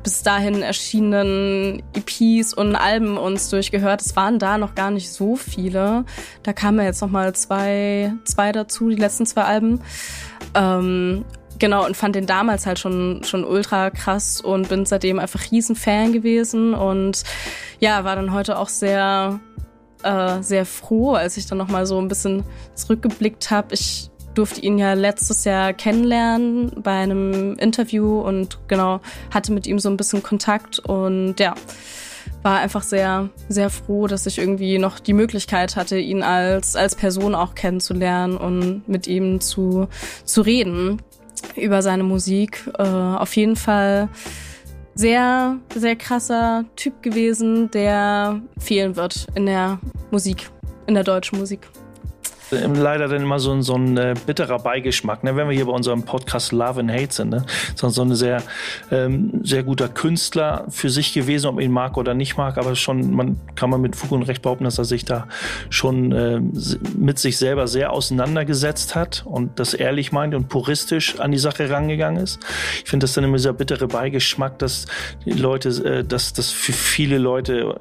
bis 0.01 0.23
dahin 0.23 0.63
erschienenen 0.63 1.83
EPs 1.93 2.53
und 2.53 2.75
Alben 2.75 3.17
uns 3.17 3.49
durchgehört. 3.49 4.01
Es 4.01 4.15
waren 4.15 4.39
da 4.39 4.57
noch 4.57 4.73
gar 4.75 4.89
nicht 4.89 5.11
so 5.11 5.35
viele. 5.35 6.05
Da 6.41 6.53
kamen 6.53 6.79
ja 6.79 6.85
jetzt 6.85 7.01
noch 7.01 7.11
mal 7.11 7.33
zwei, 7.35 8.13
zwei 8.25 8.51
dazu, 8.51 8.89
die 8.89 8.95
letzten 8.95 9.25
zwei 9.25 9.43
Alben. 9.43 9.81
Ähm, 10.55 11.23
Genau, 11.63 11.85
und 11.85 11.95
fand 11.95 12.13
den 12.13 12.25
damals 12.25 12.65
halt 12.65 12.77
schon, 12.77 13.21
schon 13.23 13.45
ultra 13.45 13.89
krass 13.89 14.41
und 14.41 14.67
bin 14.67 14.85
seitdem 14.85 15.17
einfach 15.17 15.49
riesen 15.49 15.77
Fan 15.77 16.11
gewesen 16.11 16.73
und 16.73 17.23
ja, 17.79 18.03
war 18.03 18.17
dann 18.17 18.33
heute 18.33 18.57
auch 18.57 18.67
sehr 18.67 19.39
äh, 20.03 20.41
sehr 20.41 20.65
froh, 20.65 21.13
als 21.13 21.37
ich 21.37 21.45
dann 21.45 21.57
nochmal 21.57 21.85
so 21.85 21.97
ein 22.01 22.09
bisschen 22.09 22.43
zurückgeblickt 22.75 23.49
habe. 23.49 23.75
Ich 23.75 24.11
durfte 24.33 24.59
ihn 24.59 24.77
ja 24.77 24.91
letztes 24.91 25.45
Jahr 25.45 25.71
kennenlernen 25.71 26.83
bei 26.83 26.95
einem 26.95 27.53
Interview 27.53 28.19
und 28.19 28.59
genau 28.67 28.99
hatte 29.33 29.53
mit 29.53 29.65
ihm 29.65 29.79
so 29.79 29.87
ein 29.87 29.95
bisschen 29.95 30.21
Kontakt 30.21 30.79
und 30.79 31.39
ja, 31.39 31.55
war 32.41 32.59
einfach 32.59 32.83
sehr, 32.83 33.29
sehr 33.47 33.69
froh, 33.69 34.07
dass 34.07 34.25
ich 34.25 34.37
irgendwie 34.37 34.79
noch 34.79 34.99
die 34.99 35.13
Möglichkeit 35.13 35.77
hatte, 35.77 35.97
ihn 35.97 36.23
als, 36.23 36.75
als 36.75 36.95
Person 36.95 37.35
auch 37.35 37.55
kennenzulernen 37.55 38.35
und 38.35 38.89
mit 38.89 39.07
ihm 39.07 39.39
zu, 39.39 39.87
zu 40.25 40.41
reden 40.41 41.01
über 41.55 41.81
seine 41.81 42.03
Musik. 42.03 42.69
Äh, 42.77 42.83
auf 42.83 43.35
jeden 43.35 43.55
Fall 43.55 44.09
sehr, 44.95 45.57
sehr 45.75 45.95
krasser 45.95 46.65
Typ 46.75 47.01
gewesen, 47.01 47.71
der 47.71 48.41
fehlen 48.59 48.95
wird 48.95 49.27
in 49.35 49.45
der 49.45 49.79
Musik, 50.11 50.49
in 50.87 50.93
der 50.93 51.03
deutschen 51.03 51.39
Musik 51.39 51.67
leider 52.51 53.07
dann 53.07 53.21
immer 53.21 53.39
so 53.39 53.51
ein, 53.51 53.61
so 53.61 53.75
ein 53.75 53.97
äh, 53.97 54.15
bitterer 54.25 54.59
Beigeschmack, 54.59 55.23
ne? 55.23 55.35
wenn 55.35 55.47
wir 55.47 55.55
hier 55.55 55.65
bei 55.65 55.71
unserem 55.71 56.03
Podcast 56.03 56.51
Love 56.51 56.79
and 56.79 56.91
Hate 56.91 57.13
sind. 57.13 57.29
Ne? 57.29 57.45
So, 57.75 57.89
so 57.89 58.01
ein 58.01 58.15
sehr, 58.15 58.43
ähm, 58.91 59.41
sehr 59.43 59.63
guter 59.63 59.89
Künstler 59.89 60.65
für 60.69 60.89
sich 60.89 61.13
gewesen, 61.13 61.47
ob 61.47 61.55
man 61.55 61.63
ihn 61.63 61.71
mag 61.71 61.97
oder 61.97 62.13
nicht 62.13 62.37
mag, 62.37 62.57
aber 62.57 62.75
schon, 62.75 63.13
man 63.13 63.39
kann 63.55 63.69
man 63.69 63.81
mit 63.81 63.95
Fug 63.95 64.11
und 64.11 64.23
Recht 64.23 64.41
behaupten, 64.41 64.63
dass 64.63 64.77
er 64.77 64.85
sich 64.85 65.05
da 65.05 65.27
schon 65.69 66.11
äh, 66.11 66.41
mit 66.97 67.19
sich 67.19 67.37
selber 67.37 67.67
sehr 67.67 67.91
auseinandergesetzt 67.91 68.95
hat 68.95 69.23
und 69.25 69.59
das 69.59 69.73
ehrlich 69.73 70.11
meint 70.11 70.35
und 70.35 70.49
puristisch 70.49 71.19
an 71.19 71.31
die 71.31 71.37
Sache 71.37 71.69
rangegangen 71.69 72.21
ist. 72.21 72.39
Ich 72.83 72.89
finde 72.89 73.05
das 73.05 73.13
dann 73.13 73.23
immer 73.23 73.37
dieser 73.37 73.53
bittere 73.53 73.87
Beigeschmack, 73.87 74.59
dass 74.59 74.85
die 75.25 75.31
Leute, 75.31 75.69
äh, 75.69 76.03
dass 76.03 76.33
das 76.33 76.51
für 76.51 76.73
viele 76.73 77.17
Leute 77.17 77.75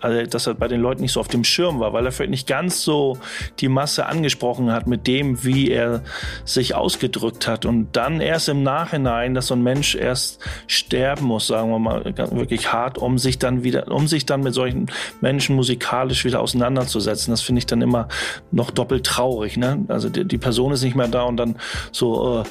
also, 0.00 0.26
dass 0.26 0.46
er 0.46 0.54
bei 0.54 0.68
den 0.68 0.80
Leuten 0.80 1.02
nicht 1.02 1.12
so 1.12 1.20
auf 1.20 1.28
dem 1.28 1.44
Schirm 1.44 1.80
war, 1.80 1.92
weil 1.92 2.04
er 2.06 2.12
vielleicht 2.12 2.30
nicht 2.30 2.46
ganz 2.46 2.82
so 2.82 3.18
die 3.60 3.68
Masse 3.68 4.06
angesprochen 4.06 4.72
hat 4.72 4.86
mit 4.86 5.06
dem, 5.06 5.44
wie 5.44 5.70
er 5.70 6.02
sich 6.44 6.74
ausgedrückt 6.74 7.46
hat. 7.46 7.64
Und 7.64 7.96
dann 7.96 8.20
erst 8.20 8.48
im 8.48 8.62
Nachhinein, 8.62 9.34
dass 9.34 9.48
so 9.48 9.54
ein 9.54 9.62
Mensch 9.62 9.94
erst 9.94 10.40
sterben 10.66 11.26
muss, 11.26 11.46
sagen 11.46 11.70
wir 11.70 11.78
mal, 11.78 12.04
wirklich 12.04 12.72
hart, 12.72 12.98
um 12.98 13.18
sich 13.18 13.38
dann 13.38 13.64
wieder, 13.64 13.90
um 13.90 14.06
sich 14.08 14.26
dann 14.26 14.42
mit 14.42 14.54
solchen 14.54 14.86
Menschen 15.20 15.56
musikalisch 15.56 16.24
wieder 16.24 16.40
auseinanderzusetzen. 16.40 17.32
Das 17.32 17.42
finde 17.42 17.60
ich 17.60 17.66
dann 17.66 17.82
immer 17.82 18.08
noch 18.50 18.70
doppelt 18.70 19.04
traurig. 19.04 19.56
Ne? 19.56 19.84
Also 19.88 20.08
die, 20.08 20.24
die 20.24 20.38
Person 20.38 20.72
ist 20.72 20.82
nicht 20.82 20.96
mehr 20.96 21.08
da 21.08 21.22
und 21.22 21.36
dann 21.36 21.56
so, 21.92 22.40
äh, 22.40 22.48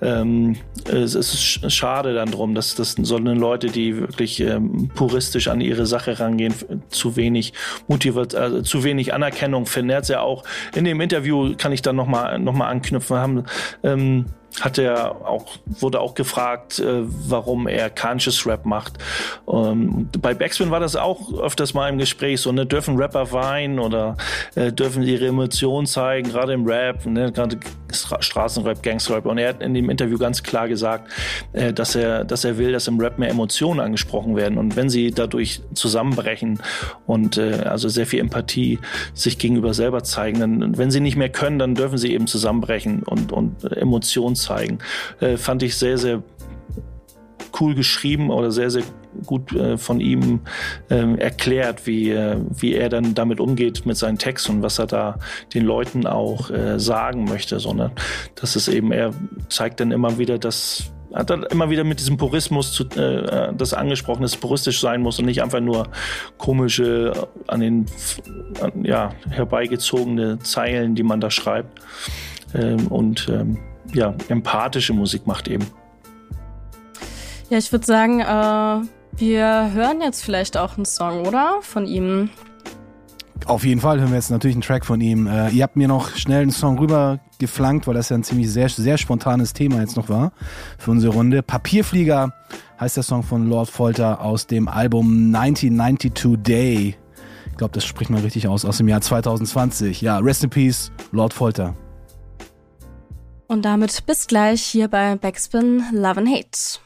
ähm, 0.00 0.56
es 0.90 1.14
ist 1.14 1.72
schade 1.72 2.14
dann 2.14 2.30
drum, 2.30 2.54
dass, 2.54 2.74
dass 2.74 2.92
so 2.92 3.16
eine 3.16 3.34
Leute, 3.34 3.68
die 3.68 3.96
wirklich 3.96 4.40
ähm, 4.40 4.90
puristisch 4.94 5.48
an 5.48 5.60
ihre 5.60 5.86
Sache 5.86 6.18
rangehen, 6.20 6.54
zu 6.88 7.16
wenig 7.16 7.52
motiviert, 7.88 8.34
also 8.34 8.62
zu 8.62 8.84
wenig 8.84 9.12
Anerkennung 9.12 9.66
finden. 9.66 9.90
Er 9.90 9.98
hat 9.98 10.08
ja 10.08 10.20
auch 10.20 10.44
in 10.74 10.84
dem 10.84 11.00
Interview, 11.00 11.54
kann 11.56 11.72
ich 11.72 11.82
dann 11.82 11.96
nochmal 11.96 12.38
noch 12.38 12.54
mal 12.54 12.68
anknüpfen, 12.68 13.16
haben 13.16 13.44
ähm, 13.82 14.26
hat 14.60 14.78
er 14.78 15.26
auch, 15.26 15.46
wurde 15.66 16.00
auch 16.00 16.14
gefragt, 16.14 16.78
äh, 16.80 17.02
warum 17.04 17.68
er 17.68 17.90
Conscious 17.90 18.46
Rap 18.46 18.66
macht. 18.66 18.94
Ähm, 19.48 20.08
bei 20.20 20.34
Backspin 20.34 20.70
war 20.70 20.80
das 20.80 20.96
auch 20.96 21.32
öfters 21.40 21.74
mal 21.74 21.88
im 21.88 21.98
Gespräch, 21.98 22.40
so, 22.40 22.50
ne, 22.50 22.66
dürfen 22.66 22.96
Rapper 22.96 23.30
weinen 23.32 23.78
oder 23.78 24.16
äh, 24.54 24.72
dürfen 24.72 25.02
ihre 25.02 25.28
Emotionen 25.28 25.86
zeigen, 25.86 26.30
gerade 26.30 26.54
im 26.54 26.66
Rap, 26.66 27.06
ne, 27.06 27.30
gerade 27.30 27.58
Straßenrap, 27.92 28.82
Gangsterrap. 28.82 29.26
Und 29.26 29.38
er 29.38 29.50
hat 29.50 29.62
in 29.62 29.74
dem 29.74 29.90
Interview 29.90 30.18
ganz 30.18 30.42
klar 30.42 30.68
gesagt, 30.68 31.10
äh, 31.52 31.72
dass 31.72 31.94
er, 31.94 32.24
dass 32.24 32.44
er 32.44 32.58
will, 32.58 32.72
dass 32.72 32.88
im 32.88 32.98
Rap 32.98 33.18
mehr 33.18 33.30
Emotionen 33.30 33.80
angesprochen 33.80 34.36
werden. 34.36 34.58
Und 34.58 34.76
wenn 34.76 34.90
sie 34.90 35.10
dadurch 35.10 35.62
zusammenbrechen 35.74 36.60
und 37.06 37.36
äh, 37.38 37.62
also 37.64 37.88
sehr 37.88 38.06
viel 38.06 38.20
Empathie 38.20 38.78
sich 39.14 39.38
gegenüber 39.38 39.72
selber 39.72 40.02
zeigen, 40.02 40.40
dann, 40.40 40.78
wenn 40.78 40.90
sie 40.90 41.00
nicht 41.00 41.16
mehr 41.16 41.28
können, 41.28 41.58
dann 41.58 41.74
dürfen 41.74 41.98
sie 41.98 42.12
eben 42.12 42.26
zusammenbrechen 42.26 43.04
und, 43.04 43.32
und 43.32 43.64
Emotionen 43.72 44.34
zeigen. 44.38 44.78
Äh, 45.20 45.36
fand 45.36 45.62
ich 45.62 45.76
sehr, 45.76 45.98
sehr 45.98 46.22
cool 47.60 47.74
geschrieben 47.74 48.30
oder 48.30 48.50
sehr, 48.50 48.70
sehr 48.70 48.82
gut 49.26 49.52
äh, 49.52 49.78
von 49.78 50.00
ihm 50.00 50.40
äh, 50.90 51.14
erklärt, 51.16 51.86
wie, 51.86 52.10
äh, 52.10 52.36
wie 52.50 52.74
er 52.74 52.88
dann 52.88 53.14
damit 53.14 53.40
umgeht 53.40 53.86
mit 53.86 53.96
seinen 53.96 54.18
Texten 54.18 54.56
und 54.56 54.62
was 54.62 54.78
er 54.78 54.86
da 54.86 55.18
den 55.54 55.64
Leuten 55.64 56.06
auch 56.06 56.50
äh, 56.50 56.78
sagen 56.78 57.24
möchte, 57.24 57.58
sondern 57.58 57.92
das 58.34 58.56
ist 58.56 58.68
eben, 58.68 58.92
er 58.92 59.12
zeigt 59.48 59.80
dann 59.80 59.92
immer 59.92 60.18
wieder, 60.18 60.38
dass 60.38 60.92
hat 61.14 61.30
dann 61.30 61.42
immer 61.44 61.70
wieder 61.70 61.84
mit 61.84 62.00
diesem 62.00 62.18
Purismus 62.18 62.72
zu, 62.72 62.84
äh, 62.90 63.52
das 63.54 63.72
angesprochen 63.72 64.24
ist, 64.24 64.36
puristisch 64.36 64.80
sein 64.80 65.00
muss 65.00 65.18
und 65.18 65.24
nicht 65.24 65.42
einfach 65.42 65.60
nur 65.60 65.88
komische, 66.36 67.28
an 67.46 67.60
den 67.60 67.86
an, 68.60 68.84
ja, 68.84 69.14
herbeigezogene 69.30 70.38
Zeilen, 70.40 70.94
die 70.94 71.02
man 71.02 71.20
da 71.20 71.30
schreibt. 71.30 71.80
Ähm, 72.54 72.88
und 72.88 73.28
ähm, 73.30 73.58
ja, 73.94 74.14
empathische 74.28 74.92
Musik 74.92 75.26
macht 75.26 75.48
eben. 75.48 75.66
Ja, 77.50 77.58
ich 77.58 77.72
würde 77.72 77.86
sagen, 77.86 78.20
äh, 78.20 78.88
wir 79.16 79.72
hören 79.72 80.00
jetzt 80.02 80.22
vielleicht 80.22 80.56
auch 80.56 80.76
einen 80.76 80.84
Song, 80.84 81.26
oder? 81.26 81.58
Von 81.62 81.86
ihm. 81.86 82.30
Auf 83.46 83.64
jeden 83.64 83.80
Fall 83.80 83.98
hören 83.98 84.10
wir 84.10 84.16
jetzt 84.16 84.30
natürlich 84.30 84.56
einen 84.56 84.62
Track 84.62 84.84
von 84.84 85.00
ihm. 85.00 85.26
Äh, 85.26 85.50
ihr 85.50 85.62
habt 85.62 85.76
mir 85.76 85.88
noch 85.88 86.14
schnell 86.16 86.42
einen 86.42 86.50
Song 86.50 86.78
rüber 86.78 87.20
geflankt, 87.38 87.86
weil 87.86 87.94
das 87.94 88.10
ja 88.10 88.16
ein 88.16 88.24
ziemlich 88.24 88.50
sehr, 88.50 88.68
sehr 88.68 88.98
spontanes 88.98 89.54
Thema 89.54 89.80
jetzt 89.80 89.96
noch 89.96 90.08
war 90.08 90.32
für 90.76 90.90
unsere 90.90 91.14
Runde. 91.14 91.42
Papierflieger 91.42 92.34
heißt 92.78 92.96
der 92.96 93.04
Song 93.04 93.22
von 93.22 93.48
Lord 93.48 93.70
Folter 93.70 94.20
aus 94.20 94.46
dem 94.46 94.68
Album 94.68 95.34
1992 95.34 96.42
Day. 96.42 96.96
Ich 97.50 97.56
glaube, 97.56 97.72
das 97.72 97.84
spricht 97.84 98.10
man 98.10 98.22
richtig 98.22 98.46
aus, 98.46 98.64
aus 98.64 98.76
dem 98.76 98.88
Jahr 98.88 99.00
2020. 99.00 100.00
Ja, 100.00 100.18
Rest 100.18 100.44
in 100.44 100.50
Peace, 100.50 100.92
Lord 101.12 101.32
Folter. 101.32 101.74
Und 103.50 103.62
damit 103.62 104.04
bis 104.04 104.26
gleich 104.26 104.62
hier 104.62 104.88
bei 104.88 105.16
Backspin 105.16 105.82
Love 105.90 106.20
and 106.20 106.28
Hate. 106.28 106.78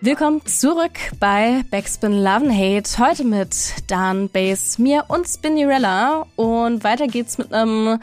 Willkommen 0.00 0.46
zurück 0.46 0.92
bei 1.20 1.64
Backspin 1.70 2.12
Love 2.12 2.46
and 2.46 2.54
Hate. 2.54 2.98
Heute 2.98 3.24
mit 3.24 3.74
Dan, 3.88 4.30
Bass, 4.30 4.78
mir 4.78 5.04
und 5.08 5.28
Spinnerella. 5.28 6.24
Und 6.36 6.82
weiter 6.82 7.08
geht's 7.08 7.36
mit 7.36 7.52
einem 7.52 8.00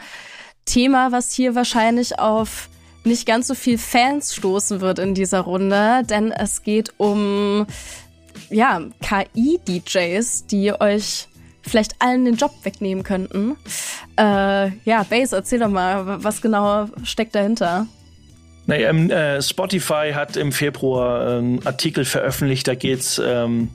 Thema, 0.66 1.10
was 1.10 1.32
hier 1.32 1.56
wahrscheinlich 1.56 2.20
auf 2.20 2.68
nicht 3.02 3.26
ganz 3.26 3.48
so 3.48 3.54
viel 3.54 3.78
Fans 3.78 4.36
stoßen 4.36 4.80
wird 4.80 5.00
in 5.00 5.14
dieser 5.14 5.40
Runde, 5.40 6.04
denn 6.08 6.30
es 6.30 6.62
geht 6.62 6.94
um 6.98 7.66
ja, 8.50 8.80
KI-DJs, 9.02 10.46
die 10.46 10.72
euch 10.80 11.28
vielleicht 11.62 11.96
allen 11.98 12.24
den 12.24 12.36
Job 12.36 12.52
wegnehmen 12.62 13.02
könnten. 13.02 13.56
Äh, 14.16 14.70
ja, 14.84 15.02
Base, 15.08 15.34
erzähl 15.34 15.58
doch 15.58 15.68
mal, 15.68 16.22
was 16.22 16.40
genau 16.40 16.88
steckt 17.02 17.34
dahinter? 17.34 17.86
Naja, 18.66 18.90
äh, 18.90 19.40
Spotify 19.40 20.12
hat 20.12 20.36
im 20.36 20.50
Februar 20.50 21.38
einen 21.38 21.64
Artikel 21.64 22.04
veröffentlicht, 22.04 22.66
da 22.66 22.74
geht's, 22.74 23.20
ähm, 23.24 23.68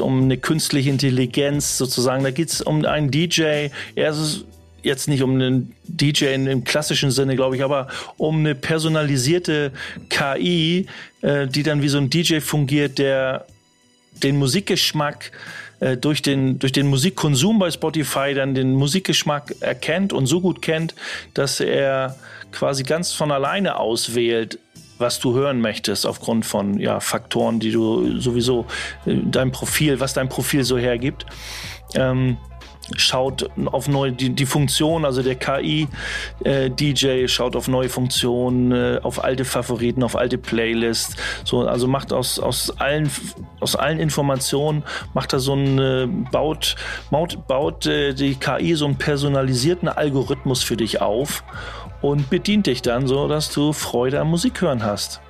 um 0.00 0.22
eine 0.22 0.36
künstliche 0.36 0.90
Intelligenz 0.90 1.78
sozusagen, 1.78 2.24
da 2.24 2.32
geht's 2.32 2.60
um 2.60 2.84
einen 2.84 3.12
DJ, 3.12 3.68
er 3.94 4.10
ist 4.10 4.44
jetzt 4.82 5.08
nicht 5.08 5.22
um 5.22 5.34
einen 5.34 5.74
DJ 5.84 6.34
im 6.34 6.64
klassischen 6.64 7.12
Sinne, 7.12 7.36
glaube 7.36 7.56
ich, 7.56 7.62
aber 7.62 7.86
um 8.16 8.40
eine 8.40 8.56
personalisierte 8.56 9.72
KI, 10.10 10.86
äh, 11.22 11.46
die 11.46 11.62
dann 11.62 11.80
wie 11.80 11.88
so 11.88 11.98
ein 11.98 12.10
DJ 12.10 12.40
fungiert, 12.40 12.98
der 12.98 13.46
den 14.24 14.38
Musikgeschmack 14.38 15.30
äh, 15.80 15.96
durch 15.96 16.22
den, 16.22 16.58
durch 16.58 16.72
den 16.72 16.88
Musikkonsum 16.88 17.58
bei 17.58 17.70
Spotify 17.70 18.34
dann 18.34 18.54
den 18.54 18.74
Musikgeschmack 18.74 19.54
erkennt 19.60 20.12
und 20.12 20.26
so 20.26 20.40
gut 20.40 20.62
kennt, 20.62 20.94
dass 21.34 21.60
er 21.60 22.16
quasi 22.50 22.82
ganz 22.82 23.12
von 23.12 23.30
alleine 23.30 23.76
auswählt, 23.76 24.58
was 24.98 25.20
du 25.20 25.34
hören 25.34 25.60
möchtest, 25.60 26.06
aufgrund 26.06 26.46
von 26.46 26.78
ja, 26.78 27.00
Faktoren, 27.00 27.60
die 27.60 27.72
du 27.72 28.18
sowieso, 28.20 28.66
äh, 29.06 29.16
dein 29.24 29.52
Profil, 29.52 30.00
was 30.00 30.14
dein 30.14 30.28
Profil 30.28 30.64
so 30.64 30.78
hergibt. 30.78 31.26
Ähm, 31.94 32.38
schaut 32.96 33.50
auf 33.66 33.88
neue 33.88 34.12
die, 34.12 34.30
die 34.30 34.46
Funktion, 34.46 35.04
also 35.04 35.22
der 35.22 35.34
KI 35.36 35.88
äh, 36.44 36.70
DJ 36.70 37.26
schaut 37.26 37.56
auf 37.56 37.68
neue 37.68 37.88
Funktionen, 37.88 38.72
äh, 38.72 39.00
auf 39.02 39.22
alte 39.22 39.44
Favoriten, 39.44 40.02
auf 40.02 40.16
alte 40.16 40.38
Playlists, 40.38 41.16
so 41.44 41.62
also 41.66 41.88
macht 41.88 42.12
aus 42.12 42.38
aus 42.38 42.70
allen 42.78 43.10
aus 43.60 43.76
allen 43.76 43.98
Informationen 43.98 44.82
macht 45.14 45.32
er 45.32 45.40
so 45.40 45.54
ein 45.54 45.78
äh, 45.78 46.08
baut 46.30 46.76
baut, 47.10 47.46
baut 47.46 47.86
äh, 47.86 48.14
die 48.14 48.34
KI 48.34 48.74
so 48.74 48.86
einen 48.86 48.96
personalisierten 48.96 49.88
Algorithmus 49.88 50.62
für 50.62 50.76
dich 50.76 51.00
auf 51.00 51.44
und 52.02 52.28
bedient 52.28 52.66
dich 52.66 52.82
dann 52.82 53.06
so, 53.06 53.28
dass 53.28 53.50
du 53.52 53.72
Freude 53.72 54.20
am 54.20 54.30
Musik 54.30 54.60
hören 54.60 54.84
hast. 54.84 55.20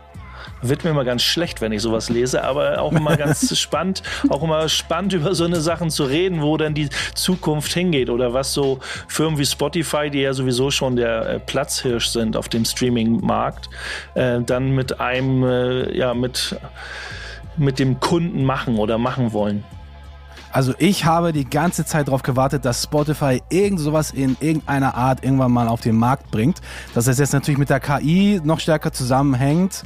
Wird 0.62 0.84
mir 0.84 0.90
immer 0.90 1.04
ganz 1.04 1.22
schlecht, 1.22 1.60
wenn 1.60 1.72
ich 1.72 1.82
sowas 1.82 2.08
lese, 2.08 2.44
aber 2.44 2.80
auch 2.80 2.92
immer 2.92 3.16
ganz 3.16 3.56
spannend, 3.58 4.02
auch 4.28 4.42
immer 4.42 4.68
spannend 4.68 5.12
über 5.12 5.34
so 5.34 5.44
eine 5.44 5.60
Sachen 5.60 5.90
zu 5.90 6.04
reden, 6.04 6.42
wo 6.42 6.56
dann 6.56 6.74
die 6.74 6.88
Zukunft 7.14 7.72
hingeht 7.72 8.10
oder 8.10 8.32
was 8.32 8.52
so 8.52 8.80
Firmen 9.08 9.38
wie 9.38 9.46
Spotify, 9.46 10.10
die 10.10 10.20
ja 10.20 10.32
sowieso 10.32 10.70
schon 10.70 10.96
der 10.96 11.28
äh, 11.28 11.38
Platzhirsch 11.40 12.08
sind 12.08 12.36
auf 12.36 12.48
dem 12.48 12.64
Streaming-Markt, 12.64 13.68
äh, 14.14 14.40
dann 14.40 14.70
mit 14.70 15.00
einem, 15.00 15.44
äh, 15.44 15.96
ja, 15.96 16.14
mit, 16.14 16.56
mit 17.56 17.78
dem 17.78 18.00
Kunden 18.00 18.44
machen 18.44 18.78
oder 18.78 18.98
machen 18.98 19.32
wollen. 19.32 19.64
Also 20.54 20.72
ich 20.78 21.04
habe 21.04 21.32
die 21.32 21.50
ganze 21.50 21.84
Zeit 21.84 22.06
darauf 22.06 22.22
gewartet, 22.22 22.64
dass 22.64 22.84
Spotify 22.84 23.42
irgend 23.50 23.80
sowas 23.80 24.12
in 24.12 24.36
irgendeiner 24.38 24.94
Art 24.94 25.24
irgendwann 25.24 25.50
mal 25.50 25.66
auf 25.66 25.80
den 25.80 25.96
Markt 25.96 26.30
bringt. 26.30 26.60
Dass 26.94 27.08
es 27.08 27.18
jetzt 27.18 27.32
natürlich 27.32 27.58
mit 27.58 27.70
der 27.70 27.80
KI 27.80 28.40
noch 28.44 28.60
stärker 28.60 28.92
zusammenhängt 28.92 29.82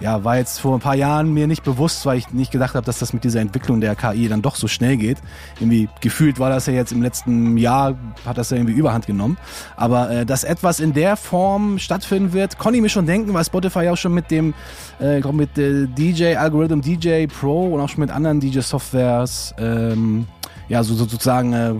ja, 0.00 0.24
war 0.24 0.36
jetzt 0.36 0.60
vor 0.60 0.76
ein 0.76 0.80
paar 0.80 0.94
Jahren 0.94 1.32
mir 1.32 1.46
nicht 1.46 1.64
bewusst, 1.64 2.06
weil 2.06 2.18
ich 2.18 2.30
nicht 2.32 2.50
gedacht 2.50 2.74
habe, 2.74 2.86
dass 2.86 2.98
das 2.98 3.12
mit 3.12 3.24
dieser 3.24 3.40
Entwicklung 3.40 3.80
der 3.80 3.96
KI 3.96 4.28
dann 4.28 4.42
doch 4.42 4.54
so 4.54 4.68
schnell 4.68 4.96
geht. 4.96 5.18
Irgendwie 5.60 5.88
gefühlt 6.00 6.38
war 6.38 6.50
das 6.50 6.66
ja 6.66 6.72
jetzt 6.72 6.92
im 6.92 7.02
letzten 7.02 7.56
Jahr, 7.56 7.96
hat 8.24 8.38
das 8.38 8.50
ja 8.50 8.56
irgendwie 8.56 8.74
Überhand 8.74 9.06
genommen. 9.06 9.38
Aber 9.76 10.10
äh, 10.10 10.26
dass 10.26 10.44
etwas 10.44 10.80
in 10.80 10.92
der 10.92 11.16
Form 11.16 11.78
stattfinden 11.78 12.32
wird, 12.32 12.58
konnte 12.58 12.76
ich 12.76 12.82
mir 12.82 12.88
schon 12.88 13.06
denken, 13.06 13.34
weil 13.34 13.44
Spotify 13.44 13.88
auch 13.88 13.96
schon 13.96 14.14
mit 14.14 14.30
dem, 14.30 14.54
äh, 15.00 15.20
mit 15.32 15.58
äh, 15.58 15.86
DJ, 15.86 16.36
Algorithm 16.36 16.80
DJ 16.80 17.26
Pro 17.26 17.74
und 17.74 17.80
auch 17.80 17.88
schon 17.88 18.00
mit 18.00 18.10
anderen 18.10 18.40
DJ-Softwares, 18.40 19.54
ähm, 19.58 20.26
ja, 20.68 20.82
so, 20.82 20.94
so 20.94 21.06
sozusagen 21.06 21.52
äh, 21.52 21.74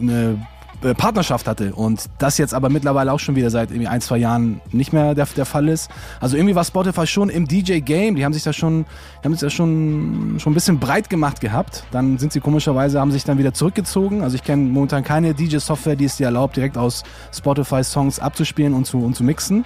eine 0.00 0.46
äh, 0.82 0.94
Partnerschaft 0.94 1.46
hatte 1.48 1.74
und 1.74 2.06
das 2.18 2.38
jetzt 2.38 2.54
aber 2.54 2.68
mittlerweile 2.68 3.12
auch 3.12 3.18
schon 3.18 3.36
wieder 3.36 3.50
seit 3.50 3.70
irgendwie 3.70 3.88
ein, 3.88 4.00
zwei 4.00 4.18
Jahren 4.18 4.60
nicht 4.72 4.92
mehr 4.92 5.14
der, 5.14 5.26
der 5.36 5.46
Fall 5.46 5.68
ist. 5.68 5.90
Also 6.20 6.36
irgendwie 6.36 6.54
war 6.54 6.64
Spotify 6.64 7.06
schon 7.06 7.28
im 7.28 7.46
DJ-Game, 7.46 8.16
die 8.16 8.24
haben 8.24 8.32
sich 8.32 8.42
da 8.42 8.52
schon, 8.52 8.86
haben 9.24 9.32
sich 9.32 9.40
da 9.40 9.50
schon, 9.50 10.36
schon 10.38 10.52
ein 10.52 10.54
bisschen 10.54 10.78
breit 10.78 11.10
gemacht 11.10 11.40
gehabt. 11.40 11.84
Dann 11.90 12.18
sind 12.18 12.32
sie 12.32 12.40
komischerweise, 12.40 13.00
haben 13.00 13.12
sich 13.12 13.24
dann 13.24 13.38
wieder 13.38 13.54
zurückgezogen. 13.54 14.22
Also 14.22 14.36
ich 14.36 14.42
kenne 14.42 14.64
momentan 14.70 15.04
keine 15.04 15.34
DJ-Software, 15.34 15.96
die 15.96 16.04
es 16.04 16.16
dir 16.16 16.26
erlaubt, 16.26 16.56
direkt 16.56 16.78
aus 16.78 17.02
Spotify 17.32 17.82
Songs 17.82 18.18
abzuspielen 18.18 18.74
und 18.74 18.86
zu, 18.86 18.98
und 18.98 19.16
zu 19.16 19.24
mixen. 19.24 19.64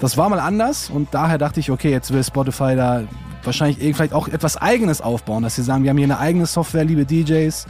Das 0.00 0.16
war 0.16 0.28
mal 0.28 0.40
anders 0.40 0.90
und 0.90 1.08
daher 1.12 1.38
dachte 1.38 1.60
ich, 1.60 1.70
okay, 1.70 1.90
jetzt 1.90 2.12
will 2.12 2.24
Spotify 2.24 2.74
da 2.74 3.02
wahrscheinlich 3.44 3.78
vielleicht 3.94 4.12
auch 4.12 4.28
etwas 4.28 4.56
eigenes 4.56 5.00
aufbauen, 5.00 5.42
dass 5.42 5.56
sie 5.56 5.62
sagen, 5.62 5.84
wir 5.84 5.90
haben 5.90 5.98
hier 5.98 6.06
eine 6.06 6.18
eigene 6.18 6.46
Software, 6.46 6.84
liebe 6.84 7.04
DJs 7.04 7.66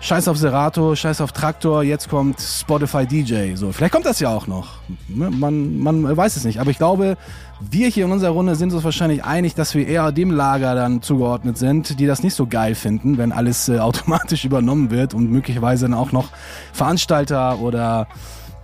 Scheiß 0.00 0.28
auf 0.28 0.38
Serato, 0.38 0.94
Scheiß 0.94 1.20
auf 1.20 1.32
Traktor, 1.32 1.82
jetzt 1.82 2.08
kommt 2.08 2.40
Spotify 2.40 3.04
DJ. 3.04 3.56
So, 3.56 3.72
vielleicht 3.72 3.92
kommt 3.92 4.06
das 4.06 4.20
ja 4.20 4.30
auch 4.30 4.46
noch. 4.46 4.76
Ne, 5.08 5.28
man, 5.28 5.76
man 5.78 6.16
weiß 6.16 6.36
es 6.36 6.44
nicht. 6.44 6.60
Aber 6.60 6.70
ich 6.70 6.78
glaube, 6.78 7.16
wir 7.60 7.88
hier 7.88 8.04
in 8.04 8.12
unserer 8.12 8.30
Runde 8.30 8.54
sind 8.54 8.72
uns 8.72 8.84
wahrscheinlich 8.84 9.24
einig, 9.24 9.56
dass 9.56 9.74
wir 9.74 9.88
eher 9.88 10.12
dem 10.12 10.30
Lager 10.30 10.76
dann 10.76 11.02
zugeordnet 11.02 11.58
sind, 11.58 11.98
die 11.98 12.06
das 12.06 12.22
nicht 12.22 12.34
so 12.34 12.46
geil 12.46 12.76
finden, 12.76 13.18
wenn 13.18 13.32
alles 13.32 13.68
äh, 13.68 13.78
automatisch 13.80 14.44
übernommen 14.44 14.92
wird 14.92 15.14
und 15.14 15.32
möglicherweise 15.32 15.86
dann 15.86 15.94
auch 15.94 16.12
noch 16.12 16.28
Veranstalter 16.72 17.58
oder 17.58 18.06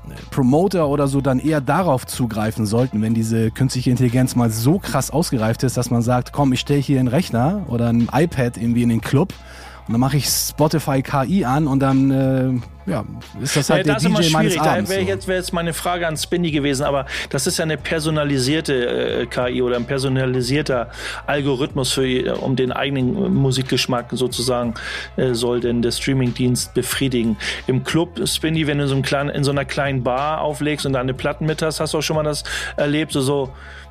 äh, 0.09 0.13
Promoter 0.31 0.87
oder 0.87 1.09
so 1.09 1.21
dann 1.21 1.41
eher 1.41 1.61
darauf 1.61 2.07
zugreifen 2.07 2.65
sollten, 2.65 3.03
wenn 3.03 3.13
diese 3.13 3.51
künstliche 3.51 3.91
Intelligenz 3.91 4.37
mal 4.37 4.51
so 4.51 4.79
krass 4.79 5.11
ausgereift 5.11 5.65
ist, 5.65 5.77
dass 5.77 5.91
man 5.91 6.03
sagt, 6.03 6.33
komm, 6.33 6.53
ich 6.53 6.61
stelle 6.61 6.81
hier 6.81 7.01
einen 7.01 7.09
Rechner 7.09 7.65
oder 7.67 7.89
ein 7.89 8.09
iPad 8.13 8.57
irgendwie 8.57 8.85
in 8.85 8.89
den 8.91 9.01
Club 9.01 9.35
und 9.87 9.93
dann 9.93 10.01
mache 10.01 10.17
ich 10.17 10.27
Spotify 10.27 11.03
KI 11.03 11.45
an 11.45 11.67
und 11.67 11.81
dann 11.81 12.11
äh, 12.11 12.91
ja, 12.91 13.05
ist 13.41 13.57
das 13.57 13.71
halt 13.71 13.87
ja, 13.87 13.95
der 13.95 13.95
das 13.95 14.03
DJ 14.03 14.09
ist 14.09 14.31
immer 14.31 14.41
schwierig. 14.41 14.63
Da 14.63 14.89
wäre 14.89 15.01
jetzt, 15.03 15.29
wär 15.29 15.37
jetzt 15.37 15.53
meine 15.53 15.73
Frage 15.73 16.07
an 16.07 16.17
Spinny 16.17 16.51
gewesen, 16.51 16.85
aber 16.85 17.07
das 17.31 17.47
ist 17.47 17.59
ja 17.59 17.65
eine 17.65 17.77
personalisierte 17.77 19.23
äh, 19.23 19.27
KI 19.27 19.63
oder 19.63 19.77
ein 19.77 19.85
personalisierter 19.85 20.91
Algorithmus 21.27 21.93
für 21.93 22.37
um 22.41 22.57
den 22.57 22.73
eigenen 22.73 23.35
Musikgeschmack 23.35 24.07
sozusagen 24.13 24.75
äh, 25.17 25.35
soll 25.35 25.61
denn 25.61 25.83
der 25.83 25.93
Streamingdienst 25.93 26.75
befriedigen. 26.75 27.37
Im 27.67 27.85
Club 27.85 28.27
Spinny, 28.27 28.67
wenn 28.67 28.79
du 28.79 28.89
so, 28.89 29.01
kleinen, 29.03 29.31
in 29.31 29.45
so 29.45 29.51
einer 29.51 29.65
kleinen 29.65 30.03
Bar 30.03 30.41
auflegst 30.41 30.87
und 30.87 30.95
da 30.95 31.01
eine 31.01 31.15
Platten 31.15 31.47
mit 31.47 31.63
hast, 31.63 31.81
hast 31.81 31.95
du 31.95 31.99
auch 31.99 32.03
schon 32.03 32.17
mal 32.17 32.23
das 32.23 32.45
erlebt, 32.77 33.13
so 33.13 33.21
so 33.21 33.51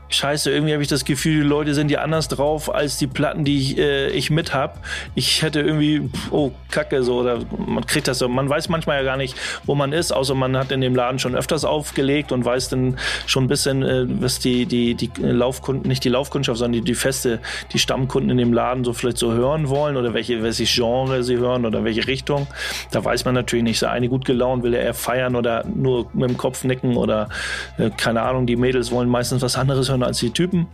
Scheiße, 0.10 0.52
irgendwie 0.52 0.74
habe 0.74 0.84
ich 0.84 0.90
das 0.90 1.06
Gefühl, 1.06 1.42
die 1.42 1.48
Leute 1.48 1.74
sind 1.74 1.90
ja 1.90 2.02
anders 2.02 2.28
drauf 2.28 2.74
als 2.74 2.98
die 2.98 3.08
Platten, 3.08 3.46
die 3.46 3.58
ich, 3.58 3.78
äh, 3.78 4.10
ich 4.10 4.30
mit 4.30 4.54
hab. 4.54 4.80
Ich 5.16 5.42
hätte 5.42 5.62
irgendwie, 5.62 6.10
oh, 6.30 6.52
Kacke, 6.70 7.04
so, 7.04 7.20
oder 7.20 7.40
man 7.66 7.86
kriegt 7.86 8.08
das 8.08 8.20
so. 8.20 8.28
Man 8.28 8.48
weiß 8.48 8.70
manchmal 8.70 8.98
ja 8.98 9.04
gar 9.04 9.18
nicht, 9.18 9.36
wo 9.66 9.74
man 9.74 9.92
ist, 9.92 10.12
außer 10.12 10.36
man 10.36 10.56
hat 10.56 10.72
in 10.72 10.82
dem 10.82 10.96
Laden 10.96 11.18
schon 11.18 11.36
öfters 11.36 11.66
aufgelegt 11.66 12.32
und 12.32 12.46
weiß 12.46 12.70
dann 12.70 12.98
schon 13.26 13.46
ein 13.46 13.48
bisschen, 13.48 13.82
äh, 13.82 14.06
was 14.22 14.40
die, 14.40 14.66
die, 14.66 14.94
die 14.94 15.10
Laufkunden, 15.20 15.88
nicht 15.88 16.04
die 16.04 16.10
Laufkundschaft, 16.10 16.60
sondern 16.60 16.74
die, 16.74 16.82
die 16.82 16.96
feste, 16.96 17.40
die 17.72 17.80
Stammkunden 17.80 18.30
in 18.30 18.38
dem 18.38 18.54
Laden 18.54 18.84
so 18.84 18.94
vielleicht 18.94 19.18
so 19.18 19.34
hören 19.34 19.70
wollen 19.70 19.98
oder 19.98 20.14
welche, 20.14 20.44
welche 20.44 20.66
Genre 20.66 21.24
sie 21.24 21.38
hören 21.38 21.66
oder 21.66 21.84
welche 21.84 22.06
Richtung. 22.08 22.48
Da 22.92 23.04
weiß 23.04 23.26
man 23.26 23.34
natürlich 23.34 23.64
nicht. 23.64 23.82
Der 23.82 23.92
eine 23.92 24.10
gut 24.10 24.26
gelaunt, 24.26 24.64
will 24.64 24.74
er 24.74 24.84
eher 24.84 24.94
feiern 24.94 25.36
oder 25.36 25.66
nur 25.66 26.08
mit 26.14 26.30
dem 26.30 26.38
Kopf 26.38 26.64
nicken 26.64 26.98
oder 26.98 27.30
äh, 27.78 27.90
keine 27.90 28.22
Ahnung, 28.22 28.46
die 28.46 28.56
Mädels 28.56 28.92
wollen 28.92 29.10
meistens 29.10 29.42
was 29.42 29.58
anderes 29.58 29.90
hören 29.90 30.03
als 30.06 30.20
die 30.20 30.32
Typen. 30.32 30.68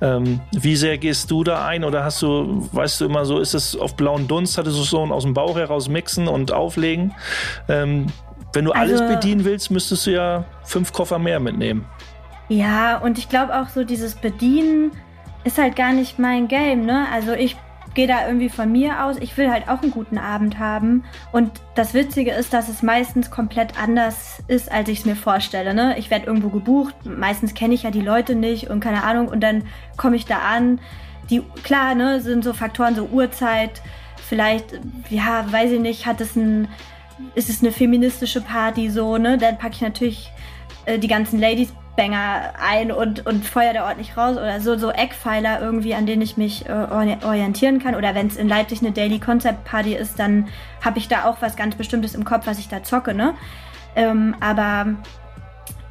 Ähm, 0.00 0.40
wie 0.52 0.76
sehr 0.76 0.98
gehst 0.98 1.30
du 1.30 1.44
da 1.44 1.66
ein 1.66 1.84
oder 1.84 2.04
hast 2.04 2.22
du, 2.22 2.68
weißt 2.72 3.00
du 3.00 3.04
immer 3.06 3.24
so, 3.24 3.38
ist 3.38 3.54
es 3.54 3.76
auf 3.76 3.96
blauen 3.96 4.28
Dunst, 4.28 4.58
hattest 4.58 4.78
du 4.78 4.82
so 4.82 5.00
aus 5.00 5.24
dem 5.24 5.34
Bauch 5.34 5.56
heraus 5.56 5.88
mixen 5.88 6.28
und 6.28 6.52
auflegen? 6.52 7.14
Ähm, 7.68 8.06
wenn 8.52 8.64
du 8.64 8.72
also, 8.72 8.94
alles 8.94 9.14
bedienen 9.14 9.44
willst, 9.44 9.70
müsstest 9.70 10.06
du 10.06 10.12
ja 10.12 10.44
fünf 10.64 10.92
Koffer 10.92 11.18
mehr 11.18 11.40
mitnehmen. 11.40 11.84
Ja, 12.48 12.98
und 12.98 13.18
ich 13.18 13.28
glaube 13.28 13.60
auch 13.60 13.68
so 13.68 13.84
dieses 13.84 14.14
Bedienen 14.14 14.92
ist 15.44 15.58
halt 15.58 15.76
gar 15.76 15.92
nicht 15.92 16.18
mein 16.18 16.48
Game, 16.48 16.86
ne? 16.86 17.06
Also 17.12 17.32
ich 17.32 17.56
gehe 17.98 18.06
da 18.06 18.28
irgendwie 18.28 18.48
von 18.48 18.70
mir 18.70 19.04
aus. 19.04 19.16
Ich 19.18 19.36
will 19.36 19.50
halt 19.50 19.68
auch 19.68 19.82
einen 19.82 19.90
guten 19.90 20.18
Abend 20.18 20.60
haben. 20.60 21.02
Und 21.32 21.50
das 21.74 21.94
Witzige 21.94 22.30
ist, 22.30 22.52
dass 22.52 22.68
es 22.68 22.80
meistens 22.80 23.28
komplett 23.28 23.76
anders 23.76 24.40
ist, 24.46 24.70
als 24.70 24.88
ich 24.88 25.00
es 25.00 25.04
mir 25.04 25.16
vorstelle. 25.16 25.74
Ne? 25.74 25.98
Ich 25.98 26.08
werde 26.08 26.26
irgendwo 26.26 26.48
gebucht. 26.48 26.94
Meistens 27.04 27.54
kenne 27.54 27.74
ich 27.74 27.82
ja 27.82 27.90
die 27.90 28.00
Leute 28.00 28.36
nicht 28.36 28.70
und 28.70 28.78
keine 28.78 29.02
Ahnung. 29.02 29.26
Und 29.26 29.40
dann 29.40 29.64
komme 29.96 30.14
ich 30.14 30.26
da 30.26 30.38
an. 30.38 30.80
Die, 31.28 31.42
klar, 31.64 31.96
ne, 31.96 32.20
sind 32.20 32.44
so 32.44 32.52
Faktoren, 32.52 32.94
so 32.94 33.06
Uhrzeit. 33.06 33.82
Vielleicht, 34.28 34.78
ja, 35.10 35.50
weiß 35.50 35.72
ich 35.72 35.80
nicht, 35.80 36.06
hat 36.06 36.20
es 36.20 36.36
ein, 36.36 36.68
ist 37.34 37.50
es 37.50 37.62
eine 37.62 37.72
feministische 37.72 38.40
Party 38.40 38.90
so, 38.90 39.18
ne? 39.18 39.38
Dann 39.38 39.58
packe 39.58 39.74
ich 39.74 39.80
natürlich 39.80 40.30
äh, 40.84 41.00
die 41.00 41.08
ganzen 41.08 41.40
Ladies 41.40 41.72
Banger 41.98 42.52
ein 42.64 42.92
und, 42.92 43.26
und 43.26 43.44
feuer 43.44 43.72
da 43.72 43.86
ordentlich 43.86 44.16
raus 44.16 44.36
oder 44.36 44.60
so, 44.60 44.78
so 44.78 44.90
Eckpfeiler 44.90 45.60
irgendwie, 45.60 45.96
an 45.96 46.06
denen 46.06 46.22
ich 46.22 46.36
mich 46.36 46.64
äh, 46.68 46.72
orientieren 46.72 47.80
kann. 47.80 47.96
Oder 47.96 48.14
wenn 48.14 48.28
es 48.28 48.36
in 48.36 48.48
Leipzig 48.48 48.80
eine 48.80 48.92
Daily 48.92 49.18
Concept 49.18 49.64
Party 49.64 49.94
ist, 49.94 50.16
dann 50.16 50.46
habe 50.82 50.98
ich 50.98 51.08
da 51.08 51.24
auch 51.24 51.42
was 51.42 51.56
ganz 51.56 51.74
Bestimmtes 51.74 52.14
im 52.14 52.24
Kopf, 52.24 52.46
was 52.46 52.60
ich 52.60 52.68
da 52.68 52.84
zocke, 52.84 53.14
ne? 53.14 53.34
Ähm, 53.96 54.36
aber 54.38 54.94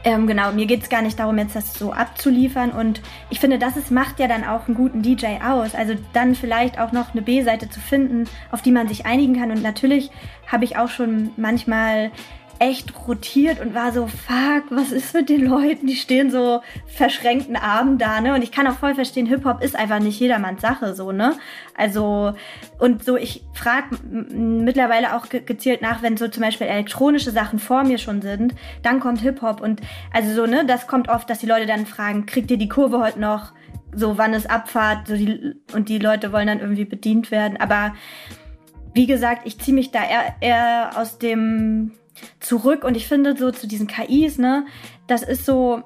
ähm, 0.06 0.28
genau, 0.28 0.54
mir 0.54 0.66
geht 0.66 0.84
es 0.84 0.90
gar 0.90 1.02
nicht 1.02 1.20
darum, 1.20 1.38
jetzt 1.38 1.58
das 1.58 1.74
so 1.74 1.92
abzuliefern. 1.92 2.72
Und 2.72 3.02
ich 3.30 3.42
finde, 3.42 3.60
das 3.60 3.76
ist, 3.76 3.92
macht 3.92 4.18
ja 4.22 4.30
dann 4.30 4.46
auch 4.46 4.68
einen 4.68 4.78
guten 4.78 5.02
DJ 5.02 5.40
aus. 5.46 5.76
Also 5.76 5.96
dann 6.14 6.36
vielleicht 6.36 6.80
auch 6.80 6.94
noch 6.94 7.12
eine 7.12 7.22
B-Seite 7.22 7.70
zu 7.70 7.82
finden, 7.82 8.30
auf 8.50 8.62
die 8.62 8.72
man 8.72 8.88
sich 8.88 9.06
einigen 9.06 9.38
kann. 9.38 9.52
Und 9.52 9.62
natürlich 9.62 10.10
habe 10.50 10.64
ich 10.64 10.78
auch 10.78 10.88
schon 10.88 11.32
manchmal 11.36 12.12
echt 12.60 13.08
rotiert 13.08 13.60
und 13.60 13.74
war 13.74 13.92
so, 13.92 14.08
fuck, 14.08 14.64
was 14.70 14.92
ist 14.92 15.14
mit 15.14 15.30
den 15.30 15.46
Leuten? 15.46 15.88
Die 15.88 15.96
stehen 15.96 16.32
so 16.32 16.62
verschränkten 16.86 17.56
Armen 17.56 17.98
da, 17.98 18.22
ne? 18.22 18.34
Und 18.34 18.42
ich 18.42 18.52
kann 18.52 18.68
auch 18.68 18.78
voll 18.78 18.96
verstehen, 18.96 19.26
Hip-Hop 19.26 19.64
ist 19.64 19.76
einfach 19.76 20.00
nicht 20.00 20.20
jedermanns 20.20 20.62
Sache, 20.62 20.94
so, 20.96 21.12
ne? 21.12 21.36
Also, 21.76 22.34
und 22.80 23.04
so, 23.04 23.18
ich 23.18 23.44
frage 23.54 23.98
mittlerweile 24.10 25.16
auch 25.16 25.30
ge 25.30 25.42
gezielt 25.42 25.82
nach, 25.82 26.02
wenn 26.02 26.18
so 26.18 26.28
zum 26.28 26.44
Beispiel 26.44 26.68
elektronische 26.68 27.32
Sachen 27.32 27.60
vor 27.60 27.84
mir 27.84 27.98
schon 27.98 28.22
sind, 28.22 28.56
dann 28.82 29.00
kommt 29.00 29.22
Hip-Hop 29.22 29.62
und 29.62 29.82
also 30.12 30.34
so, 30.34 30.46
ne, 30.46 30.66
das 30.66 30.88
kommt 30.88 31.10
oft, 31.10 31.30
dass 31.30 31.40
die 31.40 31.48
Leute 31.48 31.66
dann 31.66 31.86
fragen, 31.86 32.26
kriegt 32.26 32.50
ihr 32.52 32.58
die 32.58 32.70
Kurve 32.70 33.00
heute 33.00 33.20
noch? 33.20 33.54
So, 33.94 34.18
wann 34.18 34.34
ist 34.34 34.50
Abfahrt? 34.50 35.08
So 35.08 35.16
die, 35.16 35.56
und 35.74 35.90
die 35.90 36.00
Leute 36.00 36.32
wollen 36.32 36.48
dann 36.48 36.60
irgendwie 36.60 36.86
bedient 36.86 37.32
werden. 37.32 37.58
Aber 37.60 37.96
wie 38.94 39.06
gesagt, 39.08 39.42
ich 39.46 39.60
ziehe 39.60 39.76
mich 39.76 39.92
da 39.92 40.00
eher, 40.04 40.36
eher 40.42 40.92
aus 40.96 41.20
dem 41.20 41.92
zurück. 42.40 42.84
Und 42.84 42.96
ich 42.96 43.08
finde 43.08 43.36
so 43.38 43.52
zu 43.52 43.68
diesen 43.68 43.88
KIs, 43.88 44.38
ne, 44.38 44.66
das 45.08 45.24
ist 45.24 45.46
so, 45.46 45.84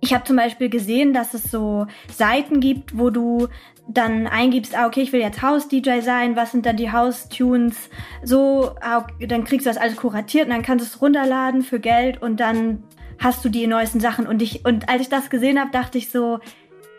ich 0.00 0.14
habe 0.14 0.24
zum 0.24 0.36
Beispiel 0.36 0.68
gesehen, 0.68 1.12
dass 1.12 1.34
es 1.34 1.44
so 1.44 1.86
Seiten 2.12 2.60
gibt, 2.60 2.98
wo 2.98 3.10
du 3.10 3.48
dann 3.88 4.26
eingibst, 4.26 4.76
ah, 4.76 4.86
okay, 4.86 5.02
ich 5.02 5.12
will 5.12 5.20
jetzt 5.20 5.42
House-DJ 5.42 6.00
sein, 6.00 6.36
was 6.36 6.52
sind 6.52 6.64
dann 6.64 6.76
die 6.76 6.92
House-Tunes, 6.92 7.90
so, 8.22 8.74
ah, 8.80 9.06
dann 9.20 9.44
kriegst 9.44 9.66
du 9.66 9.70
das 9.70 9.78
alles 9.78 9.96
kuratiert 9.96 10.46
und 10.46 10.52
dann 10.52 10.62
kannst 10.62 10.84
du 10.84 10.88
es 10.88 11.02
runterladen 11.02 11.62
für 11.62 11.80
Geld 11.80 12.22
und 12.22 12.38
dann 12.38 12.84
hast 13.18 13.44
du 13.44 13.48
die 13.48 13.66
neuesten 13.66 14.00
Sachen. 14.00 14.26
Und 14.26 14.42
ich, 14.42 14.64
und 14.64 14.88
als 14.88 15.02
ich 15.02 15.08
das 15.08 15.28
gesehen 15.28 15.58
habe, 15.58 15.70
dachte 15.70 15.98
ich 15.98 16.10
so, 16.10 16.38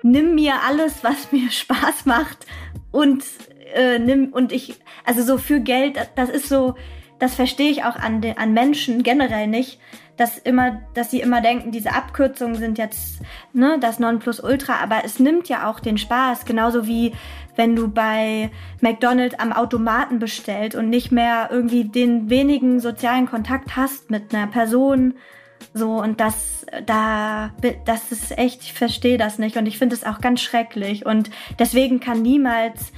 nimm 0.04 0.36
mir 0.36 0.56
alles, 0.68 1.04
was 1.04 1.32
mir 1.32 1.49
Spaß 1.52 2.06
macht 2.06 2.45
und 2.91 3.24
äh, 3.74 3.99
nimm, 3.99 4.34
und 4.34 4.52
ich, 4.52 4.76
also 5.06 5.24
so 5.24 5.38
für 5.38 5.60
Geld, 5.62 5.97
das 6.16 6.30
ist 6.30 6.49
so, 6.49 6.76
das 7.22 7.36
verstehe 7.36 7.70
ich 7.70 7.84
auch 7.84 7.96
an, 7.98 8.20
an 8.36 8.54
Menschen 8.54 9.04
generell 9.04 9.46
nicht, 9.46 9.80
dass 10.18 10.40
immer, 10.40 10.82
dass 10.96 11.12
sie 11.12 11.22
immer 11.22 11.40
denken, 11.40 11.72
diese 11.72 11.94
Abkürzungen 11.94 12.56
sind 12.56 12.80
jetzt 12.80 13.22
ne, 13.54 13.78
das 13.80 14.00
Nonplusultra, 14.00 14.80
aber 14.82 15.02
es 15.06 15.20
nimmt 15.20 15.48
ja 15.48 15.70
auch 15.70 15.80
den 15.80 16.00
Spaß, 16.00 16.46
genauso 16.46 16.88
wie 16.88 17.14
wenn 17.56 17.76
du 17.76 17.90
bei 17.90 18.50
McDonald's 18.82 19.38
am 19.38 19.54
Automaten 19.54 20.18
bestellt 20.18 20.74
und 20.74 20.90
nicht 20.90 21.12
mehr 21.12 21.50
irgendwie 21.52 21.84
den 21.84 22.32
wenigen 22.32 22.80
sozialen 22.80 23.28
Kontakt 23.28 23.76
hast 23.76 24.10
mit 24.10 24.34
einer 24.34 24.48
Person. 24.48 25.14
So, 25.76 26.02
und 26.02 26.20
das, 26.20 26.66
da, 26.88 27.52
das 27.86 28.12
ist 28.12 28.36
echt, 28.36 28.64
ich 28.64 28.74
verstehe 28.74 29.20
das 29.20 29.38
nicht. 29.38 29.58
Und 29.58 29.68
ich 29.68 29.78
finde 29.78 29.96
es 29.96 30.04
auch 30.04 30.22
ganz 30.22 30.42
schrecklich. 30.42 31.06
Und 31.06 31.30
deswegen 31.60 32.00
kann 32.00 32.24
niemals 32.24 32.92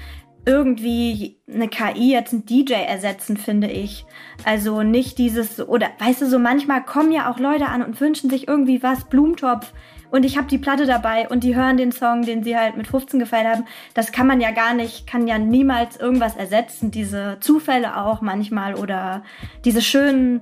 irgendwie 0.46 1.38
eine 1.52 1.70
KI 1.70 2.12
jetzt 2.12 2.34
einen 2.34 2.46
DJ 2.46 2.74
ersetzen, 2.74 3.38
finde 3.38 3.68
ich. 3.68 4.06
Also 4.44 4.84
nicht 4.84 5.18
dieses, 5.18 5.66
oder 5.66 5.90
weißt 6.00 6.22
du, 6.22 6.26
so 6.28 6.40
manchmal 6.40 6.84
kommen 6.84 7.12
ja 7.12 7.32
auch 7.32 7.40
Leute 7.40 7.68
an 7.68 7.84
und 7.84 8.02
wünschen 8.02 8.30
sich 8.30 8.48
irgendwie 8.48 8.84
was, 8.84 9.06
Blumentopf, 9.06 9.74
und 10.14 10.26
ich 10.26 10.38
habe 10.38 10.46
die 10.46 10.60
Platte 10.60 10.86
dabei 10.86 11.28
und 11.28 11.44
die 11.44 11.56
hören 11.56 11.76
den 11.76 11.92
Song, 11.92 12.22
den 12.22 12.44
sie 12.44 12.56
halt 12.56 12.78
mit 12.78 12.86
15 12.86 13.20
gefeiert 13.20 13.48
haben. 13.48 13.66
Das 13.96 14.12
kann 14.12 14.28
man 14.28 14.42
ja 14.42 14.52
gar 14.52 14.76
nicht, 14.76 15.08
kann 15.08 15.26
ja 15.26 15.40
niemals 15.40 15.98
irgendwas 15.98 16.36
ersetzen. 16.36 16.92
Diese 16.92 17.38
Zufälle 17.40 17.98
auch 17.98 18.22
manchmal 18.22 18.76
oder 18.76 19.24
diese 19.66 19.82
schönen 19.82 20.42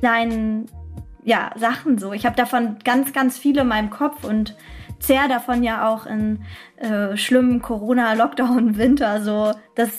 kleinen 0.00 0.66
ja, 1.22 1.52
Sachen 1.54 1.98
so. 1.98 2.12
Ich 2.12 2.26
habe 2.26 2.34
davon 2.34 2.78
ganz, 2.82 3.12
ganz 3.12 3.38
viele 3.38 3.60
in 3.60 3.68
meinem 3.68 3.90
Kopf 3.90 4.24
und 4.24 4.56
zehr 4.98 5.28
davon 5.28 5.62
ja 5.62 5.88
auch 5.88 6.06
in 6.06 6.44
äh, 6.76 7.16
schlimmen 7.16 7.62
Corona-Lockdown-Winter. 7.62 9.22
So, 9.22 9.52
das, 9.74 9.90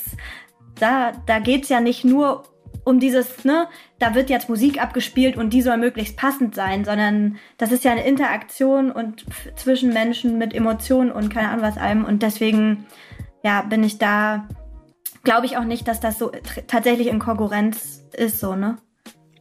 da, 0.79 1.11
da 1.25 1.39
geht's 1.39 1.69
ja 1.69 1.79
nicht 1.79 2.03
nur 2.03 2.43
um 2.83 3.01
dieses, 3.01 3.43
ne, 3.43 3.67
da 3.99 4.15
wird 4.15 4.29
jetzt 4.29 4.47
Musik 4.47 4.81
abgespielt 4.81 5.35
und 5.35 5.51
die 5.51 5.61
soll 5.61 5.75
möglichst 5.75 6.15
passend 6.15 6.55
sein, 6.55 6.85
sondern 6.85 7.37
das 7.57 7.73
ist 7.73 7.83
ja 7.83 7.91
eine 7.91 8.05
Interaktion 8.05 8.91
und 8.91 9.25
zwischen 9.57 9.91
Menschen 9.91 10.37
mit 10.37 10.53
Emotionen 10.53 11.11
und 11.11 11.27
keine 11.29 11.49
Ahnung 11.49 11.65
was 11.65 11.77
allem. 11.77 12.05
Und 12.05 12.23
deswegen, 12.23 12.85
ja, 13.43 13.61
bin 13.61 13.83
ich 13.83 13.97
da, 13.97 14.47
glaube 15.23 15.47
ich 15.47 15.57
auch 15.57 15.65
nicht, 15.65 15.85
dass 15.89 15.99
das 15.99 16.17
so 16.17 16.31
tatsächlich 16.67 17.07
in 17.07 17.19
Konkurrenz 17.19 18.05
ist, 18.13 18.39
so, 18.39 18.55
ne? 18.55 18.77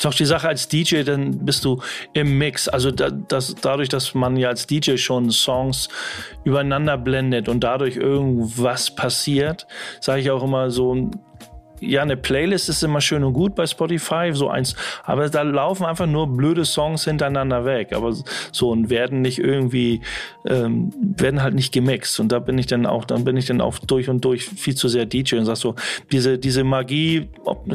Auch 0.05 0.15
die 0.15 0.25
Sache 0.25 0.49
als 0.49 0.69
DJ, 0.69 1.03
dann 1.03 1.45
bist 1.45 1.65
du 1.65 1.81
im 2.13 2.39
Mix. 2.39 2.69
Also 2.69 2.91
da, 2.91 3.11
das, 3.11 3.55
dadurch, 3.55 3.89
dass 3.89 4.15
man 4.15 4.37
ja 4.37 4.49
als 4.49 4.67
DJ 4.67 4.97
schon 4.97 5.31
Songs 5.31 5.89
übereinander 6.45 6.97
blendet 6.97 7.49
und 7.49 7.61
dadurch 7.61 7.97
irgendwas 7.97 8.95
passiert, 8.95 9.67
sage 10.01 10.21
ich 10.21 10.31
auch 10.31 10.43
immer 10.43 10.71
so, 10.71 11.11
ja, 11.81 12.03
eine 12.03 12.17
Playlist 12.17 12.69
ist 12.69 12.83
immer 12.83 13.01
schön 13.01 13.25
und 13.25 13.33
gut 13.33 13.55
bei 13.55 13.67
Spotify, 13.67 14.31
so 14.33 14.49
eins, 14.49 14.75
aber 15.05 15.29
da 15.29 15.43
laufen 15.43 15.85
einfach 15.85 16.07
nur 16.07 16.27
blöde 16.27 16.65
Songs 16.65 17.05
hintereinander 17.05 17.65
weg, 17.65 17.93
aber 17.93 18.15
so 18.53 18.71
und 18.71 18.91
werden 18.91 19.23
nicht 19.23 19.39
irgendwie, 19.39 20.01
ähm, 20.47 20.93
werden 21.01 21.43
halt 21.43 21.55
nicht 21.55 21.73
gemixt 21.73 22.19
und 22.21 22.33
da 22.33 22.39
bin 22.39 22.59
ich 22.59 22.67
dann 22.67 22.87
auch, 22.87 23.05
dann 23.05 23.25
bin 23.25 23.37
ich 23.37 23.47
dann 23.47 23.61
auch 23.61 23.79
durch 23.79 24.09
und 24.09 24.25
durch 24.25 24.45
viel 24.45 24.75
zu 24.75 24.89
sehr 24.89 25.07
DJ 25.07 25.37
und 25.37 25.45
sag 25.45 25.57
so, 25.57 25.75
diese, 26.13 26.39
diese 26.39 26.65
Magie, 26.65 27.29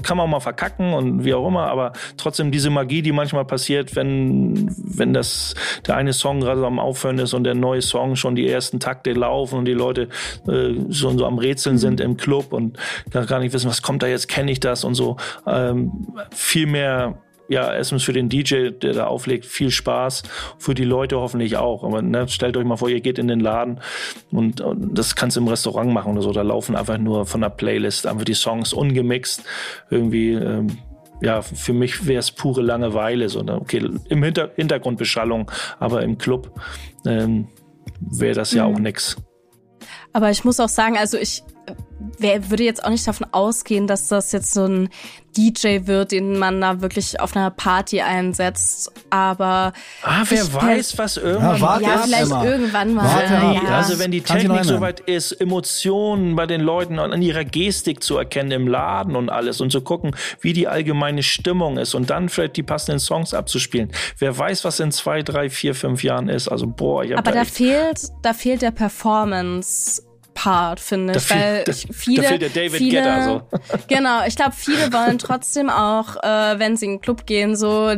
kann 0.04 0.18
man 0.18 0.26
auch 0.26 0.32
mal 0.32 0.39
verkacken 0.39 0.93
und 0.93 1.26
wie 1.26 1.34
auch 1.34 1.47
immer, 1.47 1.68
aber 1.68 1.93
trotzdem 2.18 2.52
diese 2.52 2.70
Magie, 2.70 3.02
die 3.02 3.12
manchmal 3.12 3.45
passiert, 3.45 3.95
wenn, 3.95 4.74
wenn 4.78 5.14
das, 5.14 5.54
der 5.86 5.95
eine 5.95 6.14
Song 6.14 6.41
gerade 6.41 6.66
am 6.66 6.80
Aufhören 6.80 7.20
ist 7.20 7.34
und 7.34 7.43
der 7.43 7.56
neue 7.56 7.82
Song 7.82 8.16
schon 8.16 8.36
die 8.36 8.47
ersten 8.47 8.80
Takte 8.80 9.14
laufen 9.14 9.60
und 9.60 9.66
die 9.66 9.74
Leute 9.74 10.10
äh, 10.47 10.93
schon 10.93 11.18
so 11.18 11.26
am 11.26 11.38
Rätseln 11.38 11.78
sind 11.78 11.99
im 11.99 12.18
Club 12.18 12.54
und 12.54 12.78
gar 13.12 13.39
nicht 13.39 13.54
wissen, 13.54 13.70
was 13.70 13.82
kommt 13.82 13.90
kommt 13.91 14.03
da 14.03 14.07
jetzt, 14.07 14.29
kenne 14.29 14.49
ich 14.53 14.61
das 14.61 14.85
und 14.85 14.95
so. 14.95 15.17
Ähm, 15.45 16.07
viel 16.33 16.65
mehr 16.65 17.17
ja, 17.49 17.73
erstens 17.73 18.03
für 18.03 18.13
den 18.13 18.29
DJ, 18.29 18.69
der 18.69 18.93
da 18.93 19.07
auflegt, 19.07 19.45
viel 19.45 19.69
Spaß, 19.69 20.23
für 20.57 20.73
die 20.73 20.85
Leute 20.85 21.19
hoffentlich 21.19 21.57
auch. 21.57 21.83
Aber 21.83 22.01
ne, 22.01 22.25
stellt 22.29 22.55
euch 22.55 22.63
mal 22.63 22.77
vor, 22.77 22.87
ihr 22.87 23.01
geht 23.01 23.19
in 23.19 23.27
den 23.27 23.41
Laden 23.41 23.81
und, 24.31 24.61
und 24.61 24.97
das 24.97 25.17
kannst 25.17 25.35
du 25.35 25.41
im 25.41 25.49
Restaurant 25.49 25.91
machen 25.91 26.13
oder 26.13 26.21
so. 26.21 26.31
Da 26.31 26.43
laufen 26.43 26.77
einfach 26.77 26.97
nur 26.97 27.25
von 27.25 27.41
der 27.41 27.49
Playlist 27.49 28.07
einfach 28.07 28.23
die 28.23 28.33
Songs 28.33 28.71
ungemixt. 28.71 29.43
Irgendwie, 29.89 30.31
ähm, 30.31 30.77
ja, 31.21 31.41
für 31.41 31.73
mich 31.73 32.07
wäre 32.07 32.19
es 32.19 32.31
pure 32.31 32.61
Langeweile. 32.61 33.27
So, 33.27 33.41
ne? 33.41 33.59
Okay, 33.59 33.85
im 34.07 34.23
Hinter 34.23 34.51
Hintergrundbeschallung, 34.55 35.51
aber 35.77 36.03
im 36.03 36.17
Club 36.17 36.57
ähm, 37.05 37.49
wäre 37.99 38.35
das 38.35 38.53
ja 38.53 38.65
mhm. 38.65 38.73
auch 38.73 38.79
nix. 38.79 39.17
Aber 40.13 40.31
ich 40.31 40.45
muss 40.45 40.61
auch 40.61 40.69
sagen, 40.69 40.97
also 40.97 41.17
ich 41.17 41.43
wer 42.18 42.49
würde 42.49 42.64
jetzt 42.64 42.84
auch 42.84 42.89
nicht 42.89 43.08
davon 43.08 43.28
ausgehen, 43.32 43.88
dass 43.88 44.08
das 44.08 44.32
jetzt 44.32 44.54
so 44.54 44.66
ein 44.66 44.89
DJ 45.38 45.86
wird, 45.86 46.12
den 46.12 46.38
man 46.38 46.60
da 46.60 46.82
wirklich 46.82 47.20
auf 47.20 47.36
einer 47.36 47.52
Party 47.52 48.02
einsetzt. 48.02 48.91
Aber 49.10 49.74
ah, 50.04 50.24
wer 50.28 50.54
weiß, 50.54 50.97
was 50.97 51.18
irgendwann 51.18 51.56
ja, 51.56 51.62
warte, 51.62 51.84
ja 51.84 51.97
vielleicht 51.99 52.24
Emma. 52.24 52.43
irgendwann 52.43 52.93
mal. 52.93 53.06
Warte, 53.06 53.66
ja. 53.66 53.78
Also 53.78 53.99
wenn 53.99 54.12
die 54.12 54.22
Technik 54.22 54.66
soweit 54.66 54.99
ist, 55.02 55.32
Emotionen 55.34 56.36
bei 56.36 56.45
den 56.45 56.62
Leuten 56.62 56.99
und 56.99 57.14
an 57.14 57.22
ihrer 57.22 57.45
Gestik 57.45 58.04
zu 58.04 58.18
erkennen 58.18 58.52
im 58.52 58.68
Laden 58.68 59.16
und 59.16 59.30
alles 59.30 59.62
und 59.62 59.72
zu 59.72 59.82
gucken, 59.82 60.16
wie 60.41 60.54
die 60.54 60.68
allgemeine 60.68 61.24
Stimmung 61.24 61.78
ist 61.78 61.93
und 61.93 62.10
dann 62.10 62.30
vielleicht 62.30 62.58
die 62.58 62.64
passenden 62.64 62.99
Songs 62.99 63.34
abzuspielen. 63.34 63.91
Wer 64.18 64.38
weiß, 64.38 64.66
was 64.66 64.80
in 64.80 64.91
zwei, 64.91 65.22
drei, 65.22 65.49
vier, 65.49 65.76
fünf 65.76 66.04
Jahren 66.04 66.30
ist. 66.30 66.47
Also 66.47 66.68
boah, 66.68 67.04
ich 67.04 67.12
hab 67.12 67.20
Aber 67.20 67.32
da, 67.32 67.39
da 67.39 67.45
fehlt, 67.45 68.10
da 68.22 68.34
fehlt 68.34 68.62
der 68.62 68.72
Performance 68.72 70.04
Part, 70.34 70.79
finde 70.79 71.17
ich. 71.17 71.29
weil 71.29 71.63
da, 71.63 71.73
viele, 71.73 72.21
da 72.21 72.27
fehlt 72.29 72.41
der 72.41 72.49
David 72.49 72.77
viele, 72.77 72.91
Getter 72.91 73.23
so. 73.23 73.41
Genau, 73.88 74.25
ich 74.25 74.36
glaube, 74.36 74.53
viele 74.55 74.91
wollen 74.93 75.17
trotzdem 75.17 75.69
auch, 75.69 76.15
äh, 76.23 76.59
wenn 76.59 76.77
sie 76.77 76.86
in 76.86 76.91
den 76.93 77.01
Club 77.01 77.25
gehen, 77.25 77.55
so 77.55 77.95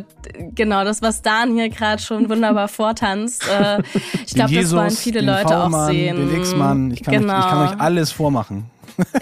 genau 0.54 0.84
das, 0.84 1.02
was 1.02 1.22
Dan 1.22 1.54
hier 1.54 1.70
gerade 1.70 2.02
schon 2.02 2.30
wunderbar 2.30 2.68
vortanzt. 2.68 3.46
Äh, 3.48 3.82
ich 4.26 4.34
glaube, 4.34 4.54
das 4.54 4.76
wollen 4.76 4.92
viele 4.92 5.22
Leute 5.22 5.58
auch 5.58 5.88
sehen. 5.88 6.18
Den 6.18 6.40
X-Mann, 6.40 6.92
ich, 6.92 7.04
kann 7.04 7.14
genau. 7.14 7.40
ich 7.40 7.46
kann 7.46 7.68
euch 7.70 7.80
alles 7.80 8.12
vormachen. 8.12 8.70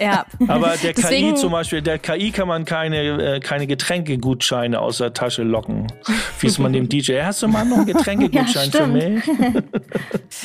Ja. 0.00 0.26
Aber 0.48 0.74
der 0.82 0.92
Deswegen, 0.92 1.34
KI 1.34 1.34
zum 1.34 1.52
Beispiel, 1.52 1.82
der 1.82 1.98
KI 1.98 2.30
kann 2.30 2.48
man 2.48 2.64
keine, 2.64 3.36
äh, 3.36 3.40
keine 3.40 3.66
Getränkegutscheine 3.66 4.80
aus 4.80 4.98
der 4.98 5.12
Tasche 5.12 5.42
locken. 5.42 5.86
Wie 6.40 6.46
es 6.46 6.58
man 6.58 6.72
dem 6.72 6.88
DJ, 6.88 7.22
hast 7.22 7.42
du 7.42 7.48
mal 7.48 7.64
noch 7.64 7.78
einen 7.78 7.86
Getränkegutschein 7.92 8.70
ja, 8.72 8.80
für 8.80 8.86
mich? 8.86 9.22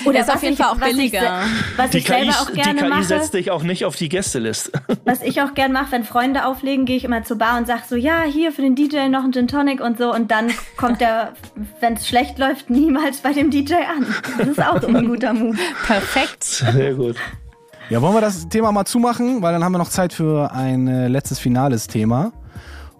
Oder 0.05 0.21
ist 0.21 0.33
auf 0.33 0.43
jeden 0.43 0.57
Fall 0.57 0.71
auch 0.71 0.77
billiger. 0.77 1.43
Ich, 1.43 1.77
was 1.77 1.89
die 1.91 1.97
ich 1.99 2.05
KI, 2.05 2.29
auch 2.29 2.51
gerne 2.53 2.73
die 2.73 2.79
KI 2.79 2.89
mache, 2.89 3.03
setzt 3.03 3.33
dich 3.33 3.51
auch 3.51 3.63
nicht 3.63 3.85
auf 3.85 3.95
die 3.95 4.09
Gästeliste. 4.09 4.71
Was 5.05 5.21
ich 5.21 5.41
auch 5.41 5.53
gerne 5.53 5.73
mache, 5.73 5.91
wenn 5.91 6.03
Freunde 6.03 6.45
auflegen, 6.45 6.85
gehe 6.85 6.97
ich 6.97 7.03
immer 7.03 7.23
zur 7.23 7.37
Bar 7.37 7.57
und 7.57 7.67
sage 7.67 7.83
so, 7.87 7.95
ja, 7.95 8.23
hier 8.23 8.51
für 8.51 8.61
den 8.61 8.75
DJ 8.75 9.07
noch 9.09 9.23
ein 9.23 9.33
Gin 9.33 9.47
Tonic 9.47 9.81
und 9.81 9.97
so. 9.97 10.13
Und 10.13 10.31
dann 10.31 10.51
kommt 10.75 11.01
der, 11.01 11.33
wenn 11.79 11.93
es 11.93 12.07
schlecht 12.07 12.37
läuft, 12.37 12.69
niemals 12.69 13.21
bei 13.21 13.33
dem 13.33 13.51
DJ 13.51 13.75
an. 13.75 14.05
Das 14.37 14.47
ist 14.47 14.61
auch 14.61 14.81
immer 14.83 14.99
ein 14.99 15.07
guter 15.07 15.33
Move. 15.33 15.57
Perfekt. 15.85 16.43
Sehr 16.43 16.93
gut. 16.93 17.15
Ja, 17.89 18.01
wollen 18.01 18.15
wir 18.15 18.21
das 18.21 18.49
Thema 18.49 18.73
mal 18.73 18.83
zumachen, 18.83 19.41
weil 19.41 19.53
dann 19.53 19.63
haben 19.63 19.71
wir 19.71 19.77
noch 19.77 19.87
Zeit 19.87 20.11
für 20.11 20.51
ein 20.51 20.89
äh, 20.89 21.07
letztes 21.07 21.39
finales 21.39 21.87
Thema 21.87 22.33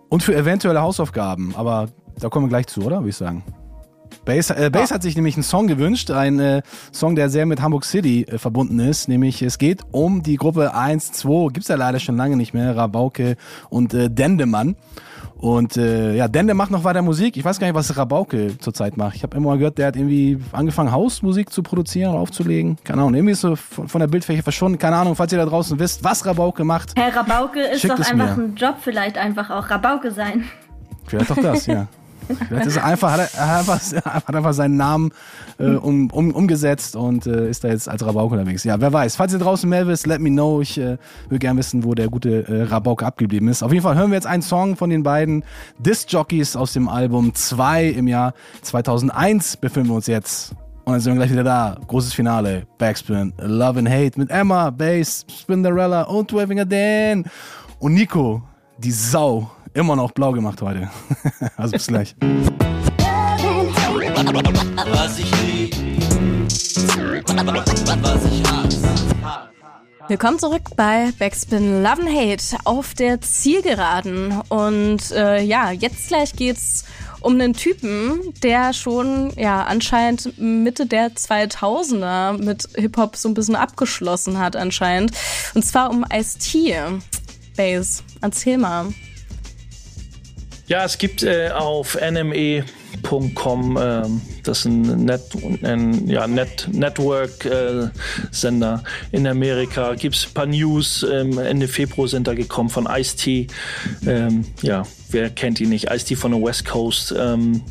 und 0.07 0.23
für 0.23 0.33
eventuelle 0.33 0.81
Hausaufgaben. 0.81 1.53
Aber 1.57 1.89
da 2.17 2.29
kommen 2.29 2.45
wir 2.45 2.49
gleich 2.49 2.67
zu, 2.67 2.83
oder? 2.83 2.99
Würde 2.99 3.09
ich 3.09 3.17
sagen. 3.17 3.43
Bass, 4.23 4.49
äh, 4.49 4.69
Bass 4.71 4.93
ah. 4.93 4.95
hat 4.95 5.03
sich 5.03 5.17
nämlich 5.17 5.35
einen 5.35 5.43
Song 5.43 5.67
gewünscht, 5.67 6.09
ein 6.09 6.39
äh, 6.39 6.61
Song, 6.93 7.17
der 7.17 7.29
sehr 7.29 7.45
mit 7.45 7.61
Hamburg 7.61 7.83
City 7.83 8.23
äh, 8.23 8.37
verbunden 8.37 8.79
ist. 8.79 9.09
Nämlich 9.09 9.41
es 9.41 9.57
geht 9.57 9.81
um 9.91 10.23
die 10.23 10.37
Gruppe 10.37 10.73
1, 10.73 11.11
2, 11.11 11.51
gibt's 11.51 11.67
ja 11.67 11.75
leider 11.75 11.99
schon 11.99 12.15
lange 12.15 12.37
nicht 12.37 12.53
mehr, 12.53 12.77
Rabauke 12.77 13.35
und 13.69 13.93
äh, 13.93 14.09
Dendemann. 14.09 14.77
Und 15.39 15.77
äh, 15.77 16.15
ja, 16.15 16.27
Dende 16.27 16.55
macht 16.55 16.71
noch 16.71 16.83
weiter 16.83 17.03
Musik. 17.03 17.37
Ich 17.37 17.45
weiß 17.45 17.59
gar 17.59 17.67
nicht, 17.67 17.75
was 17.75 17.95
Rabauke 17.95 18.57
zurzeit 18.57 18.97
macht. 18.97 19.15
Ich 19.15 19.23
habe 19.23 19.37
immer 19.37 19.55
gehört, 19.57 19.77
der 19.77 19.87
hat 19.87 19.95
irgendwie 19.95 20.39
angefangen, 20.51 20.91
Hausmusik 20.91 21.51
zu 21.51 21.61
produzieren 21.61 22.13
und 22.13 22.17
aufzulegen. 22.17 22.77
Keine 22.83 23.01
Ahnung, 23.01 23.13
irgendwie 23.13 23.33
ist 23.33 23.41
so 23.41 23.55
von, 23.55 23.87
von 23.87 23.99
der 23.99 24.07
Bildfläche 24.07 24.41
verschwunden. 24.41 24.79
Keine 24.79 24.95
Ahnung, 24.95 25.15
falls 25.15 25.31
ihr 25.31 25.37
da 25.37 25.45
draußen 25.45 25.77
wisst, 25.77 26.03
was 26.03 26.25
Rabauke 26.25 26.63
macht. 26.63 26.93
Herr 26.97 27.15
Rabauke 27.15 27.61
ist 27.61 27.87
doch 27.87 27.99
einfach 27.99 28.35
mir. 28.35 28.45
ein 28.45 28.55
Job, 28.55 28.77
vielleicht 28.81 29.17
einfach 29.17 29.51
auch 29.51 29.69
Rabauke 29.69 30.11
sein. 30.11 30.45
Vielleicht 31.05 31.29
doch 31.29 31.37
das, 31.37 31.67
ja. 31.67 31.87
Vielleicht 32.47 32.67
ist 32.67 32.77
er 32.77 32.85
einfach, 32.85 33.11
hat 33.11 33.33
er 33.33 33.57
einfach, 33.57 33.79
hat 34.05 34.35
einfach 34.35 34.53
seinen 34.53 34.77
Namen 34.77 35.11
äh, 35.57 35.69
um, 35.69 36.09
um, 36.11 36.31
umgesetzt 36.31 36.95
und 36.95 37.25
äh, 37.25 37.49
ist 37.49 37.63
da 37.63 37.69
jetzt 37.69 37.89
als 37.89 38.05
Rabauke 38.05 38.35
unterwegs. 38.35 38.63
Ja, 38.63 38.79
wer 38.79 38.91
weiß. 38.91 39.15
Falls 39.15 39.33
ihr 39.33 39.39
draußen 39.39 39.69
mehr 39.69 39.87
wisst, 39.87 40.07
let 40.07 40.21
me 40.21 40.29
know. 40.29 40.61
Ich 40.61 40.77
äh, 40.77 40.97
würde 41.29 41.39
gerne 41.39 41.59
wissen, 41.59 41.83
wo 41.83 41.93
der 41.93 42.09
gute 42.09 42.47
äh, 42.47 42.63
Rabauke 42.63 43.05
abgeblieben 43.05 43.47
ist. 43.47 43.63
Auf 43.63 43.71
jeden 43.71 43.83
Fall 43.83 43.95
hören 43.95 44.11
wir 44.11 44.15
jetzt 44.15 44.27
einen 44.27 44.43
Song 44.43 44.75
von 44.75 44.89
den 44.89 45.03
beiden 45.03 45.43
Disc 45.79 46.11
Jockeys 46.11 46.55
aus 46.55 46.73
dem 46.73 46.87
Album 46.87 47.33
2 47.33 47.85
im 47.85 48.07
Jahr 48.07 48.33
2001 48.61 49.57
befinden 49.57 49.89
wir 49.89 49.95
uns 49.95 50.07
jetzt. 50.07 50.53
Und 50.85 50.93
dann 50.93 51.01
sind 51.01 51.13
wir 51.13 51.17
gleich 51.17 51.31
wieder 51.31 51.43
da. 51.43 51.77
Großes 51.87 52.13
Finale. 52.13 52.65
Backspin, 52.77 53.33
Love 53.39 53.79
and 53.79 53.89
Hate 53.89 54.17
mit 54.17 54.29
Emma, 54.29 54.69
Bass, 54.69 55.25
Spinderella 55.29 56.03
und 56.03 56.31
Waving 56.31 56.61
a 56.61 56.65
Dan. 56.65 57.25
Und 57.79 57.93
Nico, 57.93 58.41
die 58.77 58.91
Sau 58.91 59.51
immer 59.77 59.95
noch 59.95 60.11
blau 60.11 60.31
gemacht 60.31 60.61
heute. 60.61 60.89
also 61.57 61.71
bis 61.73 61.87
gleich. 61.87 62.15
Was 64.91 65.19
ich 65.19 65.31
lieb, 65.41 65.75
was 68.01 68.25
ich 68.25 68.43
hasse. 68.51 68.87
Willkommen 70.07 70.39
zurück 70.39 70.75
bei 70.75 71.11
Backspin 71.19 71.83
Love 71.83 72.01
and 72.01 72.09
Hate 72.09 72.57
auf 72.63 72.93
der 72.95 73.21
Zielgeraden. 73.21 74.41
Und 74.49 75.11
äh, 75.11 75.43
ja, 75.43 75.71
jetzt 75.71 76.07
gleich 76.07 76.33
geht's 76.33 76.85
um 77.19 77.33
einen 77.33 77.53
Typen, 77.53 78.33
der 78.41 78.73
schon 78.73 79.31
ja 79.35 79.63
anscheinend 79.63 80.39
Mitte 80.39 80.87
der 80.87 81.11
2000er 81.11 82.41
mit 82.43 82.67
Hip-Hop 82.75 83.15
so 83.15 83.29
ein 83.29 83.33
bisschen 83.33 83.55
abgeschlossen 83.55 84.39
hat 84.39 84.55
anscheinend. 84.55 85.11
Und 85.53 85.63
zwar 85.63 85.91
um 85.91 86.03
Ice-T. 86.11 86.73
Base, 87.55 88.03
erzähl 88.21 88.57
mal. 88.57 88.87
Ja, 90.67 90.83
es 90.83 90.97
gibt 90.97 91.23
äh, 91.23 91.51
auf 91.51 91.95
nme.com, 91.95 93.77
äh, 93.77 94.03
das 94.43 94.59
ist 94.59 94.65
ein, 94.65 95.05
Net, 95.05 95.21
ein 95.63 96.09
ja, 96.09 96.27
Net, 96.27 96.67
Network-Sender 96.69 98.83
äh, 98.83 99.15
in 99.15 99.25
Amerika, 99.27 99.95
gibt 99.95 100.15
es 100.15 100.27
ein 100.27 100.33
paar 100.33 100.45
News. 100.45 101.05
Ähm, 101.09 101.39
Ende 101.39 101.69
Februar 101.69 102.09
sind 102.09 102.27
da 102.27 102.33
gekommen 102.33 102.69
von 102.69 102.85
Ice-T. 102.85 103.47
Ähm, 104.05 104.43
ja, 104.61 104.83
wer 105.09 105.29
kennt 105.29 105.61
ihn 105.61 105.69
nicht? 105.69 105.89
Ice-T 105.89 106.17
von 106.17 106.33
der 106.33 106.41
West 106.41 106.65
Coast. 106.65 107.15
Ähm, 107.17 107.61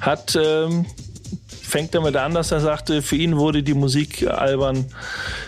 hat 0.00 0.36
ähm, 0.36 0.84
fängt 1.70 1.94
damit 1.94 2.16
an, 2.16 2.34
dass 2.34 2.52
er 2.52 2.60
sagte, 2.60 3.00
für 3.00 3.16
ihn 3.16 3.36
wurde 3.36 3.62
die 3.62 3.74
Musik 3.74 4.26
albern 4.26 4.86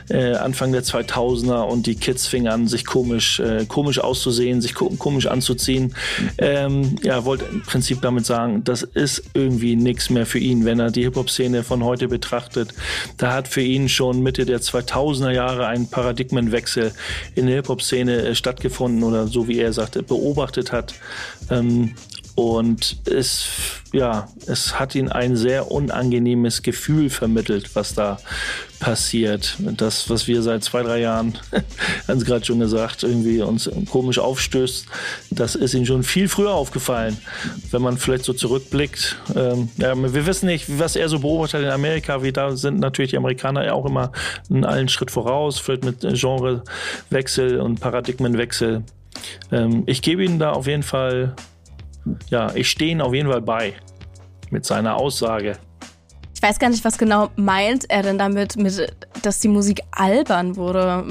äh, 0.08 0.34
Anfang 0.34 0.72
der 0.72 0.82
2000er 0.82 1.62
und 1.62 1.86
die 1.86 1.96
Kids 1.96 2.26
fingen 2.26 2.48
an, 2.48 2.68
sich 2.68 2.86
komisch, 2.86 3.40
äh, 3.40 3.66
komisch 3.66 3.98
auszusehen, 3.98 4.60
sich 4.60 4.74
komisch 4.74 5.26
anzuziehen. 5.26 5.94
Ähm, 6.38 6.96
ja, 7.02 7.24
wollte 7.24 7.44
im 7.46 7.62
Prinzip 7.62 8.00
damit 8.00 8.24
sagen, 8.24 8.64
das 8.64 8.82
ist 8.82 9.24
irgendwie 9.34 9.76
nichts 9.76 10.10
mehr 10.10 10.26
für 10.26 10.38
ihn, 10.38 10.64
wenn 10.64 10.80
er 10.80 10.90
die 10.90 11.02
Hip-Hop-Szene 11.02 11.64
von 11.64 11.84
heute 11.84 12.08
betrachtet. 12.08 12.72
Da 13.16 13.32
hat 13.32 13.48
für 13.48 13.62
ihn 13.62 13.88
schon 13.88 14.22
Mitte 14.22 14.46
der 14.46 14.60
2000er 14.60 15.30
Jahre 15.30 15.66
ein 15.66 15.88
Paradigmenwechsel 15.88 16.92
in 17.34 17.46
der 17.46 17.56
Hip-Hop-Szene 17.56 18.22
äh, 18.22 18.34
stattgefunden 18.34 19.02
oder 19.02 19.26
so 19.26 19.48
wie 19.48 19.58
er 19.58 19.72
sagte, 19.72 20.02
beobachtet 20.02 20.72
hat. 20.72 20.94
Ähm, 21.50 21.94
und 22.34 22.96
es, 23.06 23.46
ja, 23.92 24.28
es 24.46 24.78
hat 24.78 24.94
ihn 24.94 25.08
ein 25.08 25.36
sehr 25.36 25.70
unangenehmes 25.70 26.62
Gefühl 26.62 27.10
vermittelt, 27.10 27.74
was 27.74 27.94
da 27.94 28.18
passiert. 28.80 29.56
Das, 29.58 30.08
was 30.08 30.26
wir 30.26 30.42
seit 30.42 30.64
zwei, 30.64 30.82
drei 30.82 31.00
Jahren, 31.00 31.38
haben 32.08 32.18
Sie 32.18 32.24
gerade 32.24 32.44
schon 32.44 32.58
gesagt, 32.58 33.02
irgendwie 33.02 33.42
uns 33.42 33.70
komisch 33.90 34.18
aufstößt, 34.18 34.86
das 35.30 35.54
ist 35.54 35.74
ihm 35.74 35.84
schon 35.84 36.02
viel 36.02 36.28
früher 36.28 36.52
aufgefallen. 36.52 37.18
Wenn 37.70 37.82
man 37.82 37.98
vielleicht 37.98 38.24
so 38.24 38.32
zurückblickt. 38.32 39.16
Ähm, 39.36 39.68
ja, 39.76 39.94
wir 39.94 40.26
wissen 40.26 40.46
nicht, 40.46 40.78
was 40.78 40.96
er 40.96 41.08
so 41.08 41.18
beobachtet 41.18 41.62
in 41.62 41.70
Amerika, 41.70 42.22
wie 42.22 42.32
da 42.32 42.56
sind 42.56 42.80
natürlich 42.80 43.10
die 43.10 43.18
Amerikaner 43.18 43.64
ja 43.64 43.74
auch 43.74 43.84
immer 43.84 44.10
einen 44.50 44.64
allen 44.64 44.88
Schritt 44.88 45.10
voraus, 45.10 45.58
vielleicht 45.58 45.84
mit 45.84 46.00
Genrewechsel 46.00 47.60
und 47.60 47.78
Paradigmenwechsel. 47.80 48.82
Ähm, 49.50 49.82
ich 49.86 50.02
gebe 50.02 50.24
Ihnen 50.24 50.38
da 50.38 50.52
auf 50.52 50.66
jeden 50.66 50.82
Fall 50.82 51.36
ja, 52.28 52.54
ich 52.54 52.70
stehe 52.70 52.92
ihm 52.92 53.00
auf 53.00 53.14
jeden 53.14 53.30
Fall 53.30 53.42
bei 53.42 53.74
mit 54.50 54.64
seiner 54.64 54.96
Aussage. 54.96 55.56
Ich 56.34 56.42
weiß 56.42 56.58
gar 56.58 56.70
nicht, 56.70 56.84
was 56.84 56.98
genau 56.98 57.30
meint 57.36 57.88
er 57.88 58.02
denn 58.02 58.18
damit, 58.18 58.56
mit, 58.56 58.92
dass 59.22 59.38
die 59.38 59.48
Musik 59.48 59.80
albern 59.92 60.56
wurde. 60.56 61.04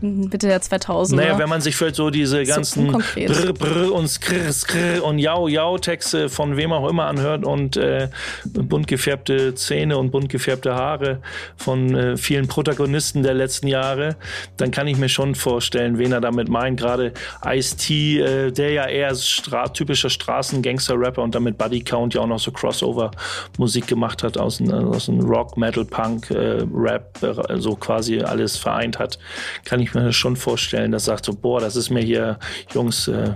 Mitte 0.00 0.46
der 0.46 0.60
2000er. 0.60 1.16
Naja, 1.16 1.38
wenn 1.38 1.48
man 1.48 1.60
sich 1.60 1.76
vielleicht 1.76 1.96
so 1.96 2.10
diese 2.10 2.44
ganzen 2.44 2.92
so 2.92 2.98
Brr, 2.98 3.52
Brr 3.52 3.92
und 3.92 4.08
Skrr, 4.08 4.52
Skrr 4.52 5.04
und 5.04 5.18
Jau, 5.18 5.48
Jau 5.48 5.78
Texte 5.78 6.28
von 6.28 6.56
wem 6.56 6.72
auch 6.72 6.88
immer 6.88 7.06
anhört 7.06 7.44
und 7.44 7.76
äh, 7.76 8.08
bunt 8.44 8.86
gefärbte 8.86 9.54
Zähne 9.54 9.98
und 9.98 10.10
bunt 10.10 10.28
gefärbte 10.28 10.74
Haare 10.74 11.20
von 11.56 11.94
äh, 11.94 12.16
vielen 12.16 12.48
Protagonisten 12.48 13.22
der 13.22 13.34
letzten 13.34 13.66
Jahre, 13.66 14.16
dann 14.56 14.70
kann 14.70 14.86
ich 14.86 14.96
mir 14.96 15.08
schon 15.08 15.34
vorstellen, 15.34 15.98
wen 15.98 16.12
er 16.12 16.20
damit 16.20 16.48
meint. 16.48 16.80
Gerade 16.80 17.12
Ice-T, 17.44 18.20
äh, 18.20 18.50
der 18.50 18.70
ja 18.70 18.86
eher 18.86 19.14
stra 19.14 19.68
typischer 19.68 20.10
Straßengangster-Rapper 20.10 21.22
und 21.22 21.34
damit 21.34 21.58
Buddy 21.58 21.82
Count 21.82 22.14
ja 22.14 22.20
auch 22.20 22.26
noch 22.26 22.38
so 22.38 22.50
Crossover-Musik 22.50 23.86
gemacht 23.86 24.22
hat 24.22 24.38
aus, 24.38 24.60
aus 24.60 25.06
dem 25.06 25.20
Rock, 25.20 25.56
Metal, 25.56 25.84
Punk, 25.84 26.30
äh, 26.30 26.64
Rap, 26.72 27.22
äh, 27.22 27.58
so 27.58 27.74
quasi 27.76 28.20
alles 28.20 28.56
vereint 28.56 28.98
hat, 28.98 29.18
kann 29.64 29.80
ich 29.80 29.83
mir 29.92 30.12
schon 30.12 30.36
vorstellen, 30.36 30.92
dass 30.92 31.04
sagt 31.04 31.26
so, 31.26 31.34
boah, 31.34 31.60
das 31.60 31.76
ist 31.76 31.90
mir 31.90 32.02
hier, 32.02 32.38
Jungs, 32.72 33.08
äh, 33.08 33.34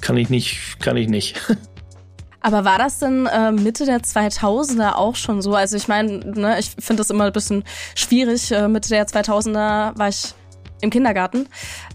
kann 0.00 0.16
ich 0.16 0.28
nicht, 0.28 0.80
kann 0.80 0.96
ich 0.96 1.08
nicht. 1.08 1.40
Aber 2.40 2.64
war 2.64 2.78
das 2.78 2.98
denn 2.98 3.26
äh, 3.26 3.50
Mitte 3.50 3.86
der 3.86 4.00
2000er 4.02 4.94
auch 4.94 5.16
schon 5.16 5.42
so? 5.42 5.54
Also 5.54 5.76
ich 5.76 5.88
meine, 5.88 6.18
ne, 6.18 6.58
ich 6.60 6.70
finde 6.78 7.00
das 7.00 7.10
immer 7.10 7.24
ein 7.24 7.32
bisschen 7.32 7.64
schwierig. 7.96 8.52
Äh, 8.52 8.68
Mitte 8.68 8.88
der 8.88 9.06
2000er 9.06 9.98
war 9.98 10.08
ich 10.08 10.32
im 10.80 10.90
Kindergarten. 10.90 11.48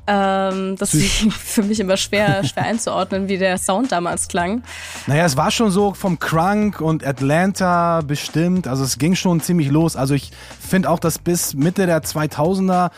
Ähm, 0.07 0.75
das 0.77 0.93
ist 0.93 1.31
für 1.31 1.63
mich 1.63 1.79
immer 1.79 1.97
schwer, 1.97 2.43
schwer 2.43 2.63
einzuordnen, 2.63 3.27
wie 3.27 3.37
der 3.37 3.57
Sound 3.57 3.91
damals 3.91 4.27
klang. 4.27 4.63
Naja, 5.07 5.25
es 5.25 5.37
war 5.37 5.51
schon 5.51 5.71
so 5.71 5.93
vom 5.93 6.19
Crunk 6.19 6.81
und 6.81 7.05
Atlanta 7.05 8.01
bestimmt. 8.01 8.67
Also 8.67 8.83
es 8.83 8.97
ging 8.97 9.15
schon 9.15 9.41
ziemlich 9.41 9.69
los. 9.69 9.95
Also 9.95 10.13
ich 10.13 10.31
finde 10.59 10.89
auch, 10.89 10.99
dass 10.99 11.19
bis 11.19 11.53
Mitte 11.53 11.85
der 11.85 12.01
2000er 12.03 12.89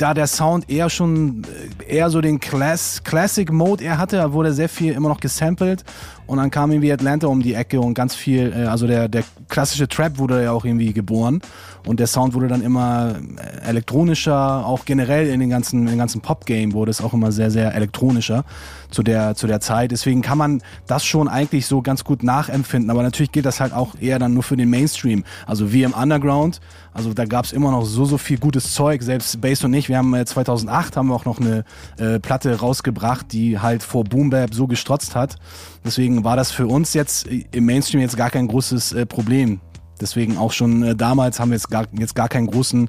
da 0.00 0.14
der 0.14 0.26
Sound 0.26 0.70
eher 0.70 0.88
schon 0.88 1.44
äh, 1.88 1.96
eher 1.96 2.10
so 2.10 2.20
den 2.20 2.40
Class 2.40 3.02
Classic 3.04 3.50
Mode 3.52 3.84
er 3.84 3.98
hatte, 3.98 4.16
da 4.16 4.32
wurde 4.32 4.52
sehr 4.52 4.68
viel 4.68 4.94
immer 4.94 5.10
noch 5.10 5.20
gesampelt 5.20 5.84
und 6.26 6.38
dann 6.38 6.50
kam 6.50 6.72
irgendwie 6.72 6.92
Atlanta 6.92 7.26
um 7.26 7.42
die 7.42 7.54
Ecke 7.54 7.80
und 7.80 7.94
ganz 7.94 8.14
viel, 8.14 8.52
äh, 8.56 8.64
also 8.64 8.86
der, 8.86 9.08
der 9.08 9.24
klassische 9.48 9.88
Trap 9.88 10.18
wurde 10.18 10.42
ja 10.42 10.52
auch 10.52 10.64
irgendwie 10.64 10.92
geboren 10.94 11.42
und 11.86 12.00
der 12.00 12.06
Sound 12.06 12.34
wurde 12.34 12.48
dann 12.48 12.62
immer 12.62 13.16
äh, 13.36 13.68
elektronischer, 13.68 14.66
auch 14.66 14.84
generell 14.84 15.28
in 15.28 15.40
den 15.40 15.50
ganzen, 15.50 15.82
in 15.82 15.86
den 15.86 15.98
ganzen 15.98 16.20
Pop-Game 16.20 16.72
wurde 16.72 16.90
es 16.90 17.00
auch 17.00 17.12
immer 17.12 17.32
sehr, 17.32 17.50
sehr 17.50 17.74
elektronischer 17.74 18.44
zu 18.90 19.02
der, 19.02 19.34
zu 19.34 19.46
der 19.46 19.60
Zeit. 19.60 19.90
Deswegen 19.92 20.22
kann 20.22 20.38
man 20.38 20.62
das 20.86 21.04
schon 21.04 21.28
eigentlich 21.28 21.66
so 21.66 21.82
ganz 21.82 22.04
gut 22.04 22.22
nachempfinden, 22.22 22.90
aber 22.90 23.02
natürlich 23.02 23.32
geht 23.32 23.44
das 23.44 23.60
halt 23.60 23.72
auch 23.72 23.94
eher 24.00 24.18
dann 24.18 24.34
nur 24.34 24.42
für 24.42 24.56
den 24.56 24.68
Mainstream. 24.68 25.24
Also 25.46 25.72
wie 25.72 25.82
im 25.82 25.92
Underground, 25.92 26.60
also 26.92 27.14
da 27.14 27.24
gab 27.24 27.44
es 27.44 27.52
immer 27.52 27.70
noch 27.70 27.84
so, 27.84 28.04
so 28.04 28.18
viel 28.18 28.38
gutes 28.38 28.74
Zeug, 28.74 29.02
selbst 29.02 29.40
Bass 29.40 29.64
und 29.64 29.72
ich, 29.74 29.88
wir 29.88 29.98
haben 29.98 30.14
äh, 30.14 30.24
2008 30.24 30.96
haben 30.96 31.08
wir 31.08 31.14
auch 31.14 31.24
noch 31.24 31.40
eine 31.40 31.64
äh, 31.98 32.18
Platte 32.18 32.58
rausgebracht, 32.58 33.32
die 33.32 33.58
halt 33.58 33.82
vor 33.82 34.04
Boom 34.04 34.30
Bap 34.30 34.54
so 34.54 34.66
gestrotzt 34.66 35.14
hat. 35.14 35.36
Deswegen 35.84 36.24
war 36.24 36.36
das 36.36 36.50
für 36.50 36.66
uns 36.66 36.94
jetzt 36.94 37.26
im 37.26 37.64
Mainstream 37.64 38.00
jetzt 38.00 38.16
gar 38.16 38.30
kein 38.30 38.48
großes 38.48 38.92
äh, 38.92 39.06
Problem. 39.06 39.60
Deswegen 40.00 40.36
auch 40.36 40.52
schon 40.52 40.82
äh, 40.82 40.96
damals 40.96 41.40
haben 41.40 41.50
wir 41.50 41.56
jetzt 41.56 41.70
gar, 41.70 41.86
jetzt 41.92 42.14
gar 42.14 42.28
keinen 42.28 42.46
großen 42.46 42.88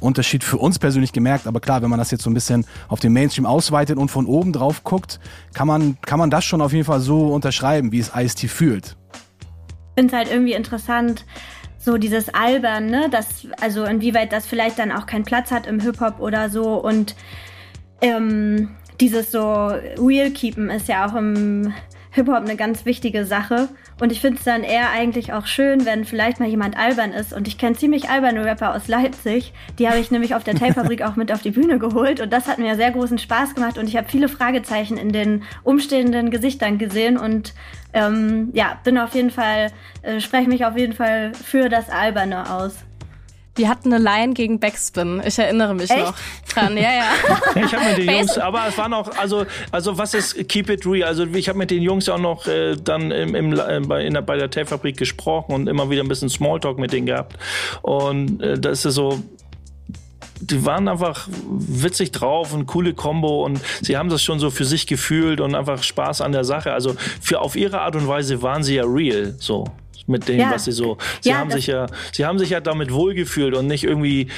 Unterschied 0.00 0.44
für 0.44 0.58
uns 0.58 0.78
persönlich 0.78 1.12
gemerkt. 1.12 1.46
Aber 1.46 1.60
klar, 1.60 1.82
wenn 1.82 1.90
man 1.90 1.98
das 1.98 2.10
jetzt 2.10 2.24
so 2.24 2.30
ein 2.30 2.34
bisschen 2.34 2.66
auf 2.88 3.00
den 3.00 3.12
Mainstream 3.12 3.46
ausweitet 3.46 3.98
und 3.98 4.10
von 4.10 4.26
oben 4.26 4.52
drauf 4.52 4.84
guckt, 4.84 5.20
kann 5.54 5.66
man, 5.66 5.96
kann 6.02 6.18
man 6.18 6.30
das 6.30 6.44
schon 6.44 6.60
auf 6.60 6.72
jeden 6.72 6.84
Fall 6.84 7.00
so 7.00 7.28
unterschreiben, 7.32 7.92
wie 7.92 8.00
es 8.00 8.12
Ice-T 8.14 8.48
fühlt. 8.48 8.96
Ich 9.12 10.00
finde 10.00 10.14
es 10.14 10.18
halt 10.18 10.30
irgendwie 10.30 10.54
interessant, 10.54 11.24
so 11.78 11.98
dieses 11.98 12.32
Albern, 12.32 12.86
ne? 12.86 13.08
Das, 13.10 13.46
also 13.60 13.84
inwieweit 13.84 14.32
das 14.32 14.46
vielleicht 14.46 14.78
dann 14.78 14.92
auch 14.92 15.06
keinen 15.06 15.24
Platz 15.24 15.50
hat 15.50 15.66
im 15.66 15.80
Hip-Hop 15.80 16.20
oder 16.20 16.48
so. 16.48 16.74
Und 16.76 17.16
ähm, 18.00 18.70
dieses 19.00 19.32
so 19.32 19.66
Real 19.98 20.30
Keepen 20.30 20.70
ist 20.70 20.88
ja 20.88 21.06
auch 21.06 21.14
im 21.14 21.72
Hip-Hop 22.12 22.36
eine 22.36 22.56
ganz 22.56 22.84
wichtige 22.84 23.24
Sache. 23.24 23.68
Und 24.00 24.12
ich 24.12 24.20
finde 24.20 24.38
es 24.38 24.44
dann 24.44 24.62
eher 24.62 24.90
eigentlich 24.90 25.32
auch 25.32 25.46
schön, 25.46 25.84
wenn 25.86 26.04
vielleicht 26.04 26.40
mal 26.40 26.48
jemand 26.48 26.78
albern 26.78 27.12
ist. 27.12 27.32
Und 27.32 27.48
ich 27.48 27.58
kenne 27.58 27.76
ziemlich 27.76 28.10
alberne 28.10 28.44
Rapper 28.44 28.74
aus 28.74 28.86
Leipzig. 28.88 29.52
Die 29.78 29.88
habe 29.88 29.98
ich 29.98 30.10
nämlich 30.10 30.34
auf 30.34 30.44
der 30.44 30.54
Tape-Fabrik 30.54 31.02
auch 31.06 31.16
mit 31.16 31.32
auf 31.32 31.42
die 31.42 31.50
Bühne 31.50 31.78
geholt. 31.78 32.20
Und 32.20 32.32
das 32.32 32.48
hat 32.48 32.58
mir 32.58 32.76
sehr 32.76 32.90
großen 32.90 33.18
Spaß 33.18 33.54
gemacht. 33.54 33.78
Und 33.78 33.88
ich 33.88 33.96
habe 33.96 34.08
viele 34.08 34.28
Fragezeichen 34.28 34.96
in 34.96 35.10
den 35.10 35.42
umstehenden 35.62 36.30
Gesichtern 36.30 36.78
gesehen. 36.78 37.16
Und 37.16 37.54
ähm, 37.94 38.50
ja, 38.52 38.78
bin 38.84 38.98
auf 38.98 39.14
jeden 39.14 39.30
Fall, 39.30 39.72
äh, 40.02 40.20
spreche 40.20 40.48
mich 40.48 40.64
auf 40.64 40.76
jeden 40.76 40.92
Fall 40.92 41.32
für 41.34 41.68
das 41.68 41.88
Alberne 41.90 42.50
aus. 42.50 42.76
Die 43.58 43.68
hatten 43.68 43.92
eine 43.92 44.02
Line 44.02 44.32
gegen 44.32 44.58
Backspin. 44.60 45.22
Ich 45.26 45.38
erinnere 45.38 45.74
mich 45.74 45.90
Echt? 45.90 46.00
noch 46.00 46.14
dran. 46.52 46.76
Ja, 46.76 46.90
ja. 46.94 47.04
ich 47.54 47.74
habe 47.74 47.84
mit 47.84 47.98
den 47.98 48.10
Jungs, 48.10 48.38
aber 48.38 48.66
es 48.68 48.78
war 48.78 48.88
noch, 48.88 49.14
also, 49.18 49.44
also 49.70 49.98
was 49.98 50.14
ist 50.14 50.48
Keep 50.48 50.70
It 50.70 50.86
Real? 50.86 51.06
Also 51.06 51.26
ich 51.26 51.48
habe 51.48 51.58
mit 51.58 51.70
den 51.70 51.82
Jungs 51.82 52.08
auch 52.08 52.18
noch 52.18 52.46
äh, 52.46 52.76
dann 52.76 53.10
im, 53.10 53.34
im, 53.34 53.52
äh, 53.52 53.80
bei, 53.80 54.04
in 54.04 54.14
der, 54.14 54.22
bei 54.22 54.36
der 54.36 54.50
Tape-Fabrik 54.50 54.96
gesprochen 54.96 55.52
und 55.54 55.66
immer 55.68 55.90
wieder 55.90 56.02
ein 56.02 56.08
bisschen 56.08 56.30
Smalltalk 56.30 56.78
mit 56.78 56.92
denen 56.92 57.06
gehabt. 57.06 57.36
Und 57.82 58.40
äh, 58.40 58.58
das 58.58 58.86
ist 58.86 58.94
so, 58.94 59.22
die 60.40 60.64
waren 60.64 60.88
einfach 60.88 61.28
witzig 61.50 62.10
drauf 62.10 62.54
und 62.54 62.66
coole 62.66 62.94
Combo 62.94 63.44
und 63.44 63.60
sie 63.82 63.98
haben 63.98 64.08
das 64.08 64.22
schon 64.22 64.40
so 64.40 64.50
für 64.50 64.64
sich 64.64 64.86
gefühlt 64.86 65.40
und 65.40 65.54
einfach 65.54 65.82
Spaß 65.82 66.22
an 66.22 66.32
der 66.32 66.44
Sache. 66.44 66.72
Also 66.72 66.96
für 67.20 67.40
auf 67.40 67.54
ihre 67.54 67.82
Art 67.82 67.96
und 67.96 68.08
Weise 68.08 68.40
waren 68.40 68.62
sie 68.62 68.76
ja 68.76 68.84
real, 68.86 69.34
so 69.38 69.66
mit 70.06 70.28
dem, 70.28 70.40
ja. 70.40 70.50
was 70.50 70.64
sie 70.64 70.72
so. 70.72 70.98
Sie 71.20 71.30
ja, 71.30 71.36
haben 71.36 71.50
sich 71.50 71.66
ja, 71.66 71.86
sie 72.12 72.24
haben 72.24 72.38
sich 72.38 72.50
ja 72.50 72.60
damit 72.60 72.92
wohlgefühlt 72.92 73.54
und 73.56 73.66
nicht 73.66 73.84
irgendwie 73.84 74.28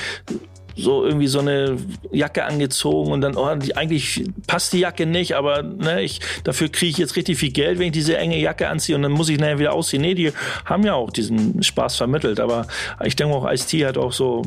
so 0.76 1.04
irgendwie 1.04 1.28
so 1.28 1.38
eine 1.38 1.76
Jacke 2.10 2.44
angezogen 2.44 3.12
und 3.12 3.20
dann, 3.20 3.36
oh, 3.36 3.54
die, 3.54 3.76
eigentlich 3.76 4.24
passt 4.46 4.72
die 4.72 4.80
Jacke 4.80 5.06
nicht, 5.06 5.34
aber 5.34 5.62
ne, 5.62 6.02
ich, 6.02 6.20
dafür 6.42 6.68
kriege 6.68 6.90
ich 6.90 6.98
jetzt 6.98 7.16
richtig 7.16 7.38
viel 7.38 7.52
Geld, 7.52 7.78
wenn 7.78 7.86
ich 7.86 7.92
diese 7.92 8.16
enge 8.16 8.38
Jacke 8.38 8.68
anziehe 8.68 8.96
und 8.96 9.02
dann 9.02 9.12
muss 9.12 9.28
ich 9.28 9.38
nachher 9.38 9.58
wieder 9.58 9.72
ausziehen. 9.72 10.02
Nee, 10.02 10.14
die 10.14 10.32
haben 10.64 10.84
ja 10.84 10.94
auch 10.94 11.10
diesen 11.10 11.62
Spaß 11.62 11.96
vermittelt, 11.96 12.40
aber 12.40 12.66
ich 13.04 13.14
denke 13.14 13.34
auch, 13.34 13.50
Ice-T 13.50 13.86
hat 13.86 13.98
auch 13.98 14.12
so 14.12 14.42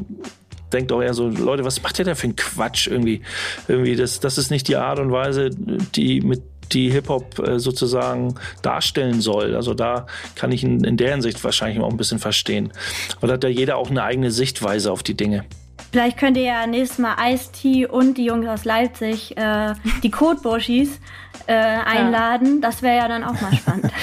denkt 0.74 0.92
auch 0.92 1.02
eher 1.02 1.14
so, 1.14 1.30
Leute, 1.30 1.64
was 1.64 1.82
macht 1.82 1.98
ihr 2.00 2.04
da 2.04 2.14
für 2.14 2.26
einen 2.26 2.36
Quatsch 2.36 2.88
irgendwie? 2.88 3.22
Irgendwie, 3.70 3.96
das, 3.96 4.20
das 4.20 4.38
ist 4.38 4.52
nicht 4.52 4.68
die 4.68 4.76
Art 4.76 5.00
und 5.00 5.14
Weise, 5.14 5.50
die 5.50 6.20
mit 6.20 6.42
die 6.74 6.90
Hip-Hop 6.92 7.40
äh, 7.40 7.60
sozusagen 7.60 8.36
darstellen 8.62 9.22
soll. 9.22 9.56
Also 9.56 9.74
da 9.74 10.08
kann 10.36 10.52
ich 10.52 10.64
in, 10.64 10.84
in 10.84 10.98
der 10.98 11.12
Hinsicht 11.12 11.44
wahrscheinlich 11.44 11.82
auch 11.82 11.90
ein 11.90 11.98
bisschen 11.98 12.20
verstehen. 12.20 12.72
Aber 13.18 13.28
da 13.28 13.34
hat 13.34 13.44
ja 13.44 13.50
jeder 13.50 13.78
auch 13.78 13.90
eine 13.90 14.04
eigene 14.04 14.32
Sichtweise 14.32 14.92
auf 14.92 15.04
die 15.04 15.16
Dinge. 15.16 15.46
Vielleicht 15.92 16.18
könnt 16.18 16.38
ihr 16.38 16.44
ja 16.44 16.68
nächstes 16.68 17.00
Mal 17.00 17.16
Ice-T 17.34 17.88
und 17.88 18.18
die 18.18 18.26
Jungs 18.26 18.48
aus 18.48 18.66
Leipzig, 18.66 19.38
äh, 19.38 19.74
die 20.04 20.12
Codebushis, 20.12 21.00
äh, 21.48 21.54
einladen. 21.54 22.62
Das 22.62 22.82
wäre 22.82 22.98
ja 22.98 23.08
dann 23.08 23.24
auch 23.24 23.40
mal 23.42 23.54
spannend. 23.54 23.92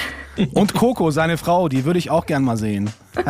Und 0.53 0.75
Coco, 0.75 1.13
seine 1.13 1.39
Frau, 1.39 1.69
die 1.69 1.85
würde 1.85 2.01
ich 2.01 2.11
auch 2.11 2.27
gern 2.27 2.43
mal 2.43 2.57
sehen. 2.57 2.91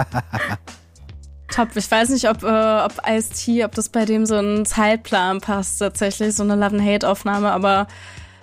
Top. 1.55 1.69
Ich 1.75 1.91
weiß 1.91 2.09
nicht, 2.09 2.29
ob, 2.29 2.43
äh, 2.43 2.47
ob 2.47 2.93
Ice-T, 3.07 3.65
ob 3.65 3.75
das 3.75 3.91
bei 3.91 4.07
dem 4.07 4.25
so 4.25 4.37
ein 4.37 4.65
Zeitplan 4.65 5.41
passt, 5.41 5.81
tatsächlich, 5.81 6.35
so 6.35 6.43
eine 6.43 6.57
Love-and-Hate-Aufnahme, 6.57 7.53
aber 7.53 7.87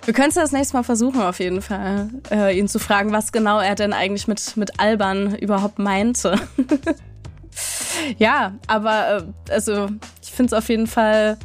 wir 0.04 0.14
können 0.14 0.28
es 0.28 0.34
das 0.34 0.52
nächste 0.52 0.76
Mal 0.76 0.82
versuchen, 0.82 1.20
auf 1.20 1.38
jeden 1.38 1.62
Fall, 1.62 2.08
äh, 2.30 2.58
ihn 2.58 2.68
zu 2.68 2.78
fragen, 2.78 3.12
was 3.12 3.32
genau 3.32 3.60
er 3.60 3.74
denn 3.74 3.92
eigentlich 3.92 4.26
mit, 4.26 4.56
mit 4.56 4.80
Alban 4.80 5.36
überhaupt 5.36 5.78
meinte. 5.78 6.40
ja, 8.18 8.54
aber 8.66 9.24
äh, 9.48 9.52
also 9.52 9.88
ich 10.22 10.30
finde 10.30 10.54
es 10.54 10.62
auf 10.62 10.68
jeden 10.68 10.86
Fall 10.86 11.38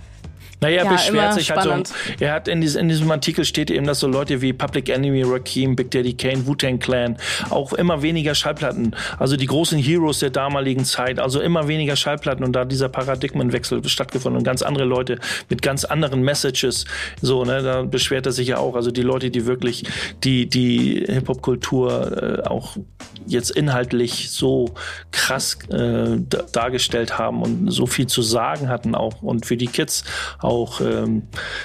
naja, 0.61 0.77
er 0.79 0.83
Ja, 0.85 0.91
beschwert 0.91 1.33
sich 1.33 1.51
halt 1.51 1.63
spannend. 1.63 1.87
so. 1.87 1.93
Er 2.19 2.33
hat 2.33 2.47
in, 2.47 2.61
diesem- 2.61 2.81
in 2.81 2.89
diesem 2.89 3.09
Artikel 3.11 3.45
steht 3.45 3.69
eben, 3.69 3.85
dass 3.85 3.99
so 3.99 4.07
Leute 4.07 4.41
wie 4.41 4.53
Public 4.53 4.89
Enemy, 4.89 5.23
Rakim, 5.23 5.75
Big 5.75 5.91
Daddy 5.91 6.13
Kane, 6.13 6.45
Wu-Tang 6.47 6.79
Clan 6.79 7.17
auch 7.49 7.73
immer 7.73 8.01
weniger 8.01 8.33
Schallplatten, 8.35 8.95
also 9.19 9.37
die 9.37 9.45
großen 9.45 9.77
Heroes 9.77 10.19
der 10.19 10.29
damaligen 10.31 10.83
Zeit, 10.85 11.19
also 11.19 11.39
immer 11.41 11.67
weniger 11.67 11.95
Schallplatten 11.95 12.43
und 12.43 12.53
da 12.53 12.65
dieser 12.65 12.89
Paradigmenwechsel 12.89 13.87
stattgefunden 13.87 14.37
und 14.39 14.43
ganz 14.43 14.61
andere 14.61 14.85
Leute 14.85 15.19
mit 15.49 15.61
ganz 15.61 15.85
anderen 15.85 16.21
Messages, 16.23 16.85
so, 17.21 17.43
ne, 17.45 17.61
da 17.61 17.83
beschwert 17.83 18.25
er 18.25 18.31
sich 18.31 18.47
ja 18.47 18.57
auch. 18.57 18.75
Also 18.75 18.91
die 18.91 19.01
Leute, 19.03 19.29
die 19.29 19.45
wirklich 19.45 19.83
die, 20.23 20.47
die 20.49 21.03
Hip-Hop-Kultur 21.07 22.41
äh, 22.45 22.47
auch 22.47 22.77
jetzt 23.25 23.51
inhaltlich 23.51 24.31
so 24.31 24.73
krass 25.11 25.57
äh, 25.69 26.17
da- 26.17 26.43
dargestellt 26.51 27.17
haben 27.17 27.41
und 27.41 27.69
so 27.71 27.85
viel 27.85 28.07
zu 28.07 28.21
sagen 28.21 28.69
hatten 28.69 28.95
auch 28.95 29.21
und 29.21 29.45
für 29.45 29.57
die 29.57 29.67
Kids 29.67 30.03
auch 30.39 30.46
ähm, 30.81 31.23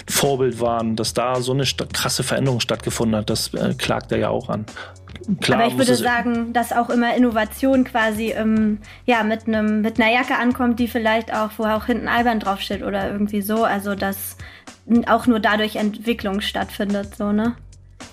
Vorbild 0.09 0.61
waren, 0.61 0.97
dass 0.97 1.15
da 1.15 1.41
so 1.41 1.53
eine 1.53 1.65
krasse 1.65 2.23
Veränderung 2.23 2.61
stattgefunden 2.61 3.17
hat, 3.17 3.31
das 3.31 3.55
äh, 3.55 3.75
klagt 3.77 4.13
er 4.13 4.19
ja 4.19 4.29
auch 4.29 4.49
an. 4.49 4.67
Klar, 5.41 5.61
Aber 5.61 5.69
ich 5.69 5.79
würde 5.79 5.95
sagen, 5.95 6.53
dass 6.53 6.73
auch 6.73 6.91
immer 6.91 7.15
Innovation 7.15 7.85
quasi 7.85 8.33
ähm, 8.33 8.79
ja, 9.07 9.23
mit, 9.23 9.47
einem, 9.47 9.83
mit 9.83 10.01
einer 10.01 10.13
Jacke 10.13 10.37
ankommt, 10.37 10.81
die 10.81 10.89
vielleicht 10.89 11.33
auch, 11.33 11.51
wo 11.59 11.65
auch 11.65 11.87
hinten 11.87 12.09
Alban 12.09 12.41
draufsteht 12.41 12.83
oder 12.83 13.11
irgendwie 13.11 13.43
so. 13.43 13.65
Also, 13.65 13.95
dass 13.95 14.37
auch 15.07 15.27
nur 15.27 15.39
dadurch 15.39 15.77
Entwicklung 15.77 16.41
stattfindet, 16.41 17.15
so, 17.15 17.31
ne? 17.31 17.55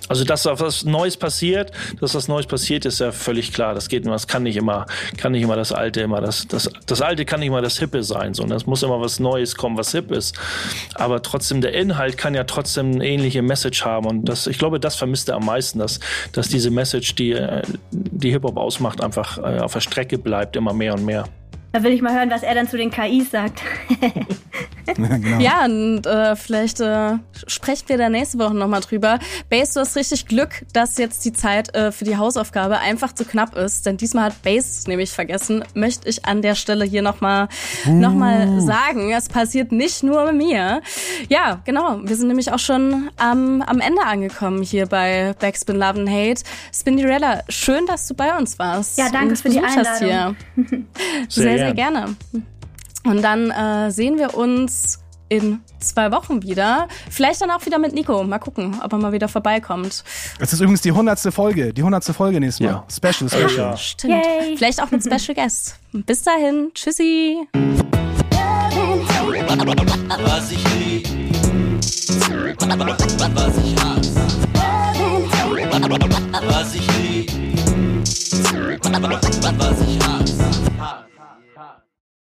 Also, 0.10 0.26
dass 0.26 0.44
da 0.44 0.60
was 0.60 0.84
Neues 0.84 1.16
passiert, 1.16 1.72
dass 2.02 2.16
was 2.16 2.28
Neues 2.28 2.48
passiert, 2.48 2.86
ist 2.86 3.00
ja 3.00 3.12
völlig 3.12 3.54
klar. 3.54 3.76
Das 3.76 3.88
geht 3.88 4.04
immer, 4.04 4.14
das 4.14 4.28
kann 4.28 4.44
nicht 4.44 4.58
immer, 4.58 4.86
kann 5.18 5.32
nicht 5.32 5.44
immer 5.44 5.56
das 5.56 5.72
Alte 5.72 6.02
immer, 6.02 6.20
das, 6.20 6.48
das, 6.48 6.70
das 6.86 7.02
Alte 7.02 7.26
kann 7.26 7.40
nicht 7.40 7.48
immer 7.48 7.62
das 7.62 7.78
Hippe 7.78 8.04
sein, 8.04 8.34
sondern 8.34 8.58
es 8.58 8.66
muss 8.66 8.84
immer 8.84 9.00
was 9.00 9.20
Neues 9.20 9.56
kommen, 9.56 9.78
was 9.78 9.92
hip 9.92 10.12
ist. 10.12 10.38
Aber 10.96 11.22
trotzdem, 11.22 11.62
der 11.62 11.74
Inhalt 11.74 12.18
kann 12.18 12.34
ja 12.34 12.44
trotzdem 12.44 12.94
eine 12.94 13.08
ähnliche 13.08 13.42
Message 13.42 13.86
haben. 13.86 14.08
Und 14.08 14.26
das, 14.26 14.48
ich 14.48 14.58
glaube, 14.58 14.80
das 14.80 14.96
vermisst 14.96 15.30
er 15.30 15.36
am 15.36 15.46
meisten, 15.46 15.80
dass, 15.80 16.00
dass 16.32 16.50
diese 16.50 16.72
Message, 16.72 17.16
die, 17.16 17.32
äh, 17.32 17.62
die 17.92 18.32
Hip-Hop 18.32 18.58
ausmacht, 18.58 19.02
einfach 19.02 19.38
äh, 19.38 19.60
auf 19.60 19.74
der 19.74 19.82
Strecke 19.82 20.18
bleibt, 20.18 20.56
immer 20.56 20.74
mehr 20.74 20.96
und 20.96 21.06
mehr. 21.06 21.26
Da 21.72 21.84
will 21.84 21.92
ich 21.92 22.02
mal 22.02 22.14
hören, 22.14 22.32
was 22.32 22.42
er 22.42 22.56
dann 22.56 22.68
zu 22.68 22.78
den 22.78 22.90
KIs 22.90 23.30
sagt. 23.30 23.62
genau. 24.86 25.40
Ja, 25.40 25.66
und 25.66 26.06
äh, 26.08 26.36
vielleicht 26.36 26.80
äh, 26.80 27.18
sprechen 27.46 27.90
wir 27.90 27.98
da 28.00 28.10
nächste 28.10 28.40
Woche 28.40 28.56
nochmal 28.56 28.82
drüber. 28.82 29.20
Base, 29.50 29.74
du 29.76 29.82
hast 29.82 29.96
richtig 29.96 30.26
Glück, 30.26 30.66
dass 30.74 30.98
jetzt 30.98 31.24
die 31.26 31.34
Zeit 31.34 31.76
äh, 31.76 31.92
für 31.92 32.06
die 32.06 32.18
Hausaufgabe 32.18 32.80
einfach 32.80 33.14
zu 33.14 33.24
knapp 33.24 33.56
ist, 33.56 33.86
denn 33.86 33.98
diesmal 33.98 34.26
hat 34.26 34.42
Base 34.42 34.90
nämlich 34.90 35.12
vergessen, 35.12 35.64
möchte 35.76 36.10
ich 36.10 36.26
an 36.26 36.42
der 36.42 36.56
Stelle 36.56 36.86
hier 36.86 37.04
nochmal 37.04 37.50
noch 37.86 38.14
mal 38.14 38.62
sagen. 38.62 39.12
Es 39.14 39.30
passiert 39.30 39.72
nicht 39.72 40.02
nur 40.02 40.32
mir. 40.32 40.82
Ja, 41.30 41.62
genau. 41.66 42.00
Wir 42.04 42.16
sind 42.16 42.30
nämlich 42.30 42.52
auch 42.52 42.60
schon 42.60 43.12
am, 43.18 43.62
am 43.62 43.80
Ende 43.80 44.02
angekommen 44.02 44.64
hier 44.64 44.88
bei 44.88 45.36
Backspin 45.40 45.76
Love 45.76 46.00
and 46.00 46.10
Hate. 46.10 46.42
Spindirella, 46.74 47.44
schön, 47.50 47.86
dass 47.86 48.08
du 48.08 48.16
bei 48.16 48.36
uns 48.36 48.58
warst. 48.58 48.98
Ja, 48.98 49.10
danke 49.12 49.36
für 49.36 49.50
die 49.50 49.60
Einladung. 49.60 50.08
Hier. 50.08 50.36
Sehr, 51.60 51.68
sehr 51.68 51.76
gerne. 51.76 52.16
Und 53.06 53.22
dann 53.22 53.52
äh, 53.52 53.92
sehen 53.92 54.18
wir 54.18 54.36
uns 54.36 55.00
in 55.30 55.62
zwei 55.80 56.12
Wochen 56.12 56.42
wieder. 56.42 56.88
Vielleicht 57.10 57.42
dann 57.42 57.52
auch 57.52 57.66
wieder 57.66 57.78
mit 57.80 57.94
Nico. 57.94 58.24
Mal 58.24 58.40
gucken, 58.40 58.82
ob 58.84 58.92
er 58.92 59.00
mal 59.00 59.12
wieder 59.14 59.28
vorbeikommt. 59.28 60.04
Es 60.40 60.54
ist 60.54 60.60
übrigens 60.60 60.82
die 60.82 60.92
hundertste 60.92 61.32
Folge. 61.32 61.74
Die 61.74 61.84
hundertste 61.84 62.14
Folge 62.14 62.40
nächstes 62.40 62.66
Mal. 62.66 62.72
Ja. 62.72 62.86
Special, 62.90 63.30
special. 63.48 63.72
Ja. 63.72 63.78
Stimmt. 63.78 64.14
Yay. 64.14 64.58
Vielleicht 64.58 64.82
auch 64.82 64.92
mit 64.92 65.04
Special 65.04 65.36
Guest. 65.36 65.80
Bis 65.94 66.24
dahin. 66.24 66.72
Tschüssi. 66.74 67.38
Was 70.26 70.52
ich 70.52 70.64
lieb, 70.76 71.08
was 73.36 73.58
ich 73.58 73.76
hasse. 73.84 74.22
Was 76.48 76.76
ich 76.76 76.88
lieb, 76.98 77.32
was 79.58 79.82
ich 79.82 80.00
hasse. 80.08 80.39